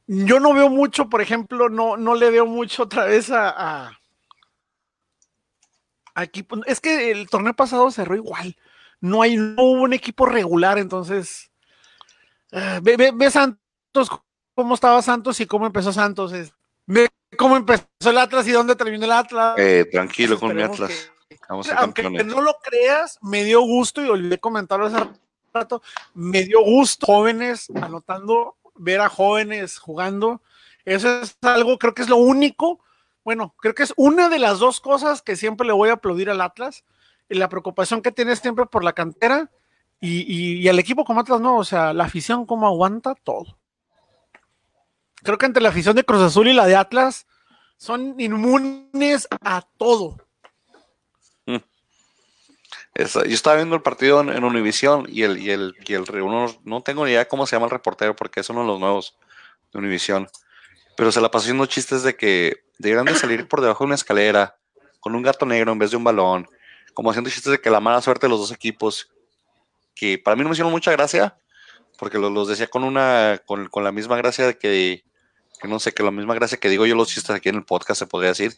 Yo 0.07 0.39
no 0.39 0.53
veo 0.53 0.69
mucho, 0.69 1.09
por 1.09 1.21
ejemplo, 1.21 1.67
no, 1.69 1.97
no 1.97 2.15
le 2.15 2.29
veo 2.31 2.45
mucho 2.45 2.83
otra 2.83 3.05
vez 3.05 3.29
a, 3.29 3.49
a, 3.49 3.99
a 6.15 6.23
equipo. 6.23 6.57
Es 6.65 6.79
que 6.79 7.11
el 7.11 7.29
torneo 7.29 7.53
pasado 7.53 7.91
cerró 7.91 8.15
igual. 8.15 8.55
No 8.99 9.21
hay, 9.21 9.35
no 9.37 9.61
hubo 9.63 9.81
un 9.83 9.93
equipo 9.93 10.25
regular, 10.25 10.77
entonces. 10.77 11.51
ah, 12.51 12.79
ve, 12.81 12.97
ve- 12.97 13.11
ve 13.13 13.29
Santos, 13.29 14.09
cómo 14.55 14.73
estaba 14.75 15.01
Santos 15.01 15.39
y 15.39 15.45
cómo 15.45 15.65
empezó 15.67 15.91
Santos. 15.93 16.31
es- 16.33 16.53
me 16.85 17.07
cómo 17.37 17.57
empezó 17.57 17.83
el 18.05 18.17
Atlas 18.17 18.47
y 18.47 18.51
dónde 18.51 18.75
terminó 18.75 19.03
el 19.05 19.11
Atlas. 19.11 19.55
Eh, 19.57 19.85
tranquilo 19.91 20.39
con 20.39 20.55
mi 20.55 20.61
Atlas. 20.63 20.89
que- 21.29 21.37
Vamos 21.49 21.69
a 21.69 21.75
aunque 21.79 22.03
campeones. 22.03 22.33
no 22.33 22.41
lo 22.41 22.55
creas, 22.63 23.19
me 23.21 23.43
dio 23.43 23.59
gusto 23.61 24.03
y 24.03 24.07
olvidé 24.09 24.37
comentarlo 24.39 24.85
hace 24.85 24.97
rato. 25.53 25.81
Me 26.13 26.43
dio 26.43 26.61
gusto 26.61 27.05
jóvenes 27.05 27.67
anotando, 27.75 28.55
ver 28.78 29.01
a 29.01 29.09
jóvenes 29.09 29.78
jugando. 29.78 30.41
Eso 30.86 31.21
es 31.21 31.38
algo, 31.41 31.78
creo 31.78 31.93
que 31.93 32.01
es 32.01 32.09
lo 32.09 32.17
único. 32.17 32.80
Bueno, 33.23 33.53
creo 33.59 33.75
que 33.75 33.84
es 33.84 33.93
una 33.97 34.30
de 34.30 34.39
las 34.39 34.59
dos 34.59 34.80
cosas 34.80 35.21
que 35.21 35.36
siempre 35.36 35.67
le 35.67 35.73
voy 35.73 35.89
a 35.89 35.93
aplaudir 35.93 36.30
al 36.30 36.41
Atlas. 36.41 36.84
La 37.30 37.49
preocupación 37.49 38.01
que 38.01 38.11
tiene 38.11 38.36
siempre 38.36 38.65
por 38.65 38.84
la 38.84 38.93
cantera 38.93 39.51
y, 39.99 40.21
y, 40.21 40.59
y 40.59 40.67
al 40.69 40.80
equipo 40.80 41.03
como 41.03 41.19
Atlas, 41.19 41.41
no. 41.41 41.57
O 41.57 41.63
sea, 41.63 41.93
la 41.93 42.05
afición, 42.05 42.45
cómo 42.45 42.67
aguanta 42.67 43.15
todo. 43.15 43.57
Creo 45.23 45.38
que 45.38 45.45
entre 45.45 45.63
la 45.63 45.69
afición 45.69 45.95
de 45.95 46.05
Cruz 46.05 46.21
Azul 46.21 46.47
y 46.47 46.53
la 46.53 46.65
de 46.65 46.75
Atlas 46.75 47.28
son 47.78 48.15
inmunes 48.19 49.28
a 49.41 49.61
todo. 49.78 50.17
Es- 52.97 53.13
yo 53.13 53.21
estaba 53.21 53.57
viendo 53.57 53.75
el 53.75 53.81
partido 53.83 54.21
en, 54.21 54.29
en 54.29 54.43
Univisión 54.43 55.05
y 55.07 55.21
el, 55.23 55.37
y 55.37 55.51
el, 55.51 55.75
y 55.85 55.93
el 55.93 56.03
uno- 56.21 56.55
no 56.63 56.81
tengo 56.81 57.05
ni 57.05 57.11
idea 57.11 57.27
cómo 57.27 57.45
se 57.45 57.55
llama 57.55 57.65
el 57.67 57.71
reportero 57.71 58.15
porque 58.15 58.39
es 58.39 58.49
uno 58.49 58.61
de 58.61 58.67
los 58.67 58.79
nuevos 58.79 59.17
de 59.71 59.79
Univisión. 59.79 60.27
Pero 60.95 61.11
se 61.11 61.21
la 61.21 61.29
pasó 61.29 61.43
haciendo 61.43 61.65
chistes 61.67 62.01
de 62.01 62.15
que 62.15 62.63
deberían 62.79 63.05
de 63.05 63.13
salir 63.15 63.47
por 63.47 63.61
debajo 63.61 63.83
de 63.83 63.87
una 63.87 63.95
escalera 63.95 64.57
con 64.99 65.13
un 65.15 65.21
gato 65.21 65.45
negro 65.45 65.71
en 65.71 65.77
vez 65.79 65.91
de 65.91 65.97
un 65.97 66.03
balón. 66.03 66.47
Como 66.95 67.11
haciendo 67.11 67.29
chistes 67.29 67.51
de 67.51 67.61
que 67.61 67.69
la 67.69 67.79
mala 67.79 68.01
suerte 68.01 68.25
de 68.25 68.31
los 68.31 68.39
dos 68.39 68.51
equipos. 68.51 69.11
Que 69.93 70.17
para 70.17 70.35
mí 70.35 70.41
no 70.41 70.49
me 70.49 70.53
hicieron 70.53 70.71
mucha 70.71 70.91
gracia 70.91 71.37
porque 71.99 72.17
los, 72.17 72.31
los 72.31 72.47
decía 72.47 72.67
con 72.67 72.83
una 72.83 73.41
con, 73.45 73.67
con 73.69 73.83
la 73.83 73.91
misma 73.91 74.17
gracia 74.17 74.45
de 74.47 74.57
que, 74.57 75.03
que 75.61 75.67
no 75.67 75.79
sé, 75.79 75.91
que 75.93 76.03
la 76.03 76.11
misma 76.11 76.35
gracia 76.35 76.59
que 76.59 76.69
digo 76.69 76.85
yo 76.85 76.95
los 76.95 77.09
chistes 77.09 77.35
aquí 77.35 77.49
en 77.49 77.55
el 77.55 77.63
podcast 77.65 77.99
se 77.99 78.05
podría 78.07 78.29
decir, 78.29 78.53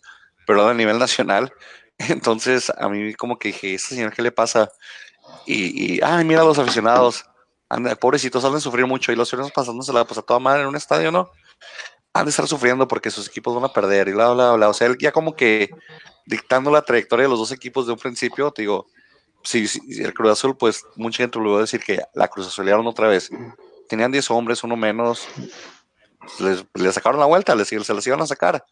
pero 0.47 0.65
a 0.67 0.73
nivel 0.73 0.97
nacional. 0.99 1.51
Entonces, 2.07 2.71
a 2.77 2.87
mí 2.89 3.13
como 3.13 3.37
que 3.37 3.49
dije, 3.49 3.73
¿este 3.75 3.95
señor 3.95 4.13
qué 4.13 4.21
le 4.21 4.31
pasa? 4.31 4.71
Y, 5.45 5.95
y 5.95 5.99
ay, 6.01 6.23
mira 6.23 6.41
a 6.41 6.45
los 6.45 6.57
aficionados, 6.57 7.25
anda, 7.67 7.95
pobrecitos, 7.95 8.43
han 8.45 8.53
de 8.53 8.61
sufrir 8.61 8.87
mucho 8.87 9.11
y 9.11 9.15
los 9.15 9.27
aficionados 9.27 9.51
pasándosela 9.51 10.05
pues, 10.05 10.17
a 10.17 10.21
toda 10.21 10.39
madre 10.39 10.61
en 10.61 10.67
un 10.67 10.75
estadio, 10.75 11.11
¿no? 11.11 11.29
Han 12.13 12.25
de 12.25 12.31
estar 12.31 12.47
sufriendo 12.47 12.87
porque 12.87 13.11
sus 13.11 13.27
equipos 13.27 13.53
van 13.53 13.65
a 13.65 13.73
perder 13.73 14.07
y 14.07 14.13
bla, 14.13 14.33
bla, 14.33 14.53
bla. 14.53 14.69
O 14.69 14.73
sea, 14.73 14.87
él 14.87 14.97
ya 14.99 15.11
como 15.11 15.35
que 15.35 15.69
dictando 16.25 16.71
la 16.71 16.81
trayectoria 16.81 17.23
de 17.23 17.29
los 17.29 17.39
dos 17.39 17.51
equipos 17.51 17.85
de 17.85 17.93
un 17.93 17.99
principio, 17.99 18.51
te 18.51 18.63
digo, 18.63 18.87
si 19.43 19.67
el 20.01 20.13
Cruz 20.13 20.31
Azul, 20.31 20.57
pues 20.57 20.83
mucha 20.95 21.23
gente 21.23 21.39
lo 21.39 21.51
va 21.51 21.57
a 21.59 21.61
decir 21.61 21.81
que 21.81 22.01
la 22.13 22.27
Cruz 22.27 22.47
Azulearon 22.47 22.87
otra 22.87 23.07
vez. 23.07 23.29
Tenían 23.87 24.11
10 24.11 24.31
hombres, 24.31 24.63
uno 24.63 24.75
menos. 24.75 25.27
Les 26.39 26.93
sacaron 26.93 27.19
la 27.19 27.25
vuelta, 27.25 27.55
les, 27.55 27.67
se 27.67 27.93
les 27.93 28.07
iban 28.07 28.21
a 28.21 28.27
sacar 28.27 28.63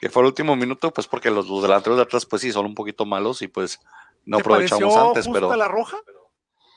que 0.00 0.10
fue 0.10 0.22
el 0.22 0.26
último 0.26 0.54
minuto, 0.56 0.90
pues 0.92 1.06
porque 1.06 1.30
los, 1.30 1.48
los 1.48 1.62
delanteros 1.62 1.96
de 1.96 2.02
atrás, 2.02 2.26
pues 2.26 2.42
sí, 2.42 2.52
son 2.52 2.66
un 2.66 2.74
poquito 2.74 3.06
malos 3.06 3.40
y 3.42 3.48
pues 3.48 3.80
no 4.26 4.36
¿Te 4.38 4.42
aprovechamos 4.42 4.96
antes, 4.96 5.24
justa 5.26 5.40
pero 5.40 5.56
la 5.56 5.68
roja? 5.68 5.96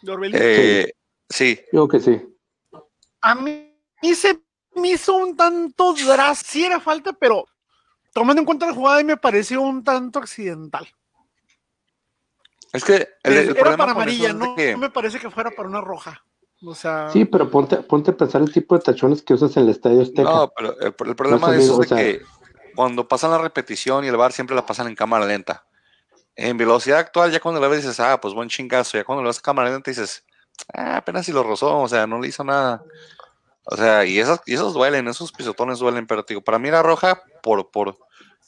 de 0.02 0.30
eh, 0.34 0.94
sí, 1.30 1.60
Yo 1.74 1.88
que 1.88 2.00
sí. 2.00 2.22
A 3.22 3.36
mí 3.36 3.74
se 4.16 4.40
me 4.76 4.90
hizo 4.92 5.16
un 5.16 5.36
tanto 5.36 5.94
drástico. 5.94 6.52
Sí 6.52 6.64
era 6.66 6.80
falta, 6.80 7.14
pero 7.14 7.46
tomando 8.14 8.40
en 8.42 8.46
cuenta 8.46 8.68
la 8.68 8.74
jugada, 8.74 9.04
me 9.04 9.18
pareció 9.18 9.62
un 9.62 9.84
tanto 9.84 10.20
accidental. 10.20 10.88
es 12.74 12.84
que 12.84 13.08
el, 13.24 13.34
el 13.34 13.50
era 13.50 13.54
problema 13.56 13.78
para 13.78 13.92
amarilla, 13.94 14.34
no, 14.34 14.56
que- 14.56 14.74
no 14.74 14.78
me 14.78 14.90
parece 14.90 15.20
que 15.20 15.30
fuera 15.32 15.52
para 15.52 15.68
una 15.68 15.82
roja. 15.82 16.24
O 16.66 16.74
sea, 16.74 17.10
Sí, 17.12 17.26
pero 17.26 17.50
ponte, 17.52 17.78
ponte 17.78 18.12
a 18.12 18.18
pensar 18.18 18.42
el 18.42 18.52
tipo 18.52 18.76
de 18.76 18.82
tachones 18.84 19.22
que 19.22 19.34
usas 19.36 19.56
en 19.58 19.64
el 19.64 19.70
estadio 19.70 20.02
Azteca. 20.02 20.24
no, 20.24 20.52
pero 20.56 20.80
el, 20.80 20.88
el 20.88 21.16
problema 21.16 21.48
No 21.48 21.54
de 21.54 21.58
es 21.60 21.64
eso 21.66 21.82
es 21.84 21.90
de 21.90 21.96
o 21.96 21.98
sea- 21.98 21.98
que 21.98 22.22
cuando 22.78 23.08
pasan 23.08 23.32
la 23.32 23.40
repetición 23.40 24.06
y 24.06 24.08
el 24.08 24.18
bar 24.18 24.32
siempre 24.32 24.56
la 24.56 24.66
pasan 24.66 24.88
en 24.88 24.96
cámara 24.96 25.26
lenta. 25.26 25.66
En 26.36 26.58
velocidad 26.58 27.00
actual, 27.00 27.32
ya 27.32 27.40
cuando 27.40 27.60
la 27.60 27.68
ves 27.68 27.82
dices, 27.84 28.00
ah, 28.00 28.22
pues 28.22 28.36
buen 28.36 28.50
chingazo. 28.50 28.98
Ya 28.98 29.04
cuando 29.04 29.24
lo 29.24 29.30
ves 29.30 29.40
a 29.40 29.42
cámara 29.42 29.72
lenta 29.72 29.90
dices, 29.90 30.24
ah, 30.76 30.98
apenas 30.98 31.26
si 31.26 31.32
lo 31.32 31.42
rozó, 31.42 31.80
o 31.80 31.88
sea, 31.90 32.06
no 32.06 32.22
le 32.22 32.28
hizo 32.28 32.44
nada. 32.44 32.84
O 33.66 33.76
sea, 33.76 34.06
y 34.06 34.20
esos, 34.20 34.42
y 34.46 34.54
esos 34.54 34.76
duelen, 34.76 35.08
esos 35.08 35.32
pisotones 35.32 35.80
duelen, 35.80 36.06
pero 36.06 36.24
digo, 36.24 36.42
para 36.42 36.60
mí 36.60 36.68
era 36.70 36.84
roja 36.84 37.24
por, 37.42 37.72
por, 37.72 37.98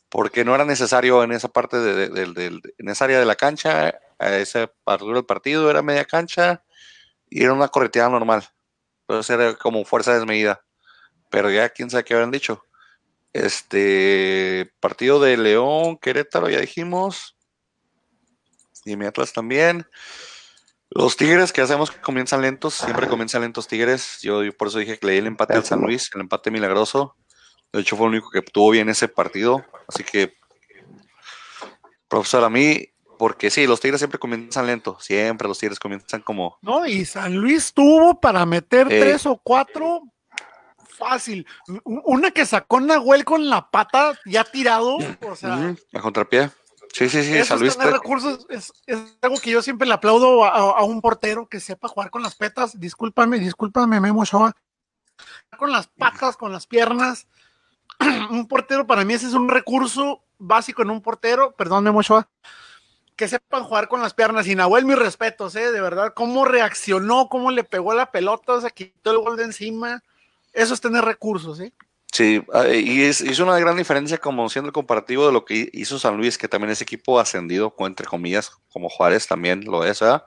porque 0.09 0.45
no 0.45 0.53
era 0.53 0.63
necesario 0.63 1.23
en 1.23 1.31
esa 1.31 1.47
parte 1.47 1.77
de, 1.79 2.09
de- 2.09 2.25
del- 2.33 2.61
en 2.77 2.89
esa 2.89 3.05
área 3.05 3.19
de 3.19 3.25
la 3.25 3.35
cancha, 3.35 3.99
a 4.19 4.35
esa 4.37 4.71
altura 4.85 5.15
del 5.15 5.25
partido, 5.25 5.71
era 5.71 5.81
media 5.81 6.05
cancha 6.05 6.63
y 7.29 7.43
era 7.43 7.53
una 7.53 7.67
correteada 7.69 8.09
normal. 8.09 8.47
Entonces 9.07 9.35
era 9.35 9.55
como 9.55 9.83
fuerza 9.85 10.13
desmedida. 10.13 10.61
Pero 11.31 11.49
ya 11.51 11.69
quién 11.69 11.89
sabe 11.89 12.03
qué 12.03 12.13
habían 12.13 12.31
dicho. 12.31 12.63
Este 13.33 14.71
partido 14.79 15.19
de 15.19 15.37
León, 15.37 15.97
Querétaro, 15.97 16.49
ya 16.49 16.59
dijimos. 16.59 17.35
Y 18.85 18.95
mi 18.95 19.05
Atlas 19.05 19.33
también. 19.33 19.85
Los 20.89 21.15
Tigres, 21.17 21.53
que 21.53 21.61
hacemos 21.61 21.91
que 21.91 22.01
comienzan 22.01 22.41
lentos, 22.41 22.73
siempre 22.73 23.07
comienzan 23.07 23.41
lentos 23.43 23.67
Tigres. 23.67 24.19
Yo, 24.21 24.43
yo 24.43 24.55
por 24.57 24.69
eso 24.69 24.79
dije 24.79 24.97
que 24.97 25.05
le 25.05 25.13
di 25.13 25.17
el 25.19 25.27
empate 25.27 25.53
al 25.53 25.63
San 25.65 25.81
Luis, 25.81 26.09
el 26.15 26.21
empate 26.21 26.49
milagroso. 26.49 27.15
De 27.71 27.81
hecho, 27.81 27.95
fue 27.95 28.07
el 28.07 28.13
único 28.13 28.31
que 28.31 28.41
tuvo 28.41 28.71
bien 28.71 28.89
ese 28.89 29.07
partido. 29.07 29.63
Así 29.87 30.03
que, 30.03 30.33
profesor, 32.07 32.43
a 32.43 32.49
mí, 32.49 32.87
porque 33.19 33.51
sí, 33.51 33.67
los 33.67 33.79
Tigres 33.79 33.99
siempre 33.99 34.17
comienzan 34.17 34.65
lento. 34.65 34.97
Siempre 34.99 35.47
los 35.47 35.59
Tigres 35.59 35.77
comienzan 35.77 36.21
como. 36.21 36.57
no, 36.63 36.87
y 36.87 37.05
San 37.05 37.35
Luis 37.35 37.71
tuvo 37.73 38.19
para 38.19 38.43
meter 38.47 38.91
Eh. 38.91 38.99
tres 38.99 39.27
o 39.27 39.37
cuatro 39.37 40.01
fácil. 40.99 41.47
Una 41.83 42.31
que 42.31 42.45
sacó 42.45 42.79
Nahuel 42.79 43.25
con 43.25 43.49
la 43.49 43.71
pata 43.71 44.19
ya 44.25 44.43
tirado, 44.43 44.97
o 45.21 45.35
sea, 45.35 45.55
Ujú, 45.55 45.77
a 45.93 46.01
contrapié. 46.01 46.51
Sí, 46.93 47.07
sí, 47.07 47.23
sí, 47.23 47.35
Eso 47.35 47.49
San 47.49 47.59
Luis. 47.59 47.73
tener 47.77 47.93
te- 47.93 47.97
recursos 47.99 48.45
es, 48.49 48.73
es 48.87 48.99
algo 49.21 49.37
que 49.39 49.51
yo 49.51 49.61
siempre 49.61 49.87
le 49.87 49.93
aplaudo 49.93 50.43
a, 50.43 50.83
un 50.83 51.01
portero 51.01 51.47
que 51.47 51.59
sepa 51.59 51.87
jugar 51.87 52.09
con 52.09 52.23
las 52.23 52.35
petas. 52.35 52.79
Discúlpame, 52.79 53.39
discúlpame, 53.39 53.99
Memo 53.99 54.21
Ochoa. 54.21 54.53
Con 55.57 55.71
las 55.71 55.87
patas, 55.87 56.35
con 56.35 56.51
las 56.51 56.65
piernas. 56.65 57.27
un 58.29 58.47
portero 58.47 58.87
para 58.87 59.03
mí 59.05 59.13
ese 59.13 59.27
es 59.27 59.33
un 59.33 59.49
recurso 59.49 60.23
básico 60.37 60.81
en 60.81 60.89
un 60.89 61.01
portero. 61.01 61.51
Perdón, 61.55 61.83
Memo 61.83 61.99
Ochoa. 61.99 62.27
Que 63.15 63.27
sepan 63.27 63.63
jugar 63.65 63.87
con 63.87 64.01
las 64.01 64.13
piernas. 64.13 64.47
Y 64.47 64.55
Nahuel, 64.55 64.85
mis 64.85 64.97
respetos, 64.97 65.55
¿eh? 65.55 65.71
De 65.71 65.81
verdad, 65.81 66.13
cómo 66.15 66.45
reaccionó, 66.45 67.27
cómo 67.29 67.51
le 67.51 67.63
pegó 67.63 67.93
la 67.93 68.11
pelota, 68.11 68.61
se 68.61 68.71
quitó 68.71 69.11
el 69.11 69.19
gol 69.19 69.37
de 69.37 69.43
encima. 69.43 70.01
Eso 70.59 70.73
es 70.73 70.81
tener 70.81 71.05
recursos, 71.05 71.59
¿eh? 71.61 71.71
Sí, 72.11 72.43
ah, 72.53 72.67
y 72.67 73.03
es, 73.03 73.21
hizo 73.21 73.43
una 73.43 73.57
gran 73.59 73.77
diferencia 73.77 74.17
como 74.17 74.49
siendo 74.49 74.67
el 74.67 74.73
comparativo 74.73 75.25
de 75.25 75.31
lo 75.31 75.45
que 75.45 75.69
hizo 75.71 75.99
San 75.99 76.17
Luis, 76.17 76.37
que 76.37 76.49
también 76.49 76.71
es 76.71 76.81
equipo 76.81 77.19
ascendido, 77.19 77.73
entre 77.79 78.07
comillas, 78.07 78.51
como 78.69 78.89
Juárez 78.89 79.27
también 79.27 79.63
lo 79.63 79.85
es, 79.85 80.01
¿verdad? 80.01 80.25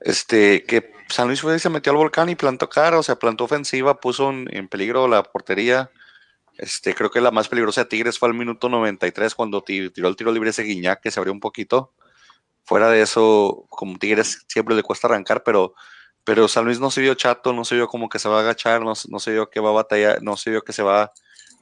Este, 0.00 0.64
que 0.64 0.92
San 1.08 1.26
Luis 1.26 1.42
fue 1.42 1.58
se 1.58 1.68
metió 1.68 1.92
al 1.92 1.98
volcán 1.98 2.30
y 2.30 2.36
plantó 2.36 2.70
cara, 2.70 2.98
o 2.98 3.02
sea, 3.02 3.16
plantó 3.16 3.44
ofensiva, 3.44 4.00
puso 4.00 4.30
en, 4.30 4.68
peligro 4.68 5.08
la 5.08 5.22
portería. 5.24 5.90
Este, 6.56 6.94
creo 6.94 7.10
que 7.10 7.20
la 7.20 7.30
más 7.30 7.48
peligrosa 7.48 7.82
de 7.82 7.88
Tigres 7.90 8.18
fue 8.18 8.28
al 8.28 8.34
minuto 8.34 8.68
93 8.70 9.34
cuando 9.34 9.62
ti- 9.62 9.90
tiró 9.90 10.08
el 10.08 10.16
tiro 10.16 10.32
libre 10.32 10.50
ese 10.50 10.62
Guiñac 10.62 11.02
que 11.02 11.10
se 11.10 11.20
abrió 11.20 11.32
un 11.34 11.40
poquito. 11.40 11.92
Fuera 12.64 12.88
de 12.88 13.02
eso, 13.02 13.66
como 13.68 13.98
Tigres 13.98 14.44
siempre 14.48 14.74
le 14.76 14.82
cuesta 14.82 15.08
arrancar, 15.08 15.42
pero 15.42 15.74
pero 16.24 16.48
San 16.48 16.64
Luis 16.64 16.80
no 16.80 16.90
se 16.90 17.00
vio 17.00 17.14
chato, 17.14 17.52
no 17.52 17.64
se 17.64 17.74
vio 17.74 17.88
como 17.88 18.08
que 18.08 18.18
se 18.18 18.28
va 18.28 18.38
a 18.38 18.40
agachar, 18.40 18.82
no, 18.82 18.94
se- 18.94 19.08
no 19.10 19.18
se 19.18 19.32
vio 19.32 19.48
que 19.50 19.60
va 19.60 19.70
a 19.70 19.72
batallar, 19.72 20.22
no 20.22 20.36
se 20.36 20.50
vio 20.50 20.62
que 20.62 20.72
se 20.72 20.82
va, 20.82 21.12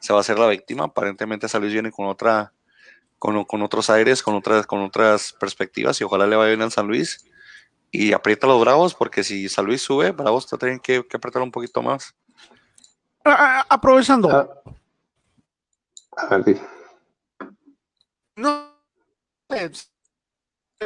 se 0.00 0.12
va 0.12 0.18
a 0.18 0.20
hacer 0.20 0.38
la 0.38 0.46
víctima. 0.48 0.84
Aparentemente 0.84 1.48
San 1.48 1.60
Luis 1.62 1.72
viene 1.72 1.90
con 1.90 2.06
otra, 2.06 2.52
con, 3.18 3.44
con 3.44 3.62
otros 3.62 3.88
aires, 3.90 4.22
con 4.22 4.34
otras, 4.34 4.66
con 4.66 4.82
otras 4.82 5.32
perspectivas 5.38 6.00
y 6.00 6.04
ojalá 6.04 6.26
le 6.26 6.36
vaya 6.36 6.48
bien 6.50 6.62
al 6.62 6.72
San 6.72 6.86
Luis. 6.86 7.24
Y 7.90 8.12
aprieta 8.12 8.46
a 8.46 8.50
los 8.50 8.60
Bravos, 8.60 8.94
porque 8.94 9.24
si 9.24 9.48
San 9.48 9.64
Luis 9.64 9.80
sube, 9.80 10.10
Bravos 10.10 10.46
te 10.46 10.58
tienen 10.58 10.78
que, 10.80 11.06
que 11.06 11.16
apretar 11.16 11.40
un 11.40 11.50
poquito 11.50 11.80
más. 11.80 12.14
Ah, 13.24 13.36
ah, 13.60 13.66
aprovechando. 13.70 14.30
Ah, 14.30 14.48
a 16.30 16.36
ver. 16.36 16.60
No. 18.36 18.74
eh, 19.50 19.70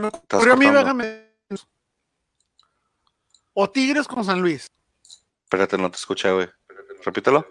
me 0.01 0.07
ocurrió 0.09 0.53
a 0.53 0.57
mí, 0.57 0.67
déjame. 0.71 1.32
O 3.55 3.71
Tigres 3.71 4.09
con 4.09 4.25
San 4.25 4.41
Luis. 4.41 4.67
Espérate, 5.45 5.77
no 5.77 5.91
te 5.91 5.97
escuché, 5.97 6.33
güey. 6.33 6.49
Repítelo. 7.05 7.47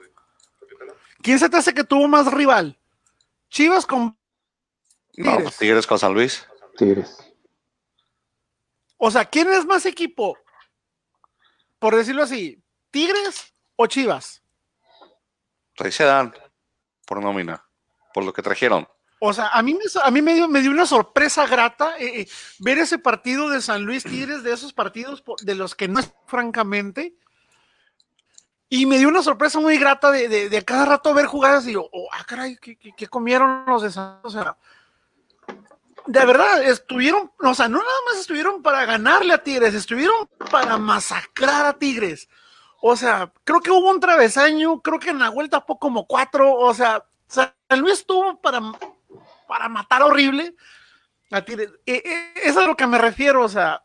¿Quién 1.22 1.38
se 1.38 1.50
te 1.50 1.58
hace 1.58 1.74
que 1.74 1.84
tuvo 1.84 2.08
más 2.08 2.32
rival? 2.34 2.80
Chivas 3.50 3.86
con. 3.86 4.18
No, 5.18 5.32
Tigres. 5.32 5.44
pues 5.44 5.58
Tigres 5.58 5.88
con 5.88 6.00
San 6.00 6.14
Luis. 6.14 6.48
Tigres. 6.78 7.18
O 8.98 9.12
sea, 9.12 9.26
¿quién 9.26 9.50
es 9.52 9.66
más 9.66 9.86
equipo? 9.86 10.38
Por 11.80 11.96
decirlo 11.96 12.24
así, 12.24 12.62
¿Tigres 12.92 13.54
o 13.76 13.88
Chivas? 13.88 14.44
Ahí 15.80 15.92
se 15.92 16.04
dan 16.04 16.34
por 17.06 17.22
nómina, 17.22 17.64
por 18.14 18.24
lo 18.24 18.32
que 18.32 18.42
trajeron. 18.42 18.88
O 19.24 19.34
sea, 19.34 19.50
a 19.50 19.62
mí 19.62 19.76
me, 19.76 19.82
a 20.04 20.10
mí 20.10 20.22
me, 20.24 20.34
dio, 20.34 20.48
me 20.48 20.62
dio 20.62 20.72
una 20.72 20.88
sorpresa 20.88 21.46
grata 21.46 21.96
eh, 22.00 22.22
eh, 22.22 22.28
ver 22.58 22.80
ese 22.80 22.98
partido 22.98 23.50
de 23.50 23.62
San 23.62 23.84
Luis 23.84 24.04
Tigres, 24.04 24.42
de 24.42 24.52
esos 24.52 24.74
partidos 24.74 25.24
de 25.44 25.54
los 25.54 25.76
que 25.76 25.88
no 25.88 26.00
es 26.00 26.12
francamente. 26.26 27.14
Y 28.68 28.88
me 28.88 28.98
dio 28.98 29.10
una 29.10 29.22
sorpresa 29.22 29.60
muy 29.60 29.78
grata 29.78 30.10
de, 30.10 30.28
de, 30.28 30.50
de 30.50 30.66
cada 30.66 30.86
rato 30.86 31.14
ver 31.14 31.28
jugadas 31.28 31.68
y 31.68 31.74
yo, 31.74 31.88
oh, 31.92 32.10
ah, 32.12 32.24
caray, 32.26 32.58
¿qué, 32.58 32.76
qué, 32.76 33.08
comieron 33.08 33.64
los 33.68 33.84
de 33.84 33.92
Santos? 33.92 34.34
O 34.34 34.42
sea, 34.42 34.58
de 36.08 36.26
verdad, 36.26 36.64
estuvieron, 36.64 37.32
o 37.38 37.54
sea, 37.54 37.68
no 37.68 37.78
nada 37.78 38.00
más 38.10 38.22
estuvieron 38.22 38.64
para 38.64 38.86
ganarle 38.86 39.36
a 39.36 39.44
Tigres, 39.44 39.76
estuvieron 39.76 40.28
para 40.50 40.80
masacrar 40.80 41.68
a 41.68 41.78
Tigres. 41.78 42.28
O 42.82 42.96
sea, 42.96 43.32
creo 43.44 43.62
que 43.62 43.70
hubo 43.70 43.92
un 43.92 44.00
travesaño, 44.00 44.82
creo 44.82 45.00
que 45.00 45.12
en 45.12 45.20
la 45.20 45.30
vuelta 45.30 45.62
fue 45.62 45.78
como 45.80 46.08
cuatro, 46.08 46.56
o 46.56 46.74
sea, 46.74 47.06
San 47.28 47.54
Luis 47.78 48.00
estuvo 48.00 48.42
para, 48.42 48.60
para 49.52 49.68
matar 49.68 50.02
horrible 50.02 50.56
a 51.30 51.42
Tigres. 51.42 51.74
E, 51.86 51.96
e, 51.96 52.48
es 52.48 52.56
a 52.56 52.66
lo 52.66 52.78
que 52.78 52.88
me 52.88 52.98
refiero, 52.98 53.44
o 53.44 53.50
sea, 53.50 53.84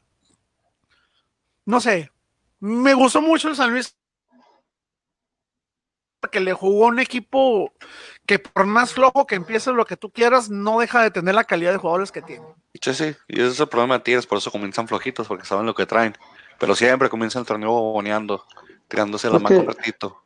no 1.65 1.81
sé, 1.81 2.13
me 2.61 2.95
gustó 2.95 3.21
mucho 3.21 3.49
el 3.49 3.57
San 3.57 3.73
Luis 3.73 3.97
que 6.31 6.39
le 6.39 6.53
jugó 6.53 6.87
un 6.87 7.01
equipo 7.01 7.73
que 8.27 8.39
por 8.39 8.67
más 8.67 8.93
flojo 8.93 9.27
que 9.27 9.35
empiece 9.35 9.73
lo 9.73 9.85
que 9.85 9.97
tú 9.97 10.13
quieras, 10.13 10.51
no 10.51 10.79
deja 10.79 11.03
de 11.03 11.11
tener 11.11 11.35
la 11.35 11.43
calidad 11.43 11.73
de 11.73 11.79
jugadores 11.79 12.13
que 12.13 12.23
tiene. 12.23 12.47
Sí, 12.81 12.95
sí, 12.95 13.17
y 13.27 13.41
ese 13.41 13.49
es 13.49 13.61
el 13.61 13.69
problema 13.69 13.99
de 13.99 14.05
Tigres, 14.05 14.27
por 14.27 14.39
eso 14.39 14.53
comienzan 14.53 14.87
flojitos, 14.87 15.27
porque 15.27 15.47
saben 15.47 15.67
lo 15.67 15.75
que 15.75 15.87
traen. 15.87 16.17
Pero 16.61 16.77
siempre 16.77 17.09
comienza 17.09 17.41
el 17.41 17.47
torneo 17.47 17.73
boneando, 17.73 18.45
tirándose 18.87 19.29
la 19.29 19.41
mano 19.41 19.65
ratito. 19.65 20.23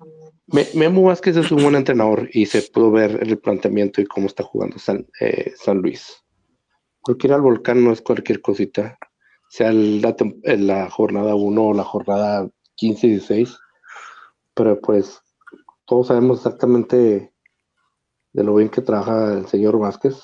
Memo 0.75 1.03
Vázquez 1.03 1.37
es 1.37 1.53
un 1.53 1.63
buen 1.63 1.77
entrenador 1.77 2.29
y 2.33 2.47
se 2.47 2.63
pudo 2.63 2.91
ver 2.91 3.21
el 3.23 3.39
planteamiento 3.39 4.01
y 4.01 4.07
cómo 4.07 4.27
está 4.27 4.43
jugando 4.43 4.79
San, 4.79 5.07
eh, 5.21 5.53
San 5.57 5.79
Luis. 5.79 6.25
Porque 7.03 7.29
ir 7.29 7.33
al 7.33 7.41
volcán 7.41 7.85
no 7.85 7.93
es 7.93 8.01
cualquier 8.01 8.41
cosita, 8.41 8.99
sea 9.49 9.73
la, 9.73 10.17
la 10.43 10.91
jornada 10.91 11.35
1 11.35 11.63
o 11.63 11.73
la 11.73 11.85
jornada 11.85 12.51
15 12.77 13.07
y 13.07 13.11
16, 13.11 13.59
pero 14.55 14.81
pues 14.81 15.21
todos 15.87 16.09
sabemos 16.09 16.39
exactamente 16.39 17.33
de 18.33 18.45
lo 18.45 18.57
bien 18.57 18.71
que 18.71 18.83
trabaja 18.83 19.35
el 19.35 19.47
señor 19.47 19.79
Vázquez. 19.79 20.17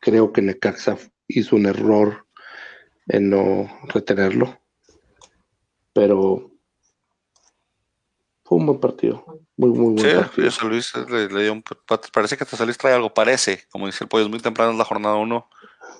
Creo 0.00 0.32
que 0.32 0.42
Necaxa 0.42 0.96
hizo 1.26 1.56
un 1.56 1.66
error 1.66 2.26
en 3.08 3.30
no 3.30 3.68
retenerlo, 3.88 4.56
pero 5.92 6.49
fue 8.50 8.58
un 8.58 8.66
buen 8.66 8.80
partido. 8.80 9.24
Muy, 9.56 9.70
muy 9.70 9.94
buen 9.94 10.16
partido. 10.22 10.50
Sí, 10.50 10.66
Luis 10.66 10.92
le, 11.08 11.28
dio 11.28 11.52
un, 11.52 11.62
parece 12.12 12.36
que 12.36 12.42
hasta 12.42 12.64
Luis 12.64 12.76
trae 12.76 12.92
algo, 12.92 13.14
parece, 13.14 13.64
como 13.70 13.86
dice 13.86 14.02
el 14.02 14.08
pollo, 14.08 14.24
es 14.24 14.28
muy 14.28 14.40
temprano 14.40 14.72
en 14.72 14.78
la 14.78 14.84
jornada 14.84 15.14
1, 15.14 15.48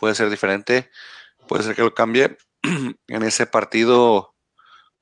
puede 0.00 0.16
ser 0.16 0.28
diferente, 0.30 0.90
puede 1.46 1.62
ser 1.62 1.76
que 1.76 1.82
lo 1.82 1.94
cambie. 1.94 2.36
en 3.06 3.22
ese 3.22 3.46
partido 3.46 4.34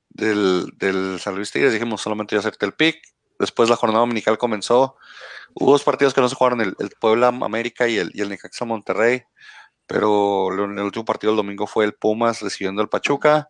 del, 0.09 0.67
del 0.77 1.19
San 1.19 1.33
Luis 1.33 1.51
Tigres 1.51 1.73
dijimos 1.73 2.01
solamente 2.01 2.35
iba 2.35 2.39
a 2.39 2.45
hacerte 2.45 2.67
el 2.67 2.73
pick, 2.73 3.01
después 3.39 3.67
la 3.67 3.77
jornada 3.77 4.01
dominical 4.01 4.37
comenzó, 4.37 4.95
Hubo 5.55 5.71
dos 5.71 5.83
partidos 5.83 6.13
que 6.13 6.21
no 6.21 6.29
se 6.29 6.35
jugaron, 6.35 6.61
el, 6.61 6.75
Puebla 7.01 7.29
América 7.29 7.87
y 7.87 7.97
el, 7.97 8.11
y 8.13 8.21
el 8.21 8.29
Necaxa 8.29 8.63
Monterrey, 8.63 9.23
pero 9.87 10.53
el, 10.53 10.77
el 10.77 10.83
último 10.83 11.03
partido 11.03 11.31
del 11.33 11.37
domingo 11.37 11.65
fue 11.65 11.85
el 11.85 11.95
Pumas 11.95 12.41
recibiendo 12.41 12.83
el 12.83 12.89
Pachuca, 12.89 13.49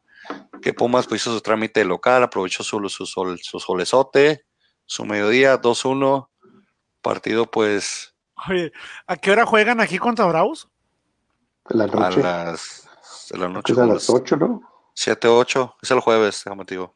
que 0.61 0.73
Pumas 0.73 1.07
pues, 1.07 1.21
hizo 1.21 1.33
su 1.33 1.41
trámite 1.41 1.83
local, 1.85 2.23
aprovechó 2.23 2.63
su, 2.63 2.87
su, 2.89 3.05
su 3.05 3.59
solezote, 3.59 4.45
su 4.85 5.05
mediodía, 5.05 5.61
2-1, 5.61 6.29
partido 7.01 7.49
pues... 7.49 8.15
Oye, 8.47 8.71
¿a 9.05 9.17
qué 9.17 9.31
hora 9.31 9.45
juegan 9.45 9.81
aquí 9.81 9.97
contra 9.97 10.25
Bravos? 10.25 10.69
La 11.69 11.87
noche. 11.87 12.21
A 12.21 12.45
las, 12.45 12.89
a 13.33 13.37
la 13.37 13.49
noche. 13.49 13.73
a 13.73 13.85
las 13.85 14.09
8, 14.09 14.37
¿no? 14.37 14.61
7-8, 14.95 15.75
es 15.81 15.91
el 15.91 15.99
jueves, 15.99 16.43
déjame 16.43 16.65
digo. 16.65 16.95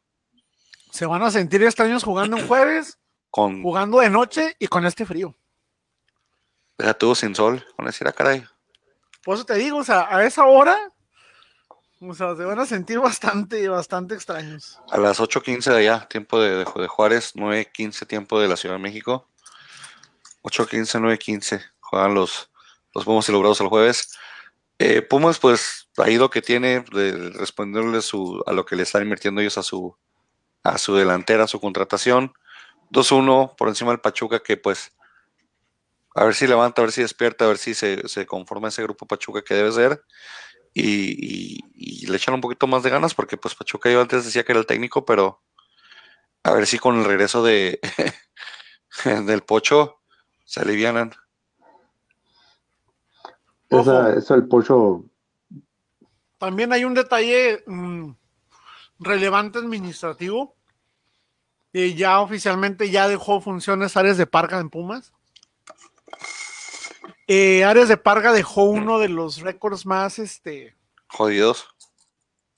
¿Se 0.91 1.05
van 1.05 1.23
a 1.23 1.31
sentir 1.31 1.63
extraños 1.63 2.03
jugando 2.03 2.37
un 2.37 2.47
jueves? 2.47 2.99
Jugando 3.31 3.99
de 3.99 4.09
noche 4.09 4.55
y 4.59 4.67
con 4.67 4.85
este 4.85 5.05
frío. 5.05 5.35
Ya 6.77 6.93
tuvo 6.93 7.15
sin 7.15 7.33
sol, 7.33 7.65
con 7.75 7.85
decir, 7.85 8.05
a 8.05 8.11
ah, 8.11 8.13
caray. 8.13 8.45
Por 9.23 9.35
eso 9.35 9.45
te 9.45 9.55
digo, 9.55 9.77
o 9.77 9.83
sea, 9.83 10.07
a 10.15 10.23
esa 10.23 10.45
hora, 10.45 10.92
o 12.07 12.13
sea, 12.13 12.35
se 12.35 12.43
van 12.43 12.59
a 12.59 12.65
sentir 12.65 12.99
bastante, 12.99 13.67
bastante 13.67 14.15
extraños. 14.15 14.79
A 14.91 14.97
las 14.97 15.19
8.15 15.19 15.71
de 15.71 15.77
allá, 15.77 16.07
tiempo 16.07 16.39
de, 16.39 16.57
de, 16.57 16.87
Juárez, 16.87 17.35
9.15 17.35 18.07
tiempo 18.07 18.39
de 18.39 18.47
la 18.47 18.57
Ciudad 18.57 18.75
de 18.75 18.81
México. 18.81 19.27
8.15, 20.43 20.99
9.15, 20.99 21.61
juegan 21.79 22.13
los, 22.13 22.49
los 22.93 23.05
Pumas 23.05 23.27
y 23.29 23.31
logrados 23.31 23.61
el 23.61 23.67
jueves. 23.67 24.17
Eh, 24.79 25.01
Pumas, 25.01 25.39
pues, 25.39 25.87
ahí 25.97 26.17
lo 26.17 26.29
que 26.29 26.41
tiene, 26.41 26.83
de 26.91 27.29
responderle 27.31 28.01
su, 28.01 28.43
a 28.45 28.51
lo 28.51 28.65
que 28.65 28.75
le 28.75 28.83
están 28.83 29.03
invirtiendo 29.03 29.41
ellos 29.41 29.57
a 29.57 29.63
su, 29.63 29.95
a 30.63 30.77
su 30.77 30.95
delantera, 30.95 31.45
a 31.45 31.47
su 31.47 31.59
contratación. 31.59 32.33
2-1 32.91 33.55
por 33.55 33.69
encima 33.69 33.91
del 33.91 34.01
Pachuca, 34.01 34.41
que 34.41 34.57
pues 34.57 34.91
a 36.15 36.25
ver 36.25 36.35
si 36.35 36.45
levanta, 36.47 36.81
a 36.81 36.85
ver 36.85 36.91
si 36.91 37.01
despierta, 37.01 37.45
a 37.45 37.47
ver 37.47 37.57
si 37.57 37.73
se, 37.73 38.25
conforma 38.27 38.67
ese 38.67 38.83
grupo 38.83 39.07
Pachuca 39.07 39.43
que 39.43 39.55
debe 39.55 39.71
ser. 39.71 40.03
Y, 40.73 42.07
le 42.07 42.17
echan 42.17 42.33
un 42.33 42.41
poquito 42.41 42.67
más 42.67 42.83
de 42.83 42.89
ganas, 42.89 43.13
porque 43.13 43.37
pues 43.37 43.55
Pachuca 43.55 43.89
yo 43.89 44.01
antes 44.01 44.25
decía 44.25 44.43
que 44.43 44.51
era 44.51 44.59
el 44.59 44.67
técnico, 44.67 45.05
pero 45.05 45.41
a 46.43 46.51
ver 46.51 46.67
si 46.67 46.79
con 46.79 46.97
el 46.97 47.05
regreso 47.05 47.43
de 47.43 47.79
del 49.25 49.41
Pocho 49.41 50.01
se 50.45 50.61
alivianan. 50.61 51.13
eso 53.69 54.35
el 54.35 54.47
Pocho. 54.47 55.05
También 56.37 56.73
hay 56.73 56.83
un 56.83 56.93
detalle 56.93 57.63
mm, 57.65 58.11
relevante 58.99 59.59
administrativo 59.59 60.55
y 61.71 61.95
ya 61.95 62.19
oficialmente 62.19 62.91
ya 62.91 63.07
dejó 63.07 63.41
funciones 63.41 63.97
Áreas 63.97 64.17
de 64.17 64.27
Parga 64.27 64.59
en 64.59 64.69
Pumas. 64.69 65.13
Eh, 67.27 67.63
Áreas 67.63 67.87
de 67.87 67.97
Parga 67.97 68.33
dejó 68.33 68.63
uno 68.63 68.99
de 68.99 69.09
los 69.09 69.39
récords 69.41 69.85
más 69.85 70.19
este 70.19 70.75
jodidos. 71.07 71.67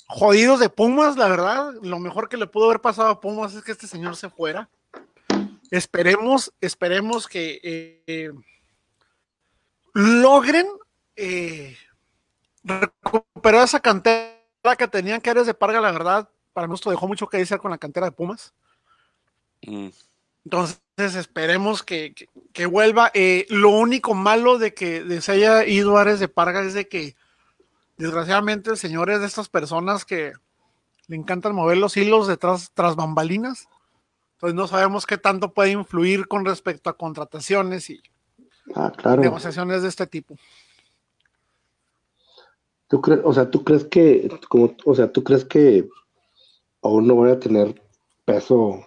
Jodidos 0.07 0.59
de 0.59 0.69
Pumas, 0.69 1.17
la 1.17 1.27
verdad. 1.27 1.73
Lo 1.81 1.99
mejor 1.99 2.29
que 2.29 2.37
le 2.37 2.47
pudo 2.47 2.65
haber 2.65 2.81
pasado 2.81 3.09
a 3.09 3.19
Pumas 3.19 3.53
es 3.53 3.63
que 3.63 3.71
este 3.71 3.87
señor 3.87 4.15
se 4.15 4.29
fuera. 4.29 4.69
Esperemos, 5.71 6.53
esperemos 6.61 7.27
que 7.27 7.59
eh, 8.07 8.31
logren 9.93 10.67
eh, 11.15 11.75
recuperar 12.63 13.63
esa 13.63 13.79
cantera 13.79 14.35
que 14.77 14.87
tenían 14.87 15.21
que 15.21 15.29
Áreas 15.29 15.47
de 15.47 15.53
Parga, 15.53 15.81
la 15.81 15.91
verdad. 15.91 16.29
Para 16.53 16.67
nosotros 16.67 16.93
dejó 16.93 17.07
mucho 17.07 17.27
que 17.27 17.37
decir 17.37 17.57
con 17.57 17.71
la 17.71 17.77
cantera 17.77 18.05
de 18.05 18.11
Pumas. 18.11 18.53
Mm. 19.61 19.89
Entonces 20.45 20.79
esperemos 20.97 21.83
que, 21.83 22.13
vuelva. 22.69 23.11
Eh, 23.13 23.45
lo 23.49 23.69
único 23.69 24.13
malo 24.13 24.57
de 24.57 24.73
que 24.73 25.21
se 25.21 25.31
haya 25.33 25.65
ido 25.65 25.97
Ares 25.97 26.19
de 26.19 26.27
Parga 26.27 26.61
es 26.61 26.73
de 26.73 26.87
que 26.87 27.15
desgraciadamente 27.97 28.71
el 28.71 28.77
señor 28.77 29.09
es 29.09 29.19
de 29.19 29.27
estas 29.27 29.49
personas 29.49 30.05
que 30.05 30.33
le 31.07 31.15
encantan 31.15 31.55
mover 31.55 31.77
los 31.77 31.97
hilos 31.97 32.27
detrás 32.27 32.71
tras 32.73 32.95
bambalinas. 32.95 33.67
Entonces 34.33 34.55
no 34.55 34.67
sabemos 34.67 35.05
qué 35.05 35.17
tanto 35.17 35.53
puede 35.53 35.71
influir 35.71 36.27
con 36.27 36.45
respecto 36.45 36.89
a 36.89 36.97
contrataciones 36.97 37.89
y 37.89 38.01
ah, 38.75 38.91
negociaciones 39.17 39.81
de 39.81 39.89
este 39.89 40.07
tipo. 40.07 40.35
¿Tú 42.87 43.01
crees, 43.01 43.21
o 43.23 43.33
sea, 43.33 43.49
tú 43.49 43.63
crees 43.63 43.85
que, 43.85 44.29
como, 44.47 44.75
o 44.85 44.95
sea, 44.95 45.11
tú 45.11 45.23
crees 45.23 45.43
que 45.45 45.87
aún 46.81 47.07
no 47.07 47.15
voy 47.15 47.31
a 47.31 47.39
tener 47.39 47.81
peso 48.25 48.85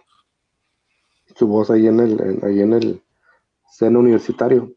su 1.39 1.47
voz 1.47 1.71
ahí 1.71 1.87
en 1.87 2.01
el, 2.01 2.41
ahí 2.43 2.61
en 2.61 2.73
el 2.73 3.03
seno 3.71 4.01
universitario. 4.01 4.73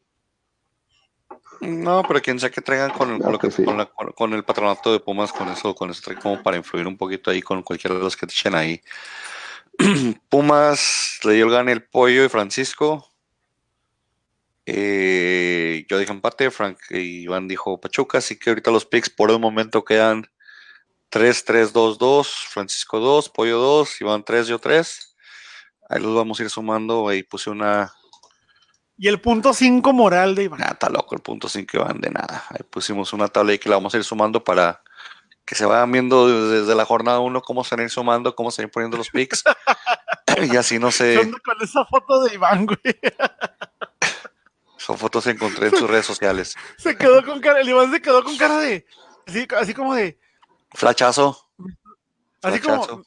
No, 1.59 2.03
pero 2.07 2.21
quien 2.21 2.39
sea 2.39 2.49
que 2.49 2.61
traigan 2.61 2.91
con, 2.91 3.11
el, 3.11 4.13
con, 4.15 4.33
el 4.33 4.43
patronato 4.43 4.91
de 4.91 4.99
Pumas, 4.99 5.31
con 5.31 5.47
eso, 5.49 5.75
con 5.75 5.89
eso 5.91 6.11
como 6.21 6.41
para 6.41 6.57
influir 6.57 6.87
un 6.87 6.97
poquito 6.97 7.29
ahí 7.29 7.41
con 7.41 7.61
cualquiera 7.61 7.95
de 7.95 8.03
los 8.03 8.15
que 8.15 8.25
te 8.25 8.33
echen 8.33 8.55
ahí. 8.55 8.81
Pumas 10.29 11.19
le 11.23 11.33
dio 11.33 11.45
el 11.45 11.51
gane 11.51 11.71
el 11.71 11.83
pollo 11.83 12.25
y 12.25 12.29
Francisco. 12.29 13.07
Eh, 14.65 15.85
yo 15.89 15.97
dije 15.97 16.11
empate, 16.11 16.51
Frank 16.51 16.77
y 16.89 17.23
Iván 17.23 17.47
dijo 17.47 17.79
Pachuca, 17.79 18.19
así 18.19 18.37
que 18.37 18.51
ahorita 18.51 18.71
los 18.71 18.85
picks 18.85 19.09
por 19.09 19.31
el 19.31 19.39
momento 19.39 19.83
quedan 19.83 20.27
3-3-2-2, 21.11 22.25
Francisco 22.49 22.99
2, 22.99 23.29
Pollo 23.29 23.57
2, 23.57 24.01
Iván 24.01 24.23
3, 24.23 24.47
yo 24.47 24.59
3. 24.59 25.10
Ahí 25.91 26.01
los 26.01 26.15
vamos 26.15 26.39
a 26.39 26.43
ir 26.43 26.49
sumando. 26.49 27.09
Ahí 27.09 27.23
puse 27.23 27.49
una. 27.49 27.93
Y 28.97 29.07
el 29.07 29.19
punto 29.19 29.53
5 29.53 29.93
moral 29.93 30.35
de 30.35 30.43
Iván. 30.43 30.63
Ah, 30.63 30.69
está 30.71 30.89
loco 30.89 31.15
el 31.15 31.21
punto 31.21 31.49
5 31.49 31.77
Iván 31.77 31.99
de 31.99 32.09
nada. 32.11 32.45
Ahí 32.49 32.63
pusimos 32.69 33.11
una 33.13 33.27
tabla 33.27 33.51
ahí 33.51 33.59
que 33.59 33.67
la 33.67 33.75
vamos 33.75 33.93
a 33.93 33.97
ir 33.97 34.03
sumando 34.03 34.43
para 34.43 34.81
que 35.43 35.55
se 35.55 35.65
vayan 35.65 35.91
viendo 35.91 36.49
desde 36.49 36.75
la 36.75 36.85
jornada 36.85 37.19
1 37.19 37.41
cómo 37.41 37.63
se 37.63 37.75
van 37.75 37.81
a 37.81 37.83
ir 37.83 37.89
sumando, 37.89 38.35
cómo 38.35 38.51
se 38.51 38.61
van 38.61 38.71
poniendo 38.71 38.97
los 38.97 39.09
picks. 39.09 39.43
y 40.51 40.55
así 40.55 40.79
no 40.79 40.91
sé. 40.91 41.29
Con 41.43 41.61
esa 41.61 41.83
foto 41.85 42.23
de 42.23 42.35
Iván, 42.35 42.65
güey. 42.65 42.79
Son 44.77 44.97
fotos 44.97 45.25
que 45.25 45.31
encontré 45.31 45.67
en 45.67 45.75
sus 45.75 45.89
redes 45.89 46.05
sociales. 46.07 46.55
Se 46.77 46.97
quedó 46.97 47.23
con 47.23 47.39
cara, 47.39 47.59
el 47.59 47.69
Iván 47.69 47.91
se 47.91 48.01
quedó 48.01 48.23
con 48.23 48.35
cara 48.35 48.57
de. 48.57 48.85
Así, 49.55 49.75
como 49.75 49.93
de. 49.93 50.19
Flachazo. 50.71 51.47
Así 52.41 52.59
como 52.59 53.03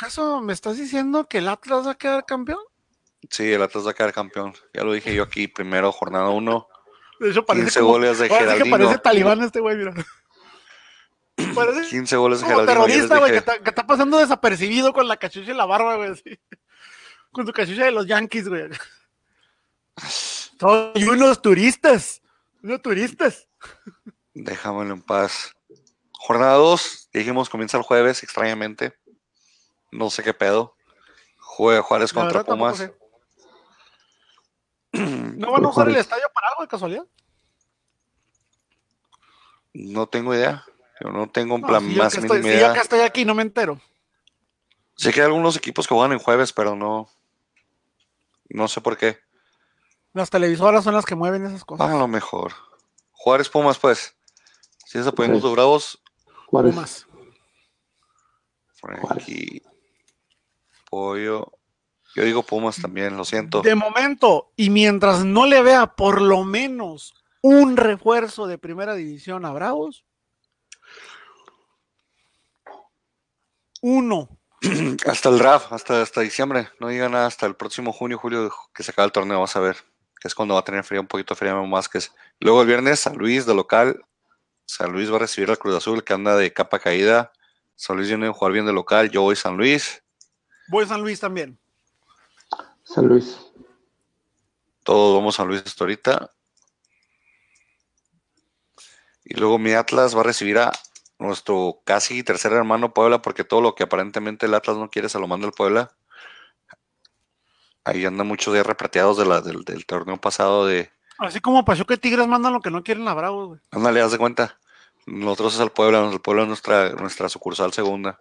¿Acaso 0.00 0.40
me 0.40 0.52
estás 0.54 0.78
diciendo 0.78 1.26
que 1.28 1.38
el 1.38 1.48
Atlas 1.48 1.86
va 1.86 1.90
a 1.92 1.98
quedar 1.98 2.24
campeón? 2.24 2.60
Sí, 3.28 3.52
el 3.52 3.62
Atlas 3.62 3.86
va 3.86 3.90
a 3.90 3.94
quedar 3.94 4.14
campeón. 4.14 4.54
Ya 4.72 4.82
lo 4.82 4.92
dije 4.94 5.14
yo 5.14 5.22
aquí, 5.22 5.46
primero, 5.46 5.92
jornada 5.92 6.30
1. 6.30 6.68
De 7.20 7.30
hecho, 7.30 7.44
parece 7.44 7.66
15 7.66 7.80
como- 7.80 7.92
goles 7.92 8.18
de 8.18 8.28
parece 8.28 8.46
que 8.46 8.52
Geraldino. 8.54 8.76
parece 8.78 8.98
talibán 8.98 9.42
este 9.42 9.60
güey, 9.60 9.76
mira. 9.76 9.92
Parece 11.54 11.88
15 11.90 12.16
goles 12.16 12.40
de 12.40 12.46
Geraldino. 12.46 12.72
terrorista, 12.72 13.18
güey, 13.18 13.32
que, 13.32 13.38
está- 13.38 13.58
que 13.58 13.68
está 13.68 13.86
pasando 13.86 14.18
desapercibido 14.18 14.92
con 14.94 15.06
la 15.06 15.18
cachucha 15.18 15.50
y 15.50 15.54
la 15.54 15.66
barba, 15.66 15.96
güey. 15.96 16.10
así. 16.12 16.38
Con 17.30 17.46
su 17.46 17.52
cachucha 17.52 17.84
de 17.84 17.90
los 17.92 18.06
Yankees, 18.06 18.48
güey. 18.48 18.68
Soy 20.58 21.04
unos 21.04 21.42
turistas. 21.42 22.22
Unos 22.62 22.80
turistas. 22.82 23.48
Déjamelo 24.32 24.94
en 24.94 25.02
paz. 25.02 25.54
Jornada 26.12 26.54
2, 26.54 27.08
dijimos 27.12 27.48
comienza 27.48 27.76
el 27.76 27.82
jueves, 27.82 28.22
extrañamente. 28.22 28.94
No 29.92 30.10
sé 30.10 30.22
qué 30.22 30.34
pedo. 30.34 30.76
Juega 31.38 31.82
Juárez 31.82 32.14
La 32.14 32.20
contra 32.22 32.44
Pumas. 32.44 32.76
sé. 32.76 32.94
¿No 34.92 35.52
van 35.52 35.64
a 35.64 35.68
usar 35.68 35.88
el 35.88 35.96
estadio 35.96 36.26
para 36.34 36.48
algo 36.48 36.62
de 36.62 36.68
casualidad? 36.68 37.04
No 39.72 40.06
tengo 40.08 40.34
idea. 40.34 40.64
Yo 41.00 41.10
no 41.10 41.28
tengo 41.30 41.54
un 41.54 41.60
No, 41.62 41.66
plan 41.66 41.80
si 41.82 41.94
yo 41.94 42.02
más 42.02 42.14
estoy, 42.14 42.42
si 42.42 42.58
yo 42.58 42.72
que 42.72 42.80
estoy 42.80 43.00
aquí 43.00 43.24
no 43.24 43.34
me 43.34 43.42
entero. 43.42 43.80
Sé 44.96 45.12
que 45.12 45.20
hay 45.20 45.26
algunos 45.26 45.56
equipos 45.56 45.86
que 45.86 45.94
juegan 45.94 46.12
en 46.12 46.18
jueves, 46.18 46.52
pero 46.52 46.76
no. 46.76 47.08
No 48.50 48.68
sé 48.68 48.80
por 48.80 48.98
qué. 48.98 49.18
Las 50.12 50.28
televisoras 50.28 50.84
son 50.84 50.94
las 50.94 51.06
que 51.06 51.14
mueven 51.14 51.46
esas 51.46 51.64
cosas. 51.64 51.88
A 51.88 51.96
lo 51.96 52.06
mejor. 52.08 52.52
Juárez 53.12 53.48
Pumas, 53.48 53.78
pues. 53.78 54.14
Si 54.84 54.98
es 54.98 55.06
apoyando 55.06 55.40
tus 55.40 55.52
bravos, 55.52 56.02
Juárez. 56.46 56.74
Pumas. 56.74 57.06
Frankie, 58.74 59.62
Pollo. 60.90 61.52
Yo 62.14 62.24
digo 62.24 62.42
Pumas 62.42 62.76
también, 62.82 63.16
lo 63.16 63.24
siento. 63.24 63.62
De 63.62 63.74
momento, 63.74 64.52
y 64.56 64.68
mientras 64.68 65.24
no 65.24 65.46
le 65.46 65.62
vea 65.62 65.86
por 65.86 66.20
lo 66.20 66.44
menos 66.44 67.14
un 67.40 67.76
refuerzo 67.76 68.46
de 68.46 68.58
primera 68.58 68.94
división 68.94 69.44
a 69.44 69.52
Bravos, 69.52 70.04
uno. 73.80 74.28
Hasta 75.06 75.28
el 75.30 75.38
draft, 75.38 75.72
hasta, 75.72 76.02
hasta 76.02 76.20
diciembre. 76.20 76.68
No 76.80 76.88
diga 76.88 77.08
nada 77.08 77.26
hasta 77.26 77.46
el 77.46 77.56
próximo 77.56 77.92
junio, 77.92 78.18
julio, 78.18 78.52
que 78.74 78.82
se 78.82 78.90
acaba 78.90 79.06
el 79.06 79.12
torneo, 79.12 79.40
vas 79.40 79.56
a 79.56 79.60
ver. 79.60 79.76
Que 80.20 80.28
es 80.28 80.34
cuando 80.34 80.52
va 80.52 80.60
a 80.60 80.64
tener 80.64 80.84
frío, 80.84 81.00
un 81.00 81.06
poquito 81.06 81.34
frío 81.34 81.54
Memo 81.54 81.74
Vázquez. 81.74 82.12
Luego 82.40 82.60
el 82.60 82.66
viernes, 82.66 83.00
San 83.00 83.16
Luis 83.16 83.46
de 83.46 83.54
local. 83.54 84.04
San 84.66 84.92
Luis 84.92 85.10
va 85.10 85.16
a 85.16 85.20
recibir 85.20 85.48
al 85.48 85.58
Cruz 85.58 85.76
Azul, 85.76 86.04
que 86.04 86.12
anda 86.12 86.36
de 86.36 86.52
capa 86.52 86.78
caída. 86.78 87.32
San 87.74 87.96
Luis 87.96 88.08
viene 88.08 88.26
a 88.26 88.32
jugar 88.34 88.52
bien 88.52 88.66
de 88.66 88.74
local. 88.74 89.10
Yo 89.10 89.22
voy 89.22 89.34
San 89.34 89.56
Luis. 89.56 90.02
Voy 90.70 90.84
a 90.84 90.86
San 90.86 91.00
Luis 91.00 91.18
también. 91.18 91.58
San 92.84 93.08
Luis. 93.08 93.40
Todos 94.84 95.16
vamos 95.16 95.34
a 95.34 95.38
San 95.38 95.48
Luis 95.48 95.64
hasta 95.66 95.82
ahorita. 95.82 96.30
Y 99.24 99.34
luego 99.34 99.58
mi 99.58 99.72
Atlas 99.72 100.16
va 100.16 100.20
a 100.20 100.24
recibir 100.24 100.58
a 100.58 100.70
nuestro 101.18 101.80
casi 101.84 102.22
tercer 102.22 102.52
hermano 102.52 102.94
Puebla, 102.94 103.20
porque 103.20 103.42
todo 103.42 103.60
lo 103.60 103.74
que 103.74 103.82
aparentemente 103.82 104.46
el 104.46 104.54
Atlas 104.54 104.76
no 104.76 104.90
quiere 104.90 105.08
se 105.08 105.18
lo 105.18 105.26
manda 105.26 105.48
el 105.48 105.52
Puebla. 105.52 105.90
Ahí 107.84 108.04
andan 108.04 108.28
muchos 108.28 108.54
ya 108.54 108.62
reprateados 108.62 109.18
de 109.18 109.26
la, 109.26 109.40
del, 109.40 109.64
del 109.64 109.84
torneo 109.86 110.18
pasado 110.18 110.66
de... 110.66 110.92
Así 111.18 111.40
como 111.40 111.64
Pachuca 111.64 111.94
y 111.94 111.98
Tigres 111.98 112.28
mandan 112.28 112.52
lo 112.52 112.60
que 112.60 112.70
no 112.70 112.84
quieren 112.84 113.08
a 113.08 113.14
Bravos, 113.14 113.48
güey. 113.48 113.60
Ándale, 113.72 114.02
haz 114.02 114.12
de 114.12 114.18
cuenta. 114.18 114.56
Nosotros 115.06 115.54
es 115.54 115.60
el 115.60 115.70
Puebla, 115.70 116.08
el 116.08 116.20
Puebla 116.20 116.42
es 116.42 116.48
nuestra, 116.48 116.90
nuestra 116.90 117.28
sucursal 117.28 117.72
segunda. 117.72 118.20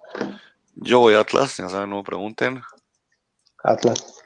Yo 0.82 1.00
voy 1.00 1.14
a 1.14 1.20
Atlas, 1.20 1.58
ya 1.58 1.68
saben, 1.68 1.90
no 1.90 1.98
me 1.98 2.04
pregunten. 2.04 2.62
Atlas. 3.64 4.24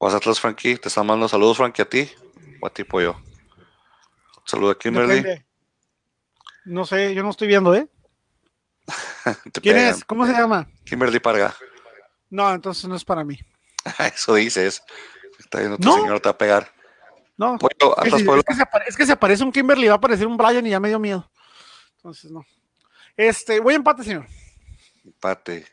¿Vas 0.00 0.14
a 0.14 0.16
Atlas, 0.16 0.40
Frankie? 0.40 0.76
¿Te 0.76 0.88
están 0.88 1.06
mandando 1.06 1.28
saludos, 1.28 1.56
Frankie, 1.56 1.82
a 1.82 1.88
ti? 1.88 2.10
¿O 2.60 2.66
a 2.66 2.70
ti, 2.70 2.84
Pollo? 2.84 3.16
Saludos 4.44 4.74
a 4.76 4.78
Kimberly. 4.78 5.16
Depende. 5.16 5.46
No 6.64 6.84
sé, 6.84 7.14
yo 7.14 7.22
no 7.22 7.30
estoy 7.30 7.48
viendo, 7.48 7.74
¿eh? 7.74 7.88
¿Quién 9.62 9.76
pegan. 9.76 9.94
es? 9.94 10.04
¿Cómo 10.04 10.26
se 10.26 10.32
llama? 10.32 10.68
Kimberly 10.84 11.20
Parga. 11.20 11.54
No, 12.30 12.52
entonces 12.52 12.84
no 12.86 12.96
es 12.96 13.04
para 13.04 13.24
mí. 13.24 13.38
Eso 14.14 14.34
dices. 14.34 14.82
Está 15.38 15.60
viendo 15.60 15.78
tu 15.78 15.84
No. 15.84 15.94
señor, 15.94 16.20
te 16.20 16.28
va 16.28 16.32
a 16.32 16.38
pegar. 16.38 16.72
No, 17.36 17.56
Pollo, 17.56 17.96
es 18.02 18.14
que, 18.14 18.20
Atlas 18.22 18.38
es 18.38 18.44
que 18.44 18.54
se 18.54 18.64
es 18.88 18.96
que 18.96 19.06
se 19.06 19.12
aparece 19.12 19.44
un 19.44 19.52
Kimberly, 19.52 19.86
va 19.86 19.94
a 19.94 19.96
aparecer 19.96 20.26
un 20.26 20.36
Brian 20.36 20.66
y 20.66 20.70
ya 20.70 20.80
me 20.80 20.88
dio 20.88 20.98
miedo. 20.98 21.30
Entonces, 21.96 22.30
no. 22.32 22.44
Este, 23.18 23.58
voy 23.60 23.74
a 23.74 23.76
empate, 23.76 24.04
señor. 24.04 24.26
Empate. 25.04 25.66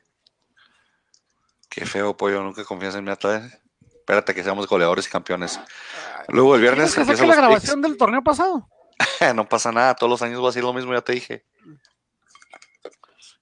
Qué 1.70 1.86
feo, 1.86 2.18
Pollo. 2.18 2.42
Nunca 2.42 2.64
confías 2.66 2.96
en 2.96 3.04
mi 3.04 3.12
Atlas. 3.12 3.60
Espérate 3.94 4.34
que 4.34 4.44
seamos 4.44 4.68
goleadores 4.68 5.08
y 5.08 5.12
campeones. 5.12 5.60
Luego 6.28 6.56
el 6.56 6.62
viernes 6.62 6.94
¿Quieres 6.96 7.10
que 7.12 7.16
saque 7.18 7.28
la 7.28 7.36
grabación 7.36 7.82
del 7.82 7.98
torneo 7.98 8.24
pasado? 8.24 8.68
No 9.36 9.48
pasa 9.48 9.72
nada. 9.72 9.94
Todos 9.94 10.10
los 10.10 10.22
años 10.22 10.44
va 10.44 10.50
a 10.50 10.54
ser 10.54 10.64
lo 10.64 10.74
mismo, 10.74 10.92
ya 10.94 11.02
te 11.02 11.14
dije. 11.14 11.46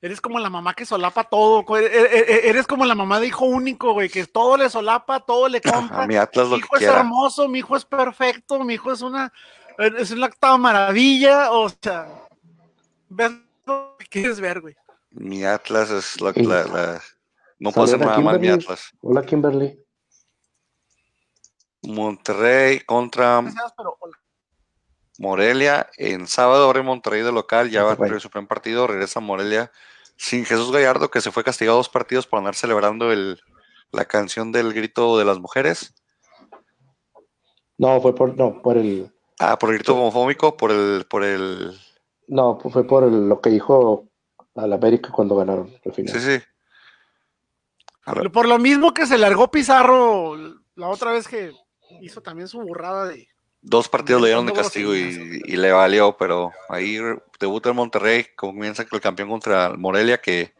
Eres 0.01 0.19
como 0.19 0.37
la 0.39 0.49
mamá 0.49 0.73
que 0.73 0.85
solapa 0.85 1.23
todo. 1.23 1.63
co- 1.63 1.77
e- 1.77 1.85
e- 1.85 2.25
e- 2.27 2.49
Eres 2.49 2.67
como 2.67 2.83
la 2.85 2.95
mamá 2.95 3.21
de 3.21 3.27
hijo 3.27 3.45
único, 3.45 3.93
güey, 3.93 4.09
que 4.09 4.25
todo 4.25 4.57
le 4.57 4.69
solapa, 4.69 5.21
todo 5.21 5.47
le 5.47 5.61
compra. 6.01 6.05
Mi 6.07 6.15
Atlas 6.17 6.49
lo 6.49 6.55
mi 6.57 6.61
que 6.61 6.65
hijo 6.65 6.75
es 6.75 6.79
quiera. 6.79 6.99
hermoso, 6.99 7.47
mi 7.47 7.59
hijo 7.59 7.77
es 7.77 7.85
perfecto, 7.85 8.59
mi 8.65 8.73
hijo 8.73 8.91
es 8.91 9.01
una, 9.01 9.31
es 9.77 10.11
una 10.11 10.25
octava 10.25 10.57
maravilla, 10.57 11.51
o 11.51 11.69
sea, 11.69 12.07
ves 13.07 13.31
lo 13.65 13.95
que 13.99 14.05
quieres 14.07 14.39
ver, 14.39 14.61
güey. 14.61 14.75
Mi 15.11 15.43
Atlas 15.43 15.89
es 15.91 16.19
la, 16.21 16.31
la- 16.35 16.63
la- 16.65 17.01
No 17.59 17.71
puedo 17.71 17.85
hacer 17.85 17.99
Saluda 17.99 18.05
nada 18.17 18.19
mal 18.21 18.39
mi 18.39 18.47
Kimberly. 18.47 18.63
Atlas. 18.63 18.89
Hola, 19.01 19.21
Kimberly. 19.23 19.79
Monterrey 21.83 22.79
contra 22.81 23.41
Gracias, 23.41 23.73
pero 23.77 23.95
hola. 23.99 24.17
Morelia 25.19 25.89
en 25.97 26.27
sábado. 26.27 26.73
En 26.75 26.85
Monterrey 26.85 27.21
de 27.21 27.31
local. 27.31 27.69
Ya 27.69 27.83
va 27.83 27.93
a 27.93 28.19
su 28.19 28.29
primer 28.29 28.47
partido. 28.47 28.87
Regresa 28.87 29.19
a 29.19 29.21
Morelia 29.21 29.71
sin 30.15 30.45
Jesús 30.45 30.71
Gallardo, 30.71 31.11
que 31.11 31.21
se 31.21 31.31
fue 31.31 31.43
castigado 31.43 31.77
dos 31.77 31.89
partidos 31.89 32.25
por 32.27 32.39
andar 32.39 32.55
celebrando 32.55 33.11
el, 33.11 33.39
la 33.91 34.05
canción 34.05 34.51
del 34.51 34.73
grito 34.73 35.17
de 35.17 35.25
las 35.25 35.39
mujeres. 35.39 35.93
No, 37.77 37.99
fue 38.01 38.15
por, 38.15 38.35
no, 38.37 38.61
por 38.61 38.77
el, 38.77 39.11
Ah, 39.39 39.57
por 39.59 39.69
el 39.71 39.75
grito 39.77 39.95
homofóbico, 39.95 40.55
por 40.55 40.71
el, 40.71 41.05
por 41.09 41.23
el. 41.23 41.77
No, 42.33 42.59
fue 42.59 42.85
por 42.85 43.03
el- 43.03 43.29
lo 43.29 43.39
que 43.41 43.49
dijo 43.49 44.07
al 44.55 44.73
América 44.73 45.11
cuando 45.11 45.35
ganaron 45.35 45.73
al 45.85 45.93
final. 45.93 46.13
Sí, 46.13 46.19
sí. 46.19 46.43
Por 48.31 48.47
lo 48.47 48.59
mismo 48.59 48.93
que 48.93 49.05
se 49.05 49.17
largó 49.17 49.49
Pizarro 49.49 50.35
la 50.75 50.87
otra 50.89 51.11
vez 51.11 51.27
que 51.27 51.51
hizo 52.01 52.21
también 52.21 52.47
su 52.47 52.59
burrada 52.59 53.05
de... 53.05 53.27
Dos 53.61 53.87
partidos 53.87 54.21
le 54.21 54.27
dieron 54.27 54.45
de 54.45 54.51
castigo 54.51 54.93
y, 54.93 55.41
y 55.45 55.55
le 55.55 55.71
valió, 55.71 56.17
pero 56.17 56.51
ahí 56.67 56.97
debuta 57.39 57.69
el 57.69 57.75
Monterrey, 57.75 58.25
comienza 58.35 58.83
el 58.91 58.99
campeón 58.99 59.29
contra 59.29 59.67
el 59.67 59.77
Morelia, 59.77 60.19
que 60.19 60.53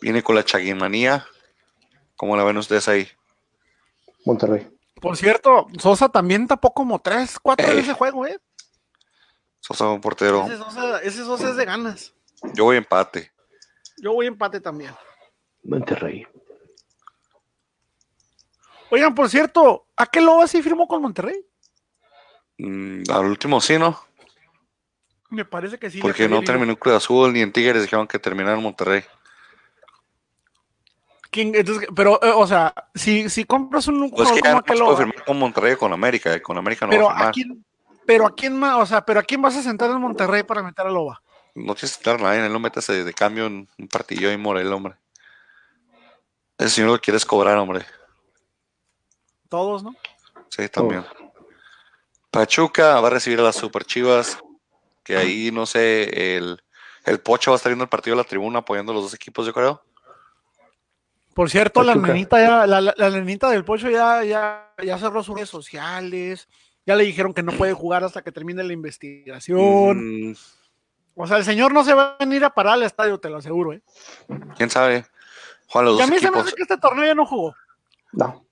viene 0.00 0.24
con 0.24 0.34
la 0.34 0.44
chaguimanía. 0.44 1.24
¿Cómo 2.16 2.36
la 2.36 2.42
ven 2.42 2.56
ustedes 2.56 2.88
ahí? 2.88 3.06
Monterrey. 4.24 4.66
Por 5.00 5.16
cierto, 5.16 5.68
Sosa 5.78 6.08
también 6.08 6.48
tapó 6.48 6.74
como 6.74 6.98
tres, 6.98 7.38
cuatro 7.38 7.68
Ey. 7.68 7.76
de 7.76 7.80
ese 7.82 7.92
juego, 7.92 8.26
¿eh? 8.26 8.40
Sosa 9.60 9.88
un 9.88 10.00
portero. 10.00 10.44
Ese 10.46 10.56
Sosa, 10.56 10.98
ese 11.02 11.24
Sosa 11.24 11.50
es 11.50 11.56
de 11.56 11.64
ganas. 11.64 12.14
Yo 12.54 12.64
voy 12.64 12.76
empate. 12.76 13.32
Yo 14.00 14.12
voy 14.12 14.26
empate 14.26 14.60
también. 14.60 14.92
Monterrey. 15.64 16.26
Oigan, 18.90 19.14
por 19.14 19.28
cierto, 19.28 19.86
¿a 19.96 20.06
qué 20.06 20.20
Loba 20.20 20.46
sí 20.46 20.62
firmó 20.62 20.86
con 20.88 21.02
Monterrey? 21.02 21.44
Mm, 22.58 23.02
al 23.10 23.26
último 23.26 23.60
sí, 23.60 23.78
¿no? 23.78 24.00
Me 25.30 25.44
parece 25.44 25.78
que 25.78 25.90
sí. 25.90 26.00
Porque 26.00 26.26
no 26.28 26.42
terminó 26.42 26.72
en 26.72 26.76
Cruz 26.78 26.94
Azul 26.94 27.32
ni 27.34 27.40
en 27.42 27.52
Tigres, 27.52 27.82
dijeron 27.82 28.06
que 28.08 28.18
terminara 28.18 28.56
en 28.56 28.62
Monterrey. 28.62 29.02
¿Quién- 31.30 31.54
entonces, 31.54 31.86
pero, 31.94 32.18
eh, 32.22 32.32
o 32.34 32.46
sea, 32.46 32.72
si, 32.94 33.28
si 33.28 33.44
compras 33.44 33.86
un 33.88 34.08
Pues 34.10 34.30
jugador 34.30 34.34
que 34.34 34.48
ya 34.48 34.50
como 34.54 34.60
no 34.60 34.74
se 34.76 34.84
puede 34.84 34.96
firmar 34.96 35.24
con 35.26 35.38
Monterrey 35.38 35.72
o 35.74 35.78
con 35.78 35.92
América, 35.92 36.34
y 36.34 36.40
con 36.40 36.56
América 36.56 36.86
no 36.86 36.90
pero 36.90 37.04
va 37.06 37.10
a 37.12 37.14
a 37.14 37.18
firmar. 37.18 37.34
quién, 37.34 37.64
pero 38.08 38.24
a 38.26 38.34
quién 38.34 38.58
más, 38.58 38.76
o 38.78 38.86
sea, 38.86 39.04
pero 39.04 39.20
a 39.20 39.22
quién 39.22 39.42
vas 39.42 39.54
a 39.54 39.62
sentar 39.62 39.90
en 39.90 40.00
Monterrey 40.00 40.42
para 40.42 40.62
meter 40.62 40.86
a 40.86 40.90
Loba? 40.90 41.20
No 41.54 41.74
tienes 41.74 41.92
que 41.92 41.98
estar 42.00 42.14
a 42.18 42.22
nadie, 42.22 42.46
él 42.46 42.50
lo 42.50 42.58
metes 42.58 42.86
de, 42.86 43.04
de 43.04 43.12
cambio 43.12 43.44
en 43.44 43.68
un 43.76 43.88
partido 43.88 44.32
y 44.32 44.36
Morel, 44.38 44.72
hombre. 44.72 44.94
El 46.56 46.70
señor 46.70 46.90
lo 46.92 46.98
quieres 47.02 47.26
cobrar, 47.26 47.58
hombre. 47.58 47.84
Todos, 49.50 49.82
¿no? 49.82 49.94
Sí, 50.48 50.66
también. 50.70 51.04
Pachuca 52.30 52.98
va 53.00 53.08
a 53.08 53.10
recibir 53.10 53.40
a 53.40 53.42
las 53.42 53.56
Super 53.56 53.84
Chivas, 53.84 54.38
que 55.04 55.14
ahí, 55.18 55.50
no 55.52 55.66
sé, 55.66 56.36
el, 56.38 56.62
el 57.04 57.20
Pocho 57.20 57.50
va 57.50 57.56
a 57.56 57.58
estar 57.58 57.68
viendo 57.68 57.84
el 57.84 57.90
partido 57.90 58.16
de 58.16 58.22
la 58.22 58.28
tribuna 58.28 58.60
apoyando 58.60 58.92
a 58.92 58.94
los 58.94 59.04
dos 59.04 59.14
equipos, 59.14 59.44
yo 59.44 59.52
creo. 59.52 59.82
Por 61.34 61.50
cierto, 61.50 61.82
la 61.82 61.94
nenita 61.94 62.40
ya, 62.40 62.66
la, 62.66 62.80
la- 62.80 62.94
la 62.96 63.10
nenita 63.10 63.50
del 63.50 63.66
Pocho 63.66 63.90
ya, 63.90 64.24
ya, 64.24 64.72
ya 64.82 64.96
cerró 64.98 65.22
sus 65.22 65.34
redes 65.34 65.50
sociales, 65.50 66.48
ya 66.88 66.96
le 66.96 67.04
dijeron 67.04 67.34
que 67.34 67.42
no 67.42 67.52
puede 67.52 67.74
jugar 67.74 68.02
hasta 68.02 68.22
que 68.22 68.32
termine 68.32 68.64
la 68.64 68.72
investigación. 68.72 70.30
Mm, 70.30 70.36
O 71.16 71.26
sea, 71.26 71.36
el 71.36 71.44
señor 71.44 71.70
no 71.70 71.84
se 71.84 71.92
va 71.92 72.12
a 72.14 72.16
venir 72.24 72.42
a 72.46 72.54
parar 72.54 72.74
al 72.74 72.82
estadio, 72.82 73.20
te 73.20 73.28
lo 73.28 73.36
aseguro, 73.36 73.74
¿eh? 73.74 73.82
¿Quién 74.56 74.70
sabe? 74.70 75.04
Juan, 75.66 75.84
los 75.84 75.98
Y 75.98 76.02
a 76.02 76.06
mí 76.06 76.18
se 76.18 76.30
me 76.30 76.38
hace 76.38 76.54
que 76.54 76.62
este 76.62 76.78
torneo 76.78 77.04
ya 77.04 77.14
no 77.14 77.26
jugó. 77.26 77.54
No. 78.12 78.42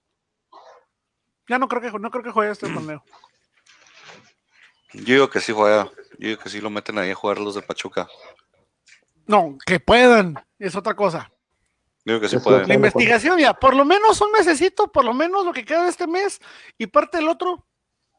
Ya 1.49 1.59
no 1.59 1.67
creo 1.67 1.81
que, 1.81 1.99
no 1.99 2.11
creo 2.11 2.23
que 2.23 2.31
juegue 2.31 2.53
este 2.53 2.69
torneo. 2.69 3.03
Yo 4.93 5.15
digo 5.15 5.31
que 5.31 5.41
sí 5.41 5.55
juega. 5.55 5.85
Yo 6.19 6.29
digo 6.29 6.43
que 6.43 6.51
sí 6.51 6.61
lo 6.61 6.69
meten 6.69 6.99
ahí 6.99 7.13
a 7.13 7.15
jugar 7.15 7.39
los 7.39 7.55
de 7.55 7.63
Pachuca. 7.63 8.07
No, 9.27 9.57
que 9.65 9.81
puedan, 9.81 10.35
es 10.59 10.77
otra 10.77 10.95
cosa. 10.95 11.33
Digo 12.05 12.21
que 12.21 12.29
sí 12.29 12.37
Eso 12.37 12.45
puede. 12.45 12.67
La 12.67 12.75
investigación 12.75 13.39
ya, 13.39 13.55
por 13.55 13.75
lo 13.75 13.87
menos 13.87 14.21
un 14.21 14.31
mesecito, 14.33 14.93
por 14.93 15.07
lo 15.07 15.15
menos 15.15 15.47
lo 15.47 15.55
que 15.55 15.65
queda 15.65 15.85
de 15.85 15.89
este 15.89 16.07
mes 16.07 16.39
y 16.77 16.87
parte 16.87 17.17
del 17.17 17.29
otro, 17.29 17.65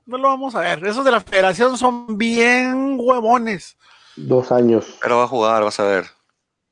no 0.07 0.17
lo 0.17 0.29
vamos 0.29 0.55
a 0.55 0.61
ver. 0.61 0.85
Esos 0.85 1.05
de 1.05 1.11
la 1.11 1.21
federación 1.21 1.77
son 1.77 2.17
bien 2.17 2.97
huevones. 2.99 3.77
Dos 4.15 4.51
años. 4.51 4.97
Pero 5.01 5.17
va 5.17 5.23
a 5.25 5.27
jugar, 5.27 5.63
vas 5.63 5.79
a 5.79 5.83
ver. 5.83 6.05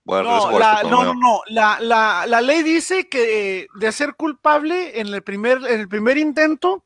Darles 0.05 0.43
No, 0.45 0.59
la, 0.59 0.83
no, 0.83 1.13
no. 1.13 1.41
La, 1.47 1.77
la- 1.79 2.25
la 2.27 2.41
ley 2.41 2.63
dice 2.63 3.09
que 3.09 3.59
eh, 3.61 3.67
de 3.75 3.91
ser 3.91 4.15
culpable 4.15 4.99
en 4.99 5.07
el 5.07 5.21
primer, 5.21 5.57
en 5.67 5.79
el 5.81 5.87
primer 5.87 6.17
intento 6.17 6.83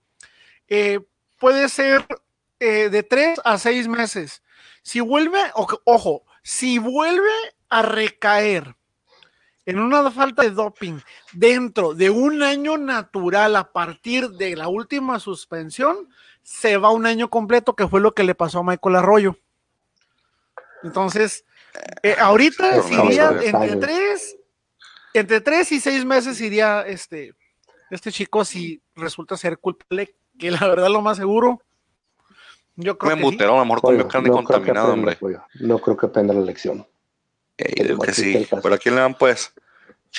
eh, 0.67 0.99
puede 1.37 1.69
ser 1.69 2.05
eh, 2.59 2.89
de 2.89 3.03
tres 3.03 3.39
a 3.43 3.57
seis 3.57 3.87
meses. 3.87 4.41
Si 4.81 4.99
vuelve, 5.01 5.39
o- 5.55 5.67
ojo, 5.85 6.23
si 6.43 6.77
vuelve 6.79 7.29
a 7.69 7.81
recaer 7.81 8.75
en 9.65 9.79
una 9.79 10.09
falta 10.09 10.41
de 10.43 10.51
doping 10.51 10.99
dentro 11.33 11.93
de 11.93 12.09
un 12.09 12.41
año 12.41 12.77
natural 12.77 13.55
a 13.55 13.71
partir 13.71 14.29
de 14.31 14.55
la 14.55 14.67
última 14.67 15.19
suspensión, 15.19 16.09
se 16.49 16.77
va 16.77 16.89
un 16.89 17.05
año 17.05 17.29
completo, 17.29 17.75
que 17.75 17.87
fue 17.87 18.01
lo 18.01 18.15
que 18.15 18.23
le 18.23 18.33
pasó 18.33 18.59
a 18.59 18.63
Michael 18.63 18.95
Arroyo. 18.95 19.37
Entonces, 20.81 21.45
eh, 22.01 22.15
ahorita 22.19 22.77
no, 22.91 23.05
iría 23.05 23.29
entre 23.43 23.75
tres, 23.75 24.35
entre 25.13 25.41
tres 25.41 25.71
y 25.71 25.79
seis 25.79 26.03
meses 26.03 26.41
iría 26.41 26.81
este, 26.81 27.35
este 27.91 28.11
chico 28.11 28.43
si 28.43 28.81
resulta 28.95 29.37
ser 29.37 29.59
culpable, 29.59 30.15
que 30.39 30.49
la 30.49 30.67
verdad 30.67 30.89
lo 30.89 31.03
más 31.03 31.17
seguro, 31.17 31.61
yo 32.75 32.97
creo 32.97 33.15
Me 33.15 33.21
que 33.21 33.37
sí. 33.37 33.43
a 33.43 33.47
lo 33.47 33.63
mejor 33.63 33.81
comió 33.81 34.07
carne 34.07 34.29
no 34.29 34.35
contaminada, 34.37 34.91
hombre. 34.91 35.17
pollo. 35.17 35.43
No 35.59 35.77
creo 35.77 35.95
que 35.97 36.07
aprenda 36.07 36.33
la 36.33 36.41
lección. 36.41 36.87
Eh, 37.59 37.95
que 38.03 38.13
sí. 38.13 38.47
¿Pero 38.63 38.73
a 38.73 38.77
quién 38.79 38.95
le 38.95 39.01
dan, 39.01 39.13
pues? 39.13 39.53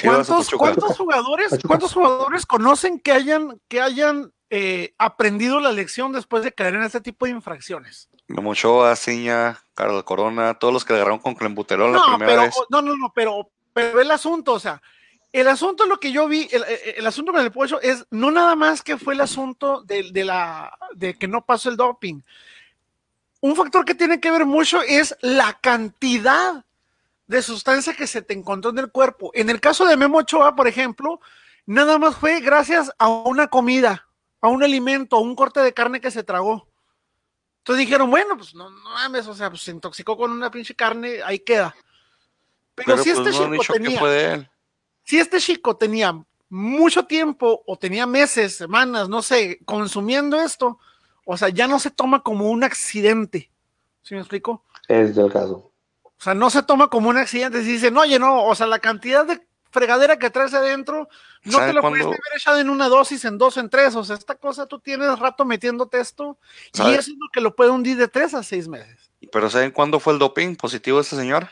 ¿Cuántos, 0.03 0.49
jugadores, 0.97 1.51
Pachuca. 1.51 1.68
cuántos 1.68 1.93
jugadores 1.93 2.47
conocen 2.47 3.01
que 3.01 3.12
hayan, 3.12 3.61
que 3.68 3.80
hayan 3.80 4.32
eh, 4.51 4.95
aprendido 4.99 5.61
la 5.61 5.72
lección 5.72 6.12
después 6.12 6.45
de 6.45 6.53
caer 6.53 6.74
en 6.74 6.82
este 6.82 7.01
tipo 7.01 7.26
de 7.26 7.32
infracciones? 7.32 8.09
Memo 8.28 8.51
Ochoa, 8.51 8.95
Ciña, 8.97 9.59
Carlos 9.74 10.05
Corona, 10.05 10.55
todos 10.55 10.72
los 10.72 10.84
que 10.84 10.93
le 10.93 10.99
agarraron 11.01 11.18
con 11.18 11.34
clembuterol 11.34 11.93
la 11.93 11.99
No, 11.99 12.05
primera 12.07 12.26
pero, 12.30 12.43
vez. 12.43 12.55
no, 12.70 12.80
no, 12.82 12.97
no, 12.97 13.12
pero, 13.12 13.51
pero 13.72 14.01
el 14.01 14.11
asunto, 14.11 14.53
o 14.53 14.61
sea, 14.61 14.80
el 15.32 15.49
asunto 15.49 15.86
lo 15.86 15.99
que 15.99 16.12
yo 16.12 16.28
vi, 16.28 16.49
el, 16.53 16.62
el- 16.64 16.95
el 16.99 17.07
asunto 17.07 17.32
con 17.32 17.41
el 17.43 17.51
pollo 17.53 17.80
es 17.80 18.05
no 18.11 18.30
nada 18.30 18.55
más 18.57 18.82
que 18.82 18.97
fue 18.97 19.14
el 19.14 19.20
asunto 19.20 19.82
de, 19.82 20.11
de 20.12 20.24
la 20.24 20.76
de 20.95 21.14
que 21.18 21.26
no 21.28 21.45
pasó 21.45 21.68
el 21.70 21.76
doping. 21.76 22.20
Un 23.41 23.57
factor 23.57 23.84
que 23.84 23.95
tiene 23.95 24.20
que 24.20 24.30
ver 24.30 24.45
mucho 24.45 24.82
es 24.82 25.16
la 25.20 25.55
cantidad 25.61 26.64
de 27.31 27.43
sustancia 27.43 27.95
que 27.95 28.09
se 28.09 28.22
te 28.22 28.35
encontró 28.35 28.72
en 28.72 28.78
el 28.78 28.91
cuerpo. 28.91 29.31
En 29.35 29.51
el 29.51 29.61
caso 29.61 29.87
de 29.87 29.97
Memo 29.97 30.18
Ochoa, 30.18 30.57
por 30.57 30.66
ejemplo, 30.66 31.20
nada 31.64 31.97
más 31.97 32.16
fue 32.16 32.41
gracias 32.41 32.91
a 32.99 33.09
una 33.09 33.47
comida, 33.47 34.09
a 34.41 34.49
un 34.49 34.64
alimento, 34.64 35.14
a 35.14 35.20
un 35.20 35.37
corte 35.37 35.61
de 35.61 35.72
carne 35.72 36.01
que 36.01 36.11
se 36.11 36.24
tragó. 36.24 36.66
Entonces 37.59 37.87
dijeron, 37.87 38.11
bueno, 38.11 38.37
pues 38.37 38.53
no, 38.53 38.68
no 38.68 38.91
mames, 38.91 39.28
o 39.28 39.35
sea, 39.35 39.49
pues 39.49 39.62
se 39.62 39.70
intoxicó 39.70 40.16
con 40.16 40.33
una 40.33 40.51
pinche 40.51 40.74
carne, 40.74 41.22
ahí 41.24 41.39
queda. 41.39 41.72
Pero, 42.74 42.97
Pero 42.97 43.03
si 43.05 43.11
pues 43.14 43.28
este 43.28 43.49
no 43.49 43.59
chico 43.61 43.74
tenía, 43.74 43.99
fue 44.01 44.11
de 44.11 44.33
él. 44.33 44.51
si 45.05 45.20
este 45.20 45.39
chico 45.39 45.76
tenía 45.76 46.20
mucho 46.49 47.05
tiempo 47.05 47.62
o 47.64 47.78
tenía 47.78 48.09
meses, 48.09 48.57
semanas, 48.57 49.09
no 49.09 49.22
sé, 49.22 49.61
consumiendo 49.64 50.41
esto, 50.41 50.81
o 51.24 51.37
sea, 51.37 51.49
ya 51.49 51.68
no 51.68 51.78
se 51.78 51.93
toma 51.93 52.24
como 52.24 52.51
un 52.51 52.64
accidente. 52.64 53.53
¿Sí 54.03 54.14
me 54.14 54.20
explico? 54.20 54.64
Es 54.89 55.14
del 55.14 55.31
caso. 55.31 55.70
O 56.21 56.23
sea, 56.23 56.35
no 56.35 56.51
se 56.51 56.62
toma 56.62 56.89
como 56.89 57.09
un 57.09 57.16
accidente. 57.16 57.62
Si 57.64 57.73
dicen, 57.73 57.97
oye, 57.97 58.18
no, 58.18 58.45
o 58.45 58.55
sea, 58.55 58.66
la 58.66 58.79
cantidad 58.79 59.25
de 59.25 59.41
fregadera 59.71 60.18
que 60.18 60.29
traes 60.29 60.53
adentro, 60.53 61.09
no 61.45 61.53
¿Sabe 61.53 61.68
te 61.68 61.73
lo 61.73 61.81
cuándo? 61.81 61.99
pudiste 61.99 62.21
haber 62.29 62.39
echado 62.39 62.59
en 62.59 62.68
una 62.68 62.89
dosis, 62.89 63.25
en 63.25 63.39
dos, 63.39 63.57
en 63.57 63.71
tres. 63.71 63.97
O 63.97 64.05
sea, 64.05 64.16
esta 64.16 64.35
cosa 64.35 64.66
tú 64.66 64.79
tienes 64.79 65.18
rato 65.18 65.47
metiéndote 65.47 65.99
esto 65.99 66.37
y 66.75 66.83
eso 66.91 67.11
es 67.12 67.16
lo 67.18 67.29
que 67.33 67.41
lo 67.41 67.57
puede 67.57 67.71
hundir 67.71 67.97
de 67.97 68.07
tres 68.07 68.35
a 68.35 68.43
seis 68.43 68.68
meses. 68.68 69.11
¿Pero 69.33 69.49
saben 69.49 69.71
cuándo 69.71 69.99
fue 69.99 70.12
el 70.12 70.18
doping 70.18 70.57
positivo 70.57 70.99
de 70.99 71.03
este 71.05 71.16
señor? 71.16 71.49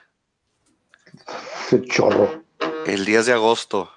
Ese 1.67 1.83
chorro. 1.87 2.45
El 2.85 3.07
10 3.07 3.25
de 3.25 3.33
agosto. 3.33 3.91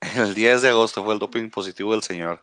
El 0.00 0.34
10 0.34 0.62
de 0.62 0.68
agosto 0.70 1.04
fue 1.04 1.12
el 1.12 1.20
doping 1.20 1.50
positivo 1.50 1.92
del 1.92 2.02
señor. 2.02 2.42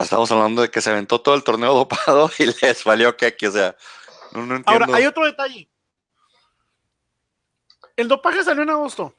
Estamos 0.00 0.30
hablando 0.32 0.62
de 0.62 0.70
que 0.70 0.80
se 0.80 0.90
aventó 0.90 1.20
todo 1.20 1.34
el 1.34 1.44
torneo 1.44 1.74
dopado 1.74 2.30
y 2.38 2.46
les 2.46 2.84
valió 2.84 3.16
que 3.16 3.26
aquí, 3.26 3.46
o 3.46 3.52
sea, 3.52 3.76
no, 4.32 4.46
no 4.46 4.56
entiendo. 4.56 4.84
Ahora, 4.84 4.96
hay 4.96 5.06
otro 5.06 5.24
detalle. 5.26 5.68
El 7.96 8.08
dopaje 8.08 8.42
salió 8.42 8.62
en 8.62 8.70
agosto. 8.70 9.14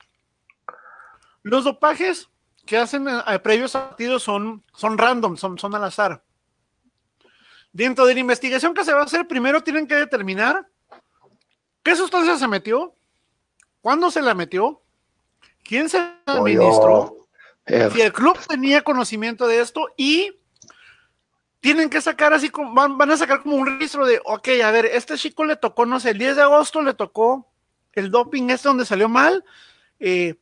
Los 1.44 1.64
dopajes 1.64 2.30
que 2.66 2.78
hacen 2.78 3.08
a, 3.08 3.20
a 3.20 3.40
previos 3.40 3.74
partidos 3.74 4.24
son, 4.24 4.64
son 4.74 4.98
random, 4.98 5.38
son, 5.38 5.58
son 5.60 5.76
al 5.76 5.84
azar. 5.84 6.24
Dentro 7.72 8.06
de 8.06 8.16
la 8.16 8.20
investigación 8.20 8.74
que 8.74 8.84
se 8.84 8.94
va 8.94 9.02
a 9.02 9.06
hacer, 9.06 9.28
primero 9.28 9.62
tienen 9.62 9.88
que 9.88 9.96
determinar 9.96 10.68
qué 11.84 11.96
sustancia 11.96 12.38
se 12.38 12.48
metió, 12.48 12.96
cuándo 13.82 14.10
se 14.12 14.22
la 14.22 14.34
metió, 14.34 14.82
quién 15.64 15.90
se 15.90 16.00
la 16.00 16.18
administró, 16.26 17.18
Eh, 17.68 17.90
si 17.94 18.02
el 18.02 18.12
club 18.12 18.38
tenía 18.48 18.82
conocimiento 18.82 19.48
de 19.48 19.62
esto 19.62 19.88
y 19.96 20.41
tienen 21.62 21.90
que 21.90 22.02
sacar 22.02 22.34
así 22.34 22.50
como, 22.50 22.74
van, 22.74 22.98
van 22.98 23.12
a 23.12 23.18
sacar 23.18 23.42
como 23.42 23.56
un 23.56 23.68
registro 23.68 24.06
de, 24.06 24.20
ok, 24.26 24.50
a 24.64 24.72
ver, 24.72 24.86
este 24.88 25.16
chico 25.16 25.46
le 25.46 25.56
tocó, 25.56 25.86
no 25.86 26.00
sé, 26.00 26.10
el 26.10 26.18
10 26.18 26.36
de 26.36 26.42
agosto 26.42 26.82
le 26.82 26.94
tocó 26.94 27.48
el 27.94 28.10
doping 28.10 28.50
este 28.50 28.68
donde 28.68 28.86
salió 28.86 29.08
mal. 29.08 29.46
eh, 30.00 30.36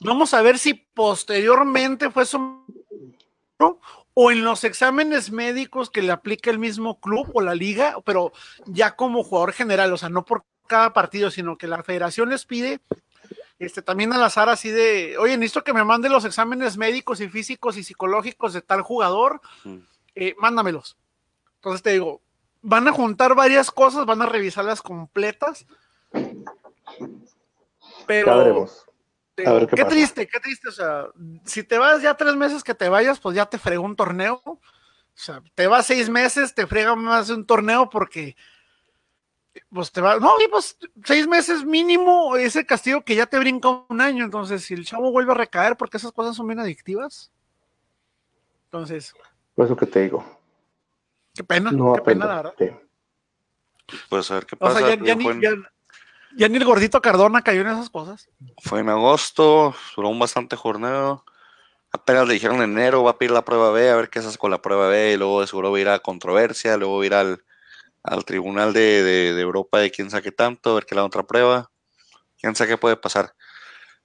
vamos 0.00 0.34
a 0.34 0.42
ver 0.42 0.58
si 0.58 0.74
posteriormente 0.74 2.10
fue 2.10 2.26
su 2.26 2.64
o 4.14 4.30
en 4.32 4.44
los 4.44 4.64
exámenes 4.64 5.30
médicos 5.30 5.90
que 5.90 6.02
le 6.02 6.10
aplica 6.12 6.50
el 6.50 6.58
mismo 6.58 7.00
club 7.00 7.30
o 7.34 7.40
la 7.40 7.54
liga, 7.54 7.96
pero 8.04 8.32
ya 8.66 8.96
como 8.96 9.22
jugador 9.22 9.52
general, 9.52 9.92
o 9.92 9.96
sea, 9.96 10.08
no 10.08 10.24
por 10.24 10.44
cada 10.66 10.92
partido, 10.92 11.30
sino 11.30 11.56
que 11.56 11.68
la 11.68 11.82
federación 11.84 12.28
les 12.28 12.44
pide 12.44 12.80
este, 13.58 13.82
también 13.82 14.12
al 14.12 14.22
azar 14.22 14.48
así 14.48 14.70
de, 14.70 15.16
oye, 15.18 15.36
necesito 15.36 15.64
que 15.64 15.72
me 15.72 15.84
mande 15.84 16.08
los 16.08 16.24
exámenes 16.24 16.76
médicos 16.76 17.20
y 17.20 17.28
físicos 17.28 17.76
y 17.76 17.84
psicológicos 17.84 18.52
de 18.52 18.62
tal 18.62 18.82
jugador, 18.82 19.40
Mm. 19.64 19.78
Eh, 20.20 20.34
mándamelos. 20.38 20.96
Entonces 21.56 21.82
te 21.82 21.90
digo, 21.92 22.20
van 22.62 22.88
a 22.88 22.92
juntar 22.92 23.34
varias 23.34 23.70
cosas, 23.70 24.06
van 24.06 24.22
a 24.22 24.26
revisarlas 24.26 24.82
completas, 24.82 25.66
pero 28.06 28.66
te 29.34 29.46
A 29.46 29.52
ver 29.52 29.66
qué 29.68 29.76
qué, 29.76 29.84
pasa. 29.84 29.88
triste, 29.88 30.26
qué 30.28 30.40
triste, 30.40 30.68
o 30.68 30.72
sea, 30.72 31.06
si 31.44 31.62
te 31.62 31.78
vas 31.78 32.02
ya 32.02 32.14
tres 32.16 32.34
meses 32.36 32.64
que 32.64 32.74
te 32.74 32.88
vayas, 32.88 33.20
pues 33.20 33.36
ya 33.36 33.46
te 33.46 33.58
fregó 33.58 33.84
un 33.84 33.96
torneo, 33.96 34.40
o 34.44 34.60
sea, 35.14 35.42
te 35.54 35.66
vas 35.66 35.86
seis 35.86 36.08
meses, 36.08 36.54
te 36.54 36.66
frega 36.66 36.94
más 36.96 37.28
de 37.28 37.34
un 37.34 37.46
torneo 37.46 37.88
porque 37.90 38.36
pues 39.70 39.90
te 39.90 40.00
va, 40.00 40.18
no, 40.18 40.34
y 40.44 40.48
pues 40.48 40.76
seis 41.04 41.26
meses 41.26 41.64
mínimo 41.64 42.36
ese 42.36 42.64
castigo 42.64 43.02
que 43.04 43.16
ya 43.16 43.26
te 43.26 43.38
brinca 43.38 43.68
un 43.88 44.00
año. 44.00 44.24
Entonces, 44.24 44.64
si 44.64 44.74
el 44.74 44.84
chavo 44.86 45.10
vuelve 45.10 45.32
a 45.32 45.34
recaer, 45.36 45.76
porque 45.76 45.96
esas 45.96 46.12
cosas 46.12 46.36
son 46.36 46.46
bien 46.46 46.60
adictivas. 46.60 47.32
Entonces, 48.66 49.14
Por 49.58 49.64
eso 49.66 49.76
que 49.76 49.86
te 49.86 50.02
digo. 50.02 50.24
qué 51.34 51.42
pena, 51.42 51.72
No 51.72 51.92
qué 51.94 52.00
pena, 52.02 52.26
la 52.26 52.34
verdad. 52.36 52.54
Sí. 52.56 52.70
Pues 54.08 54.30
a 54.30 54.34
ver 54.34 54.46
qué 54.46 54.54
O 54.54 54.58
pasa. 54.60 54.78
sea, 54.78 54.88
ya, 54.90 55.16
ni, 55.16 55.26
en, 55.26 55.40
ya- 55.42 55.50
ya 56.36 56.48
ni 56.48 56.58
el 56.58 56.64
gordito 56.64 57.00
Cardona 57.02 57.42
cayó 57.42 57.62
en 57.62 57.66
esas 57.66 57.90
cosas. 57.90 58.28
fue 58.62 58.78
en 58.78 58.88
agosto, 58.88 59.74
duró 59.96 60.10
un 60.10 60.18
bastante 60.20 60.54
jornado. 60.54 61.24
Apenas 61.90 62.28
le 62.28 62.34
dijeron 62.34 62.58
en 62.62 62.70
enero, 62.70 63.02
va 63.02 63.10
a 63.10 63.18
pedir 63.18 63.32
la 63.32 63.44
prueba 63.44 63.72
B, 63.72 63.90
a 63.90 63.96
ver 63.96 64.10
qué 64.10 64.20
hace 64.20 64.38
con 64.38 64.52
la 64.52 64.62
prueba 64.62 64.86
B, 64.86 65.14
y 65.14 65.16
luego 65.16 65.40
de 65.40 65.48
seguro 65.48 65.72
va 65.72 65.78
a 65.78 65.80
ir 65.80 65.88
a 65.88 65.98
controversia, 65.98 66.76
luego 66.76 66.98
va 66.98 67.02
a 67.02 67.06
ir 67.06 67.14
al, 67.14 67.44
al 68.04 68.24
tribunal 68.24 68.72
de, 68.72 69.02
de- 69.02 69.34
de 69.34 69.40
Europa 69.42 69.80
de 69.80 69.90
quién 69.90 70.08
saque 70.08 70.30
tanto, 70.30 70.70
a 70.70 70.74
ver 70.74 70.86
qué 70.86 70.94
la 70.94 71.04
otra 71.04 71.24
prueba. 71.24 71.68
Quién 72.40 72.54
sabe 72.54 72.70
qué 72.70 72.78
puede 72.78 72.94
pasar. 72.96 73.34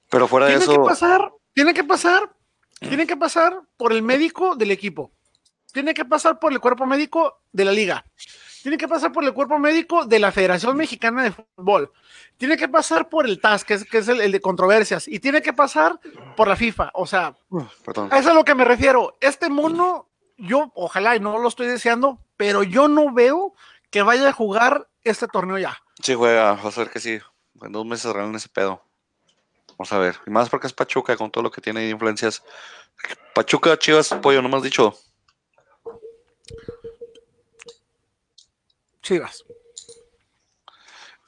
Pero 0.09 0.27
fuera 0.27 0.47
de 0.47 0.53
Tiene 0.53 0.63
eso, 0.63 0.73
que 0.81 0.89
pasar, 0.89 1.31
tiene 1.53 1.75
que 1.75 1.83
pasar, 1.83 2.33
tiene 2.79 3.05
que 3.05 3.15
pasar 3.15 3.61
por 3.77 3.93
el 3.93 4.01
médico 4.01 4.55
del 4.55 4.71
equipo. 4.71 5.11
Tiene 5.73 5.93
que 5.93 6.05
pasar 6.05 6.39
por 6.39 6.53
el 6.53 6.59
cuerpo 6.59 6.85
médico 6.85 7.41
de 7.51 7.65
la 7.65 7.71
liga. 7.71 8.05
Tiene 8.61 8.77
que 8.77 8.87
pasar 8.87 9.11
por 9.11 9.25
el 9.25 9.33
cuerpo 9.33 9.59
médico 9.59 10.05
de 10.05 10.19
la 10.19 10.31
Federación 10.31 10.77
Mexicana 10.77 11.23
de 11.23 11.31
Fútbol. 11.31 11.91
Tiene 12.37 12.55
que 12.55 12.69
pasar 12.69 13.09
por 13.09 13.25
el 13.25 13.41
TAS, 13.41 13.65
que 13.65 13.73
es, 13.73 13.83
que 13.83 13.97
es 13.97 14.07
el, 14.07 14.21
el 14.21 14.31
de 14.31 14.39
controversias. 14.39 15.07
Y 15.07 15.19
tiene 15.19 15.41
que 15.41 15.51
pasar 15.51 15.99
por 16.37 16.47
la 16.47 16.55
FIFA. 16.55 16.91
O 16.93 17.05
sea, 17.05 17.35
perdón, 17.83 18.07
a 18.11 18.19
eso 18.19 18.29
es 18.29 18.31
a 18.31 18.35
lo 18.35 18.45
que 18.45 18.55
me 18.55 18.63
refiero. 18.63 19.17
Este 19.19 19.49
mono, 19.49 20.07
yo 20.37 20.71
ojalá 20.75 21.15
y 21.15 21.19
no 21.19 21.37
lo 21.39 21.49
estoy 21.49 21.67
deseando, 21.67 22.19
pero 22.37 22.63
yo 22.63 22.87
no 22.87 23.11
veo 23.11 23.53
que 23.89 24.03
vaya 24.03 24.29
a 24.29 24.33
jugar 24.33 24.87
este 25.03 25.27
torneo 25.27 25.57
ya. 25.57 25.77
Sí, 26.01 26.13
juega, 26.13 26.53
vas 26.53 26.77
a 26.77 26.81
ver 26.81 26.89
que 26.91 26.99
sí. 26.99 27.19
En 27.61 27.71
dos 27.71 27.85
meses 27.85 28.05
arreglan 28.05 28.35
ese 28.35 28.49
pedo. 28.49 28.81
Vamos 29.77 29.91
a 29.91 29.97
ver. 29.97 30.17
Y 30.25 30.29
más 30.29 30.49
porque 30.49 30.67
es 30.67 30.73
Pachuca 30.73 31.17
con 31.17 31.31
todo 31.31 31.43
lo 31.43 31.51
que 31.51 31.61
tiene 31.61 31.81
de 31.81 31.89
influencias. 31.89 32.43
Pachuca, 33.33 33.77
Chivas, 33.77 34.09
pollo, 34.21 34.41
no 34.41 34.49
me 34.49 34.57
has 34.57 34.63
dicho. 34.63 34.95
Chivas. 39.03 39.43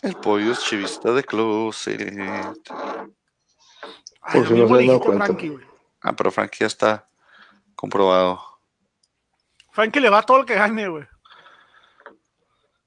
El 0.02 0.16
pollo 0.16 0.52
es 0.54 0.64
chivista 0.64 1.12
de 1.12 1.24
closet. 1.24 2.00
Ay, 4.22 4.40
Por 4.40 4.48
si 4.48 4.54
no 4.54 4.56
mismo 4.56 4.56
se 4.56 4.62
han 4.62 4.68
dado 4.68 4.80
dijiste, 4.80 5.06
cuenta. 5.06 5.26
Frankie, 5.26 5.50
güey. 5.50 5.66
Ah, 6.02 6.16
pero 6.16 6.32
Frankie 6.32 6.60
ya 6.62 6.68
está 6.68 7.10
comprobado. 7.76 8.42
Frankie 9.72 10.00
le 10.00 10.10
va 10.10 10.24
todo 10.24 10.40
lo 10.40 10.46
que 10.46 10.56
gane, 10.56 10.88
güey. 10.88 11.06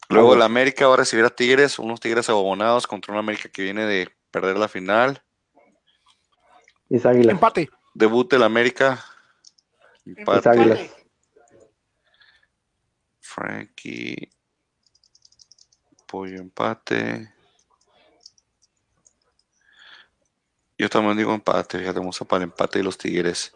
Luego 0.09 0.35
el 0.35 0.43
América 0.43 0.89
va 0.89 0.95
a 0.95 0.99
recibir 0.99 1.25
a 1.27 1.31
Tigres, 1.31 1.79
unos 1.79 2.01
Tigres 2.01 2.31
abonados 2.31 2.87
contra 2.87 3.13
un 3.13 3.19
América 3.19 3.51
que 3.51 3.63
viene 3.63 3.85
de 3.85 4.11
perder 4.31 4.57
la 4.57 4.69
final. 4.69 5.23
Águilas. 7.05 7.35
Empate. 7.35 7.69
Debut 7.93 8.31
del 8.31 8.43
América. 8.43 9.05
Empate. 10.07 10.49
águilas. 10.49 10.81
Frankie. 13.21 14.31
Pollo 16.09 16.41
empate. 16.41 17.33
Yo 20.79 20.89
también 20.89 21.17
digo 21.17 21.35
empate, 21.35 21.79
fíjate, 21.79 21.99
vamos 21.99 22.21
a 22.21 22.25
para 22.25 22.45
el 22.45 22.51
empate 22.51 22.79
y 22.79 22.83
los 22.83 22.97
Tigres. 22.97 23.53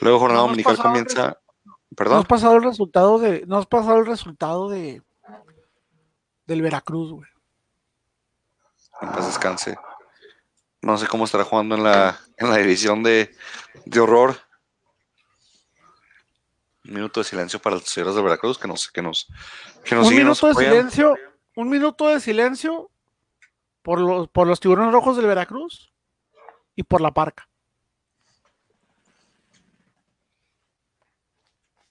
Luego 0.00 0.18
jornada 0.18 0.42
No 0.42 0.48
dominical 0.48 0.76
comienza. 0.78 1.38
No 1.64 1.76
Perdón. 1.96 2.18
has 2.18 2.26
pasado 2.26 2.56
el 2.56 2.62
resultado 2.64 3.18
de. 3.18 3.44
No 3.46 3.58
has 3.58 3.66
pasado 3.66 3.98
el 3.98 4.06
resultado 4.06 4.68
de. 4.68 5.02
Del 6.46 6.62
Veracruz, 6.62 7.12
güey. 7.12 7.30
En 9.00 9.10
paz 9.12 9.26
descanse. 9.26 9.76
No 10.82 10.98
sé 10.98 11.06
cómo 11.06 11.24
estará 11.24 11.44
jugando 11.44 11.74
en 11.76 11.84
la, 11.84 12.18
en 12.36 12.50
la 12.50 12.56
división 12.56 13.02
de, 13.02 13.34
de 13.86 14.00
horror. 14.00 14.36
Un 16.84 16.94
minuto 16.94 17.20
de 17.20 17.24
silencio 17.24 17.60
para 17.60 17.76
los 17.76 17.84
señores 17.84 18.14
de 18.14 18.22
Veracruz 18.22 18.58
que 18.58 18.68
nos, 18.68 18.90
que 18.90 19.00
nos, 19.00 19.28
que 19.84 19.94
nos 19.94 20.04
Un 20.04 20.10
siguen, 20.10 20.26
nos 20.26 20.42
minuto 20.42 20.58
de 20.58 20.66
silencio. 20.66 21.16
Un 21.56 21.68
minuto 21.70 22.08
de 22.08 22.20
silencio 22.20 22.90
por 23.82 24.00
los, 24.00 24.28
por 24.28 24.46
los 24.46 24.60
tiburones 24.60 24.92
rojos 24.92 25.16
del 25.16 25.26
Veracruz 25.26 25.92
y 26.74 26.82
por 26.82 27.00
la 27.00 27.12
parca. 27.12 27.48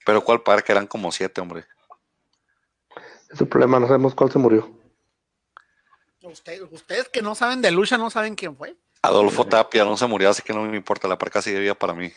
Pero 0.04 0.22
cuál 0.22 0.42
parque 0.42 0.72
eran 0.72 0.86
como 0.86 1.10
siete, 1.10 1.40
hombre. 1.40 1.64
Es 3.30 3.40
el 3.40 3.48
problema, 3.48 3.80
no 3.80 3.86
sabemos 3.86 4.14
cuál 4.14 4.30
se 4.30 4.38
murió. 4.38 4.70
Usted- 6.22 6.62
ustedes 6.70 7.08
que 7.08 7.22
no 7.22 7.34
saben 7.34 7.62
de 7.62 7.70
lucha 7.70 7.96
no 7.98 8.10
saben 8.10 8.34
quién 8.34 8.56
fue. 8.56 8.76
Adolfo 9.02 9.46
Tapia 9.46 9.84
no 9.84 9.96
se 9.96 10.06
murió, 10.06 10.30
así 10.30 10.42
que 10.42 10.52
no 10.54 10.62
me 10.62 10.76
importa, 10.76 11.08
la 11.08 11.18
parca 11.18 11.42
sigue 11.42 11.60
viva 11.60 11.74
para 11.74 11.92
mí. 11.94 12.10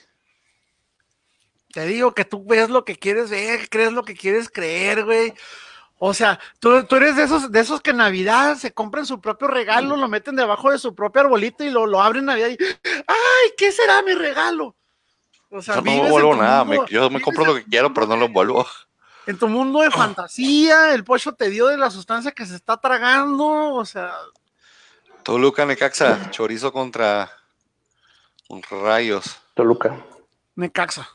Te 1.74 1.86
digo 1.86 2.14
que 2.14 2.24
tú 2.24 2.46
ves 2.46 2.70
lo 2.70 2.86
que 2.86 2.98
quieres 2.98 3.30
ver, 3.30 3.70
crees 3.70 3.92
lo 3.92 4.04
que 4.04 4.16
quieres 4.16 4.50
creer, 4.50 5.04
güey. 5.04 5.34
O 6.00 6.14
sea, 6.14 6.40
tú, 6.60 6.84
tú 6.86 6.96
eres 6.98 7.16
de 7.16 7.24
esos, 7.24 7.52
de 7.52 7.60
esos 7.60 7.82
que 7.82 7.90
en 7.90 7.98
Navidad 7.98 8.56
se 8.56 8.72
compran 8.72 9.06
su 9.06 9.20
propio 9.20 9.48
regalo, 9.48 9.96
lo 9.96 10.08
meten 10.08 10.36
debajo 10.36 10.70
de 10.72 10.78
su 10.78 10.94
propio 10.94 11.22
arbolito 11.22 11.64
y 11.64 11.72
lo, 11.72 11.88
lo 11.88 12.02
abren 12.02 12.20
en 12.22 12.26
Navidad 12.28 12.50
y 12.50 12.58
¡ay! 13.08 13.52
¿Qué 13.58 13.72
será 13.72 14.02
mi 14.04 14.14
regalo? 14.14 14.76
O 15.50 15.62
sea, 15.62 15.76
Yo 15.76 15.82
no 15.82 16.10
vuelvo 16.10 16.36
nada, 16.36 16.64
mundo- 16.64 16.84
me- 16.84 16.88
yo 16.90 17.10
me 17.10 17.20
compro 17.22 17.46
lo 17.46 17.56
que 17.56 17.64
quiero, 17.64 17.94
pero 17.94 18.06
no 18.06 18.16
lo 18.18 18.30
vuelvo. 18.30 18.68
En 19.26 19.38
tu 19.40 19.48
mundo 19.48 19.82
de 19.82 19.90
fantasía, 19.92 20.94
el 20.94 21.04
pocho 21.04 21.34
te 21.34 21.50
dio 21.50 21.68
de 21.68 21.78
la 21.78 21.90
sustancia 21.90 22.32
que 22.32 22.46
se 22.46 22.56
está 22.56 22.78
tragando, 22.78 23.46
o 23.74 23.84
sea, 23.86 24.14
Toluca 25.24 25.66
Necaxa, 25.66 26.30
chorizo 26.32 26.72
contra 26.72 27.30
Rayos. 28.70 29.36
Toluca. 29.56 29.98
Necaxa. 30.56 31.10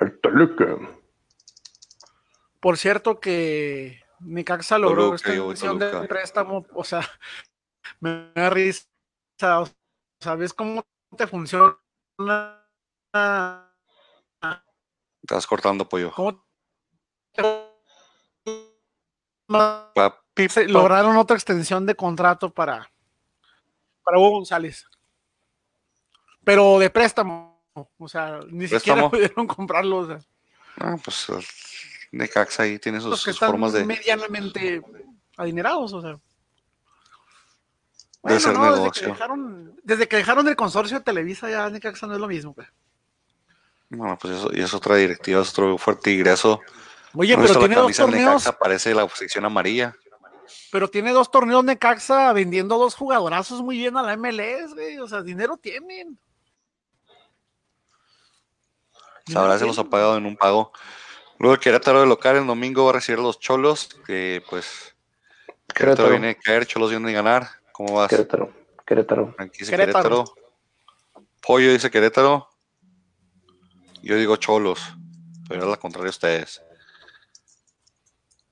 El 0.00 0.18
Toluca. 0.20 0.64
Por 2.60 2.76
cierto 2.76 3.20
que 3.20 4.00
Necaxa 4.20 4.78
logró 4.78 5.14
esta 5.14 5.32
extensión 5.34 5.78
de 5.78 6.08
préstamo, 6.08 6.66
o 6.74 6.84
sea, 6.84 7.00
me 8.00 8.32
da 8.34 8.50
risa, 8.50 8.86
o 9.60 9.68
sea, 10.20 10.34
¿ves 10.34 10.52
cómo 10.52 10.84
te 11.16 11.26
funciona? 11.26 11.78
Vas 15.30 15.46
cortando, 15.46 15.88
pollo. 15.88 16.12
¿Cómo 16.12 16.44
te- 19.46 20.68
lograron 20.68 21.16
otra 21.16 21.36
extensión 21.36 21.86
de 21.86 21.94
contrato 21.94 22.50
para, 22.52 22.90
para 24.02 24.18
Hugo 24.18 24.30
González? 24.30 24.86
Pero 26.44 26.78
de 26.78 26.90
préstamo, 26.90 27.62
o 27.98 28.08
sea, 28.08 28.40
ni 28.48 28.66
siquiera 28.68 29.02
pudieron 29.10 29.46
comprarlo, 29.46 29.98
o 29.98 30.06
sea, 30.06 30.18
Ah, 30.80 30.96
pues 31.02 31.28
Necaxa 32.12 32.62
ahí 32.62 32.78
tiene 32.78 33.00
sus, 33.00 33.10
los 33.10 33.20
que 33.20 33.32
sus 33.32 33.36
están 33.36 33.50
formas 33.50 33.72
de, 33.72 33.84
medianamente 33.84 34.82
adinerados, 35.36 35.92
o 35.92 36.00
sea. 36.00 36.12
de 36.12 36.18
Bueno, 38.22 38.52
no, 38.52 38.76
desde 38.76 39.00
que, 39.00 39.06
dejaron, 39.06 39.80
desde 39.82 40.08
que 40.08 40.16
dejaron 40.16 40.48
el 40.48 40.56
consorcio 40.56 40.98
de 40.98 41.04
Televisa 41.04 41.50
ya 41.50 41.68
Necaxa 41.70 42.06
no 42.06 42.14
es 42.14 42.20
lo 42.20 42.28
mismo. 42.28 42.54
pues. 42.54 42.68
Bueno, 43.90 44.18
pues 44.20 44.34
eso, 44.34 44.50
y 44.52 44.60
es 44.60 44.74
otra 44.74 44.96
directiva, 44.96 45.40
es 45.40 45.50
otro 45.50 45.78
fuerte 45.78 46.12
ingreso. 46.12 46.60
Oye, 47.14 47.36
¿No 47.36 47.42
pero 47.42 47.58
tiene 47.58 47.74
dos 47.76 47.96
torneos, 47.96 48.24
Necaxa? 48.24 48.58
Parece 48.58 48.94
la 48.94 49.08
sección 49.08 49.44
amarilla. 49.44 49.96
pero 50.70 50.88
tiene 50.88 51.12
dos 51.12 51.30
torneos 51.30 51.64
Necaxa 51.64 52.32
vendiendo 52.32 52.78
dos 52.78 52.94
jugadorazos 52.94 53.62
muy 53.62 53.78
bien 53.78 53.96
a 53.96 54.02
la 54.02 54.16
MLS, 54.16 54.74
güey. 54.74 54.98
O 54.98 55.08
sea, 55.08 55.22
dinero 55.22 55.56
tienen. 55.56 56.18
Sabrá 59.26 59.58
se 59.58 59.66
los 59.66 59.78
ha 59.78 59.84
pagado 59.84 60.16
en 60.16 60.26
un 60.26 60.36
pago. 60.36 60.72
Luego 61.38 61.54
el 61.54 61.60
Querétaro 61.60 62.00
de 62.00 62.06
local 62.06 62.36
el 62.36 62.46
domingo 62.46 62.84
va 62.84 62.90
a 62.90 62.94
recibir 62.94 63.18
a 63.20 63.22
los 63.22 63.38
Cholos, 63.38 63.88
que 64.06 64.42
pues 64.50 64.94
Querétaro 65.72 65.74
Querétaro. 65.74 66.10
viene 66.10 66.26
de 66.28 66.36
caer, 66.36 66.66
Cholos 66.66 66.90
viene 66.90 67.06
de 67.08 67.12
ganar. 67.12 67.48
¿Cómo 67.72 67.94
vas? 67.94 68.08
Querétaro. 68.08 68.52
Querétaro. 68.86 69.34
Dice 69.58 69.70
Querétaro. 69.70 70.24
Querétaro. 70.24 71.24
Pollo 71.40 71.70
dice 71.72 71.90
Querétaro. 71.90 72.48
Yo 74.02 74.16
digo 74.16 74.36
Cholos. 74.36 74.80
Pero 75.48 75.62
es 75.64 75.68
la 75.68 75.76
contraria 75.76 76.08
a 76.08 76.10
ustedes. 76.10 76.62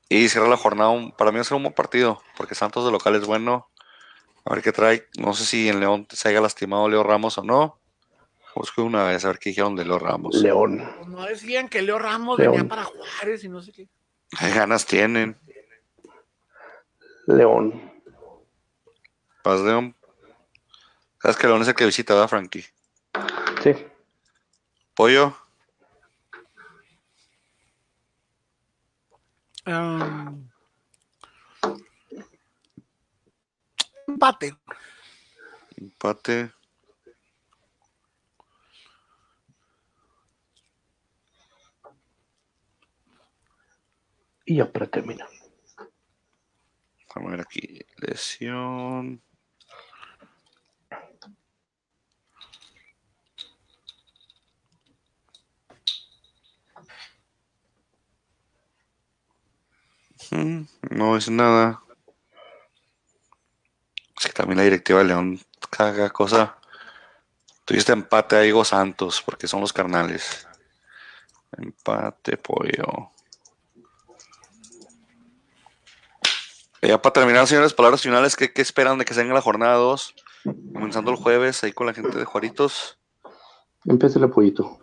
Y 0.09 0.29
cierra 0.29 0.49
la 0.49 0.57
jornada. 0.57 0.91
un- 0.91 1.11
para 1.13 1.33
mí 1.33 1.37
va 1.37 1.41
a 1.43 1.45
ser 1.45 1.57
un 1.57 1.65
buen 1.65 1.75
partido. 1.75 2.23
Porque 2.37 2.55
Santos 2.55 2.85
de 2.85 2.93
local 2.93 3.17
es 3.17 3.27
bueno. 3.27 3.69
A 4.45 4.55
ver 4.55 4.63
qué 4.63 4.71
trae. 4.73 5.09
No 5.19 5.35
sé 5.35 5.45
si 5.45 5.69
en 5.69 5.81
León 5.81 6.07
se 6.11 6.29
haya 6.29 6.41
lastimado 6.41 6.89
Leo 6.89 7.03
Ramos 7.03 7.37
o 7.39 7.43
no. 7.43 7.81
Busco 8.57 8.85
una 8.85 9.05
vez 9.05 9.23
a 9.23 9.29
ver 9.29 9.39
qué 9.39 9.51
dijeron 9.51 9.77
de 9.77 9.85
Leo 9.85 9.99
Ramos. 9.99 10.35
León. 10.37 10.83
Pues 10.97 11.09
no 11.09 11.27
decían 11.27 11.69
que 11.69 11.83
Leo 11.83 11.99
Ramos 11.99 12.39
León. 12.39 12.53
venía 12.53 12.67
para 12.67 12.85
Juárez 12.85 13.45
y 13.45 13.51
no 13.51 13.61
sé 13.61 13.71
qué. 13.71 13.87
Qué 14.31 14.49
ganas 14.49 14.87
tienen. 14.87 15.37
León. 17.27 17.93
Paz 19.43 19.61
León. 19.61 19.95
¿Sabes 21.21 21.37
que 21.37 21.47
León 21.47 21.61
es 21.61 21.69
el 21.69 21.75
que 21.75 21.85
visita, 21.85 22.15
¿verdad, 22.15 22.29
Frankie? 22.29 22.65
Sí. 23.63 23.75
Pollo. 24.95 25.37
Um, 29.67 30.49
empate. 34.09 34.57
Empate. 35.77 36.56
Y 44.47 44.57
ya 44.57 44.73
pretermina. 44.73 45.27
Vamos 47.15 47.29
a 47.29 47.37
ver 47.37 47.41
aquí. 47.41 47.81
Lesión. 47.97 49.21
No 60.91 61.17
es 61.17 61.29
nada. 61.29 61.83
Es 64.19 64.27
que 64.27 64.33
también 64.33 64.59
la 64.59 64.65
directiva 64.65 65.01
de 65.01 65.07
León 65.07 65.41
caga 65.71 66.11
cosa. 66.11 66.59
Tuviste 67.65 67.93
empate 67.93 68.37
a 68.37 68.45
Higo 68.47 68.65
Santos 68.65 69.23
porque 69.23 69.49
son 69.49 69.61
los 69.61 69.73
carnales. 69.73 70.47
Empate, 71.59 72.37
pollo. 72.37 73.16
Ya 76.83 77.01
para 77.01 77.13
terminar, 77.15 77.47
señores, 77.47 77.73
palabras 77.75 78.03
finales, 78.03 78.37
¿qué, 78.37 78.53
qué 78.53 78.63
esperan 78.63 78.99
de 78.99 79.05
que 79.05 79.15
se 79.15 79.21
venga 79.23 79.35
la 79.35 79.41
jornada 79.41 79.75
2? 79.77 80.15
Comenzando 80.75 81.11
el 81.11 81.17
jueves 81.17 81.65
ahí 81.65 81.73
con 81.73 81.87
la 81.87 81.95
gente 81.95 82.17
de 82.17 82.25
Juaritos. 82.25 82.99
Empieza 83.85 84.19
el 84.19 84.31
pollito. 84.31 84.79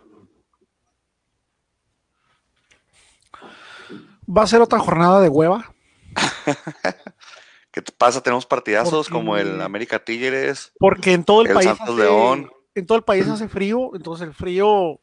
va 4.26 4.44
a 4.44 4.48
ser 4.48 4.62
otra 4.62 4.80
jornada 4.80 5.20
de 5.22 5.30
hueva. 5.30 5.74
¿Qué 7.72 7.82
te 7.82 7.92
pasa? 7.92 8.22
Tenemos 8.22 8.46
partidazos 8.46 9.08
Porque- 9.08 9.12
como 9.12 9.38
el 9.38 9.62
América 9.62 10.00
Tigres. 10.04 10.72
Porque 10.80 11.14
en 11.14 11.24
todo 11.24 11.42
el, 11.42 11.48
El 11.50 11.54
país 11.56 11.68
Santos 11.68 11.90
hace, 11.90 11.98
León. 11.98 12.52
en 12.76 12.86
todo 12.86 12.98
el 12.98 13.04
país 13.04 13.28
hace 13.28 13.48
frío, 13.50 13.92
entonces 13.96 14.28
el 14.28 14.34
frío 14.34 15.00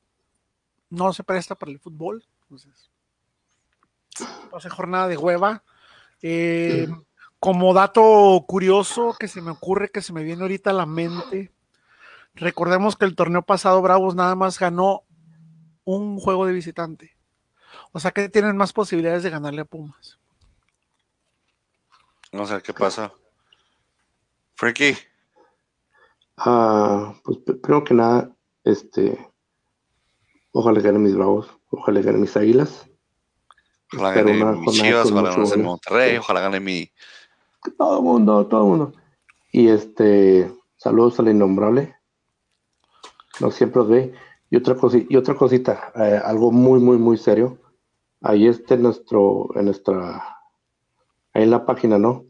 no 0.89 1.13
se 1.13 1.23
presta 1.25 1.55
para 1.55 1.73
el 1.73 1.79
fútbol. 1.81 2.25
Entonces, 2.43 2.91
va 4.53 4.59
a 4.59 4.61
ser 4.61 4.71
jornada 4.71 5.09
de 5.09 5.17
hueva. 5.17 5.63
Eh, 6.23 6.89
como 7.39 7.73
dato 7.73 8.45
curioso 8.47 9.17
que 9.19 9.29
se 9.29 9.41
me 9.41 9.51
ocurre, 9.51 9.91
que 9.91 10.03
se 10.03 10.13
me 10.13 10.23
viene 10.23 10.43
ahorita 10.43 10.71
a 10.71 10.75
la 10.75 10.87
mente, 10.87 11.53
recordemos 12.35 12.97
que 12.97 13.07
el 13.07 13.17
torneo 13.17 13.43
pasado 13.43 13.81
Bravos 13.83 14.15
nada 14.15 14.35
más 14.35 14.59
ganó 14.59 15.05
un 15.85 16.19
juego 16.19 16.47
de 16.47 16.53
visitante. 16.53 17.17
O 17.93 18.01
sea 18.01 18.11
que 18.11 18.29
tienen 18.29 18.57
más 18.57 18.73
posibilidades 18.73 19.23
de 19.23 19.31
ganarle 19.31 19.63
a 19.63 19.65
Pumas. 19.65 20.19
No 22.33 22.47
sé 22.47 22.61
qué 22.63 22.73
pasa. 22.75 23.13
Frankie, 24.55 24.97
Ah, 26.37 27.15
pues 27.23 27.39
pr- 27.39 27.61
primero 27.61 27.85
que 27.85 27.93
nada, 27.95 28.35
este, 28.65 29.31
ojalá 30.53 30.81
ganen 30.81 31.03
mis 31.03 31.15
bravos, 31.15 31.51
ojalá 31.71 32.01
ganen 32.01 32.23
mis 32.23 32.35
águilas. 32.37 32.90
Ojalá 33.97 34.09
Espero 34.11 34.29
gane 34.29 34.43
una 34.43 34.53
mi 34.53 34.65
jornada 34.65 34.73
Chivas, 34.89 35.11
ojalá 35.11 35.31
gane 35.31 35.51
el. 35.55 35.63
Monterrey, 35.63 36.17
ojalá 36.17 36.41
gane 36.41 36.61
mi. 36.61 36.91
Todo 37.77 37.99
el 37.99 38.05
mundo, 38.05 38.47
todo 38.47 38.63
el 38.63 38.69
mundo. 38.69 38.93
Y 39.53 39.69
este, 39.69 40.51
saludos 40.77 41.19
al 41.21 41.29
innombrable. 41.29 41.97
No 43.41 43.51
siempre 43.51 43.81
os 43.83 43.89
ve. 43.89 44.15
Y 44.51 44.57
otra 44.57 44.75
cosita, 44.75 45.07
y 45.09 45.17
otra 45.17 45.35
cosita, 45.35 45.93
eh, 45.95 46.21
algo 46.25 46.51
muy, 46.51 46.81
muy, 46.81 46.99
muy 46.99 47.17
serio. 47.17 47.59
Ahí 48.21 48.47
está 48.49 48.75
en 48.75 48.83
nuestro, 48.83 49.49
en 49.55 49.67
nuestra, 49.67 50.37
ahí 51.33 51.43
en 51.45 51.51
la 51.51 51.65
página, 51.65 51.99
¿no? 51.99 52.25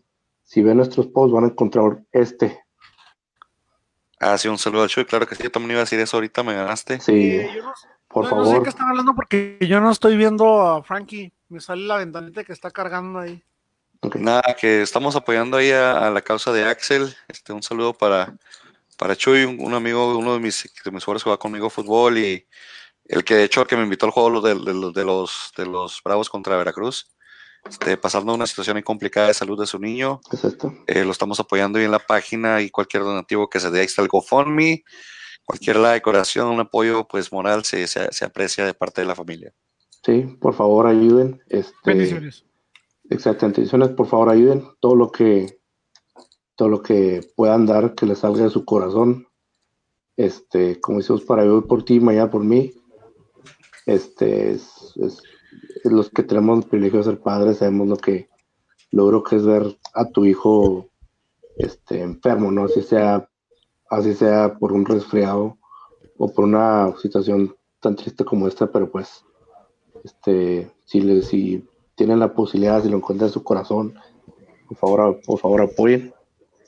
Si 0.45 0.63
ven 0.63 0.77
nuestros 0.77 1.07
posts 1.07 1.33
van 1.33 1.45
a 1.45 1.49
encontrar 1.49 2.03
este. 2.13 2.61
Ah, 4.21 4.37
sí, 4.37 4.49
un 4.49 4.59
saludo 4.59 4.83
al 4.83 4.89
Chuy. 4.89 5.05
Claro 5.07 5.27
que 5.27 5.35
sí, 5.35 5.43
yo 5.45 5.51
también 5.51 5.73
iba 5.73 5.81
a 5.81 5.85
decir 5.85 5.99
eso 5.99 6.17
ahorita, 6.19 6.43
me 6.43 6.55
ganaste. 6.55 7.01
Sí, 7.01 7.13
Eh, 7.37 7.51
yo 7.57 7.63
no, 7.63 7.73
por 8.09 8.25
no- 8.25 8.31
no 8.37 8.45
sé 8.45 8.51
favor. 8.51 8.63
qué 8.65 8.69
están 8.69 8.89
hablando 8.89 9.15
porque 9.15 9.59
yo 9.63 9.81
no 9.81 9.91
estoy 9.91 10.17
viendo 10.17 10.61
a 10.61 10.83
Frankie. 10.83 11.33
Me 11.51 11.61
sale 11.61 11.83
la 11.83 11.97
ventanita 11.99 12.45
que 12.45 12.53
está 12.53 12.71
cargando 12.71 13.19
ahí. 13.19 13.43
Ok. 14.01 14.17
Nada, 14.17 14.57
que 14.59 14.81
estamos 14.83 15.15
apoyando 15.17 15.57
ahí 15.59 15.71
a, 15.73 16.07
a 16.07 16.11
la 16.11 16.23
causa 16.23 16.53
de 16.53 16.65
Axel. 16.65 17.15
Este, 17.29 17.53
un 17.53 17.63
saludo 17.63 17.93
para, 17.93 18.35
para 18.97 19.15
Chuy, 19.17 19.45
un, 19.45 19.61
un 19.61 19.75
amigo, 19.75 20.17
uno 20.17 20.33
de 20.33 20.41
mis, 20.41 20.73
de 20.85 20.91
mis 20.91 21.05
jugadores 21.05 21.25
que 21.25 21.31
va 21.31 21.39
conmigo 21.39 21.69
fútbol 21.69 22.17
y 22.17 22.47
el 23.05 23.25
que 23.25 23.35
de 23.35 23.45
hecho 23.45 23.61
el 23.63 23.67
que 23.67 23.77
me 23.77 23.83
invitó 23.83 24.07
al 24.07 24.13
juego 24.13 24.41
de, 24.41 24.55
de 24.55 24.73
los- 24.75 24.95
de 24.95 25.05
los, 25.05 25.53
de 25.57 25.67
los 25.67 26.01
Bravos 26.03 26.31
contra 26.31 26.57
Veracruz. 26.57 27.09
Este, 27.69 27.99
pasando 27.99 28.33
una 28.33 28.47
situación 28.47 28.77
muy 28.77 28.83
complicada 28.83 29.27
de 29.27 29.35
salud 29.35 29.61
de 29.61 29.67
su 29.67 29.79
niño. 29.79 30.21
¿Qué 30.31 30.37
es 30.37 30.45
esto? 30.45 30.73
Eh, 30.87 31.05
lo 31.05 31.11
estamos 31.11 31.41
apoyando 31.41 31.79
ahí 31.79 31.85
en 31.85 31.91
la 31.91 31.99
página 31.99 32.63
y 32.63 32.71
cualquier 32.71 33.03
donativo 33.03 33.51
que 33.51 33.61
se 33.61 33.71
dé, 33.71 33.81
ahí 33.81 33.87
está 33.87 34.01
el 34.01 34.09
GoFundMe. 34.09 34.83
Cualquier 35.45 35.77
like, 35.77 36.09
oración, 36.09 36.47
un 36.47 36.61
apoyo 36.61 37.07
pues 37.09 37.33
moral 37.33 37.65
se, 37.65 37.87
se, 37.87 38.11
se 38.13 38.25
aprecia 38.25 38.65
de 38.65 38.73
parte 38.73 39.01
de 39.03 39.07
la 39.09 39.15
familia. 39.17 39.53
Sí, 40.03 40.23
por 40.41 40.55
favor 40.55 40.87
ayuden. 40.87 41.41
Este, 41.49 41.75
Bendiciones. 41.85 42.45
Exactamente, 43.11 43.61
bendiciones, 43.61 43.89
por 43.91 44.07
favor 44.07 44.31
ayuden. 44.31 44.65
Todo 44.81 44.95
lo 44.97 45.11
que 45.11 45.59
todo 46.57 46.69
lo 46.69 46.83
que 46.83 47.23
puedan 47.37 47.65
dar 47.65 47.95
que 47.95 48.05
les 48.07 48.19
salga 48.19 48.45
de 48.45 48.51
su 48.51 48.65
corazón. 48.67 49.27
Este, 50.17 50.79
como 50.81 50.99
decimos 50.99 51.23
para 51.25 51.43
hoy 51.45 51.63
por 51.63 51.85
ti, 51.85 52.01
mañana 52.01 52.31
por 52.31 52.45
mí. 52.45 52.73
Este 53.87 54.51
es, 54.53 54.95
es- 54.97 55.23
es 55.85 55.91
los 55.93 56.11
que 56.11 56.23
tenemos 56.23 56.59
el 56.59 56.69
privilegio 56.69 56.99
de 56.99 57.05
ser 57.05 57.21
padres, 57.21 57.59
sabemos 57.59 57.89
lo 57.89 57.97
que 57.97 58.29
logro 58.93 59.23
que 59.25 59.37
es 59.37 59.45
ver 59.45 59.79
a 59.95 60.05
tu 60.11 60.25
hijo 60.27 60.89
este 61.57 62.01
enfermo, 62.03 62.51
¿no? 62.51 62.65
Así 62.65 62.83
sea, 62.83 63.29
así 63.89 64.15
sea 64.15 64.57
por 64.59 64.73
un 64.73 64.85
resfriado 64.85 65.59
o 66.19 66.33
por 66.33 66.45
una 66.45 66.95
situación 67.01 67.57
tan 67.81 67.97
triste 67.97 68.25
como 68.25 68.47
esta, 68.47 68.71
pero 68.71 68.91
pues 68.91 69.25
este, 70.05 70.71
si, 70.85 71.01
le, 71.01 71.23
si 71.23 71.65
tienen 71.95 72.19
la 72.19 72.33
posibilidad, 72.33 72.83
si 72.83 72.89
lo 72.89 72.97
encuentran 72.97 73.29
en 73.29 73.35
su 73.35 73.43
corazón, 73.43 73.95
por 74.69 74.77
favor, 74.77 75.21
por 75.25 75.39
favor 75.39 75.63
apoyen. 75.63 76.15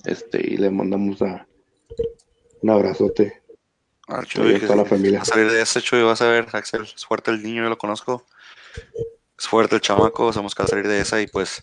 Este, 0.05 0.41
y 0.45 0.57
le 0.57 0.70
mandamos 0.70 1.22
a, 1.22 1.47
un 2.62 2.70
abrazote. 2.70 3.43
Al 4.09 4.20
Oye, 4.20 4.26
Chuy, 4.26 4.61
que 4.61 4.66
toda 4.66 4.76
la 4.76 4.85
familia. 4.85 5.22
a 5.22 5.24
salir 5.24 5.51
de 5.51 5.62
ese 5.62 5.80
Chuy, 5.80 6.03
vas 6.03 6.20
a 6.22 6.28
ver, 6.28 6.49
Axel, 6.53 6.83
es 6.83 7.05
fuerte 7.05 7.30
el 7.30 7.43
niño, 7.43 7.62
yo 7.62 7.68
lo 7.68 7.78
conozco. 7.78 8.24
Es 9.39 9.47
fuerte 9.47 9.76
el 9.76 9.80
chamaco, 9.80 10.33
sabemos 10.33 10.55
que 10.55 10.62
a 10.62 10.66
salir 10.66 10.87
de 10.87 11.01
esa 11.01 11.20
y 11.20 11.26
pues, 11.26 11.62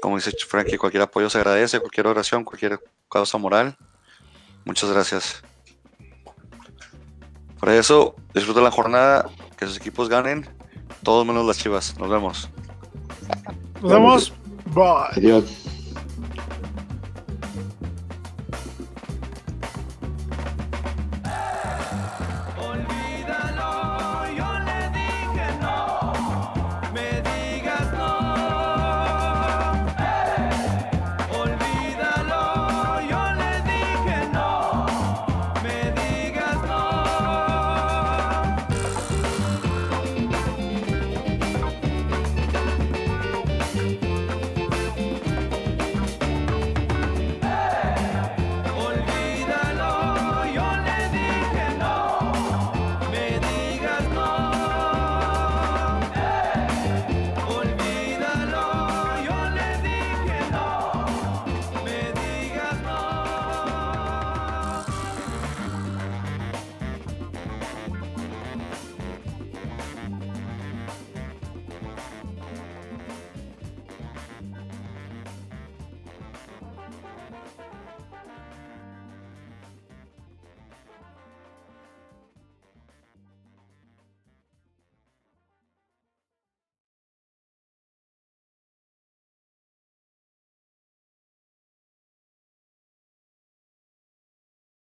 como 0.00 0.16
dice 0.16 0.32
Frankie, 0.46 0.76
cualquier 0.78 1.02
apoyo 1.02 1.30
se 1.30 1.38
agradece, 1.38 1.80
cualquier 1.80 2.06
oración, 2.06 2.44
cualquier 2.44 2.80
causa 3.08 3.38
moral. 3.38 3.76
Muchas 4.64 4.90
gracias. 4.90 5.42
Por 7.58 7.68
eso, 7.70 8.16
disfruten 8.34 8.64
la 8.64 8.70
jornada, 8.70 9.30
que 9.56 9.66
sus 9.66 9.76
equipos 9.76 10.08
ganen, 10.08 10.48
todos 11.02 11.26
menos 11.26 11.46
las 11.46 11.58
chivas. 11.58 11.98
Nos 11.98 12.10
vemos. 12.10 12.48
Nos 13.82 13.92
vemos. 13.92 14.32
Bye. 14.74 15.16
Adiós. 15.16 15.44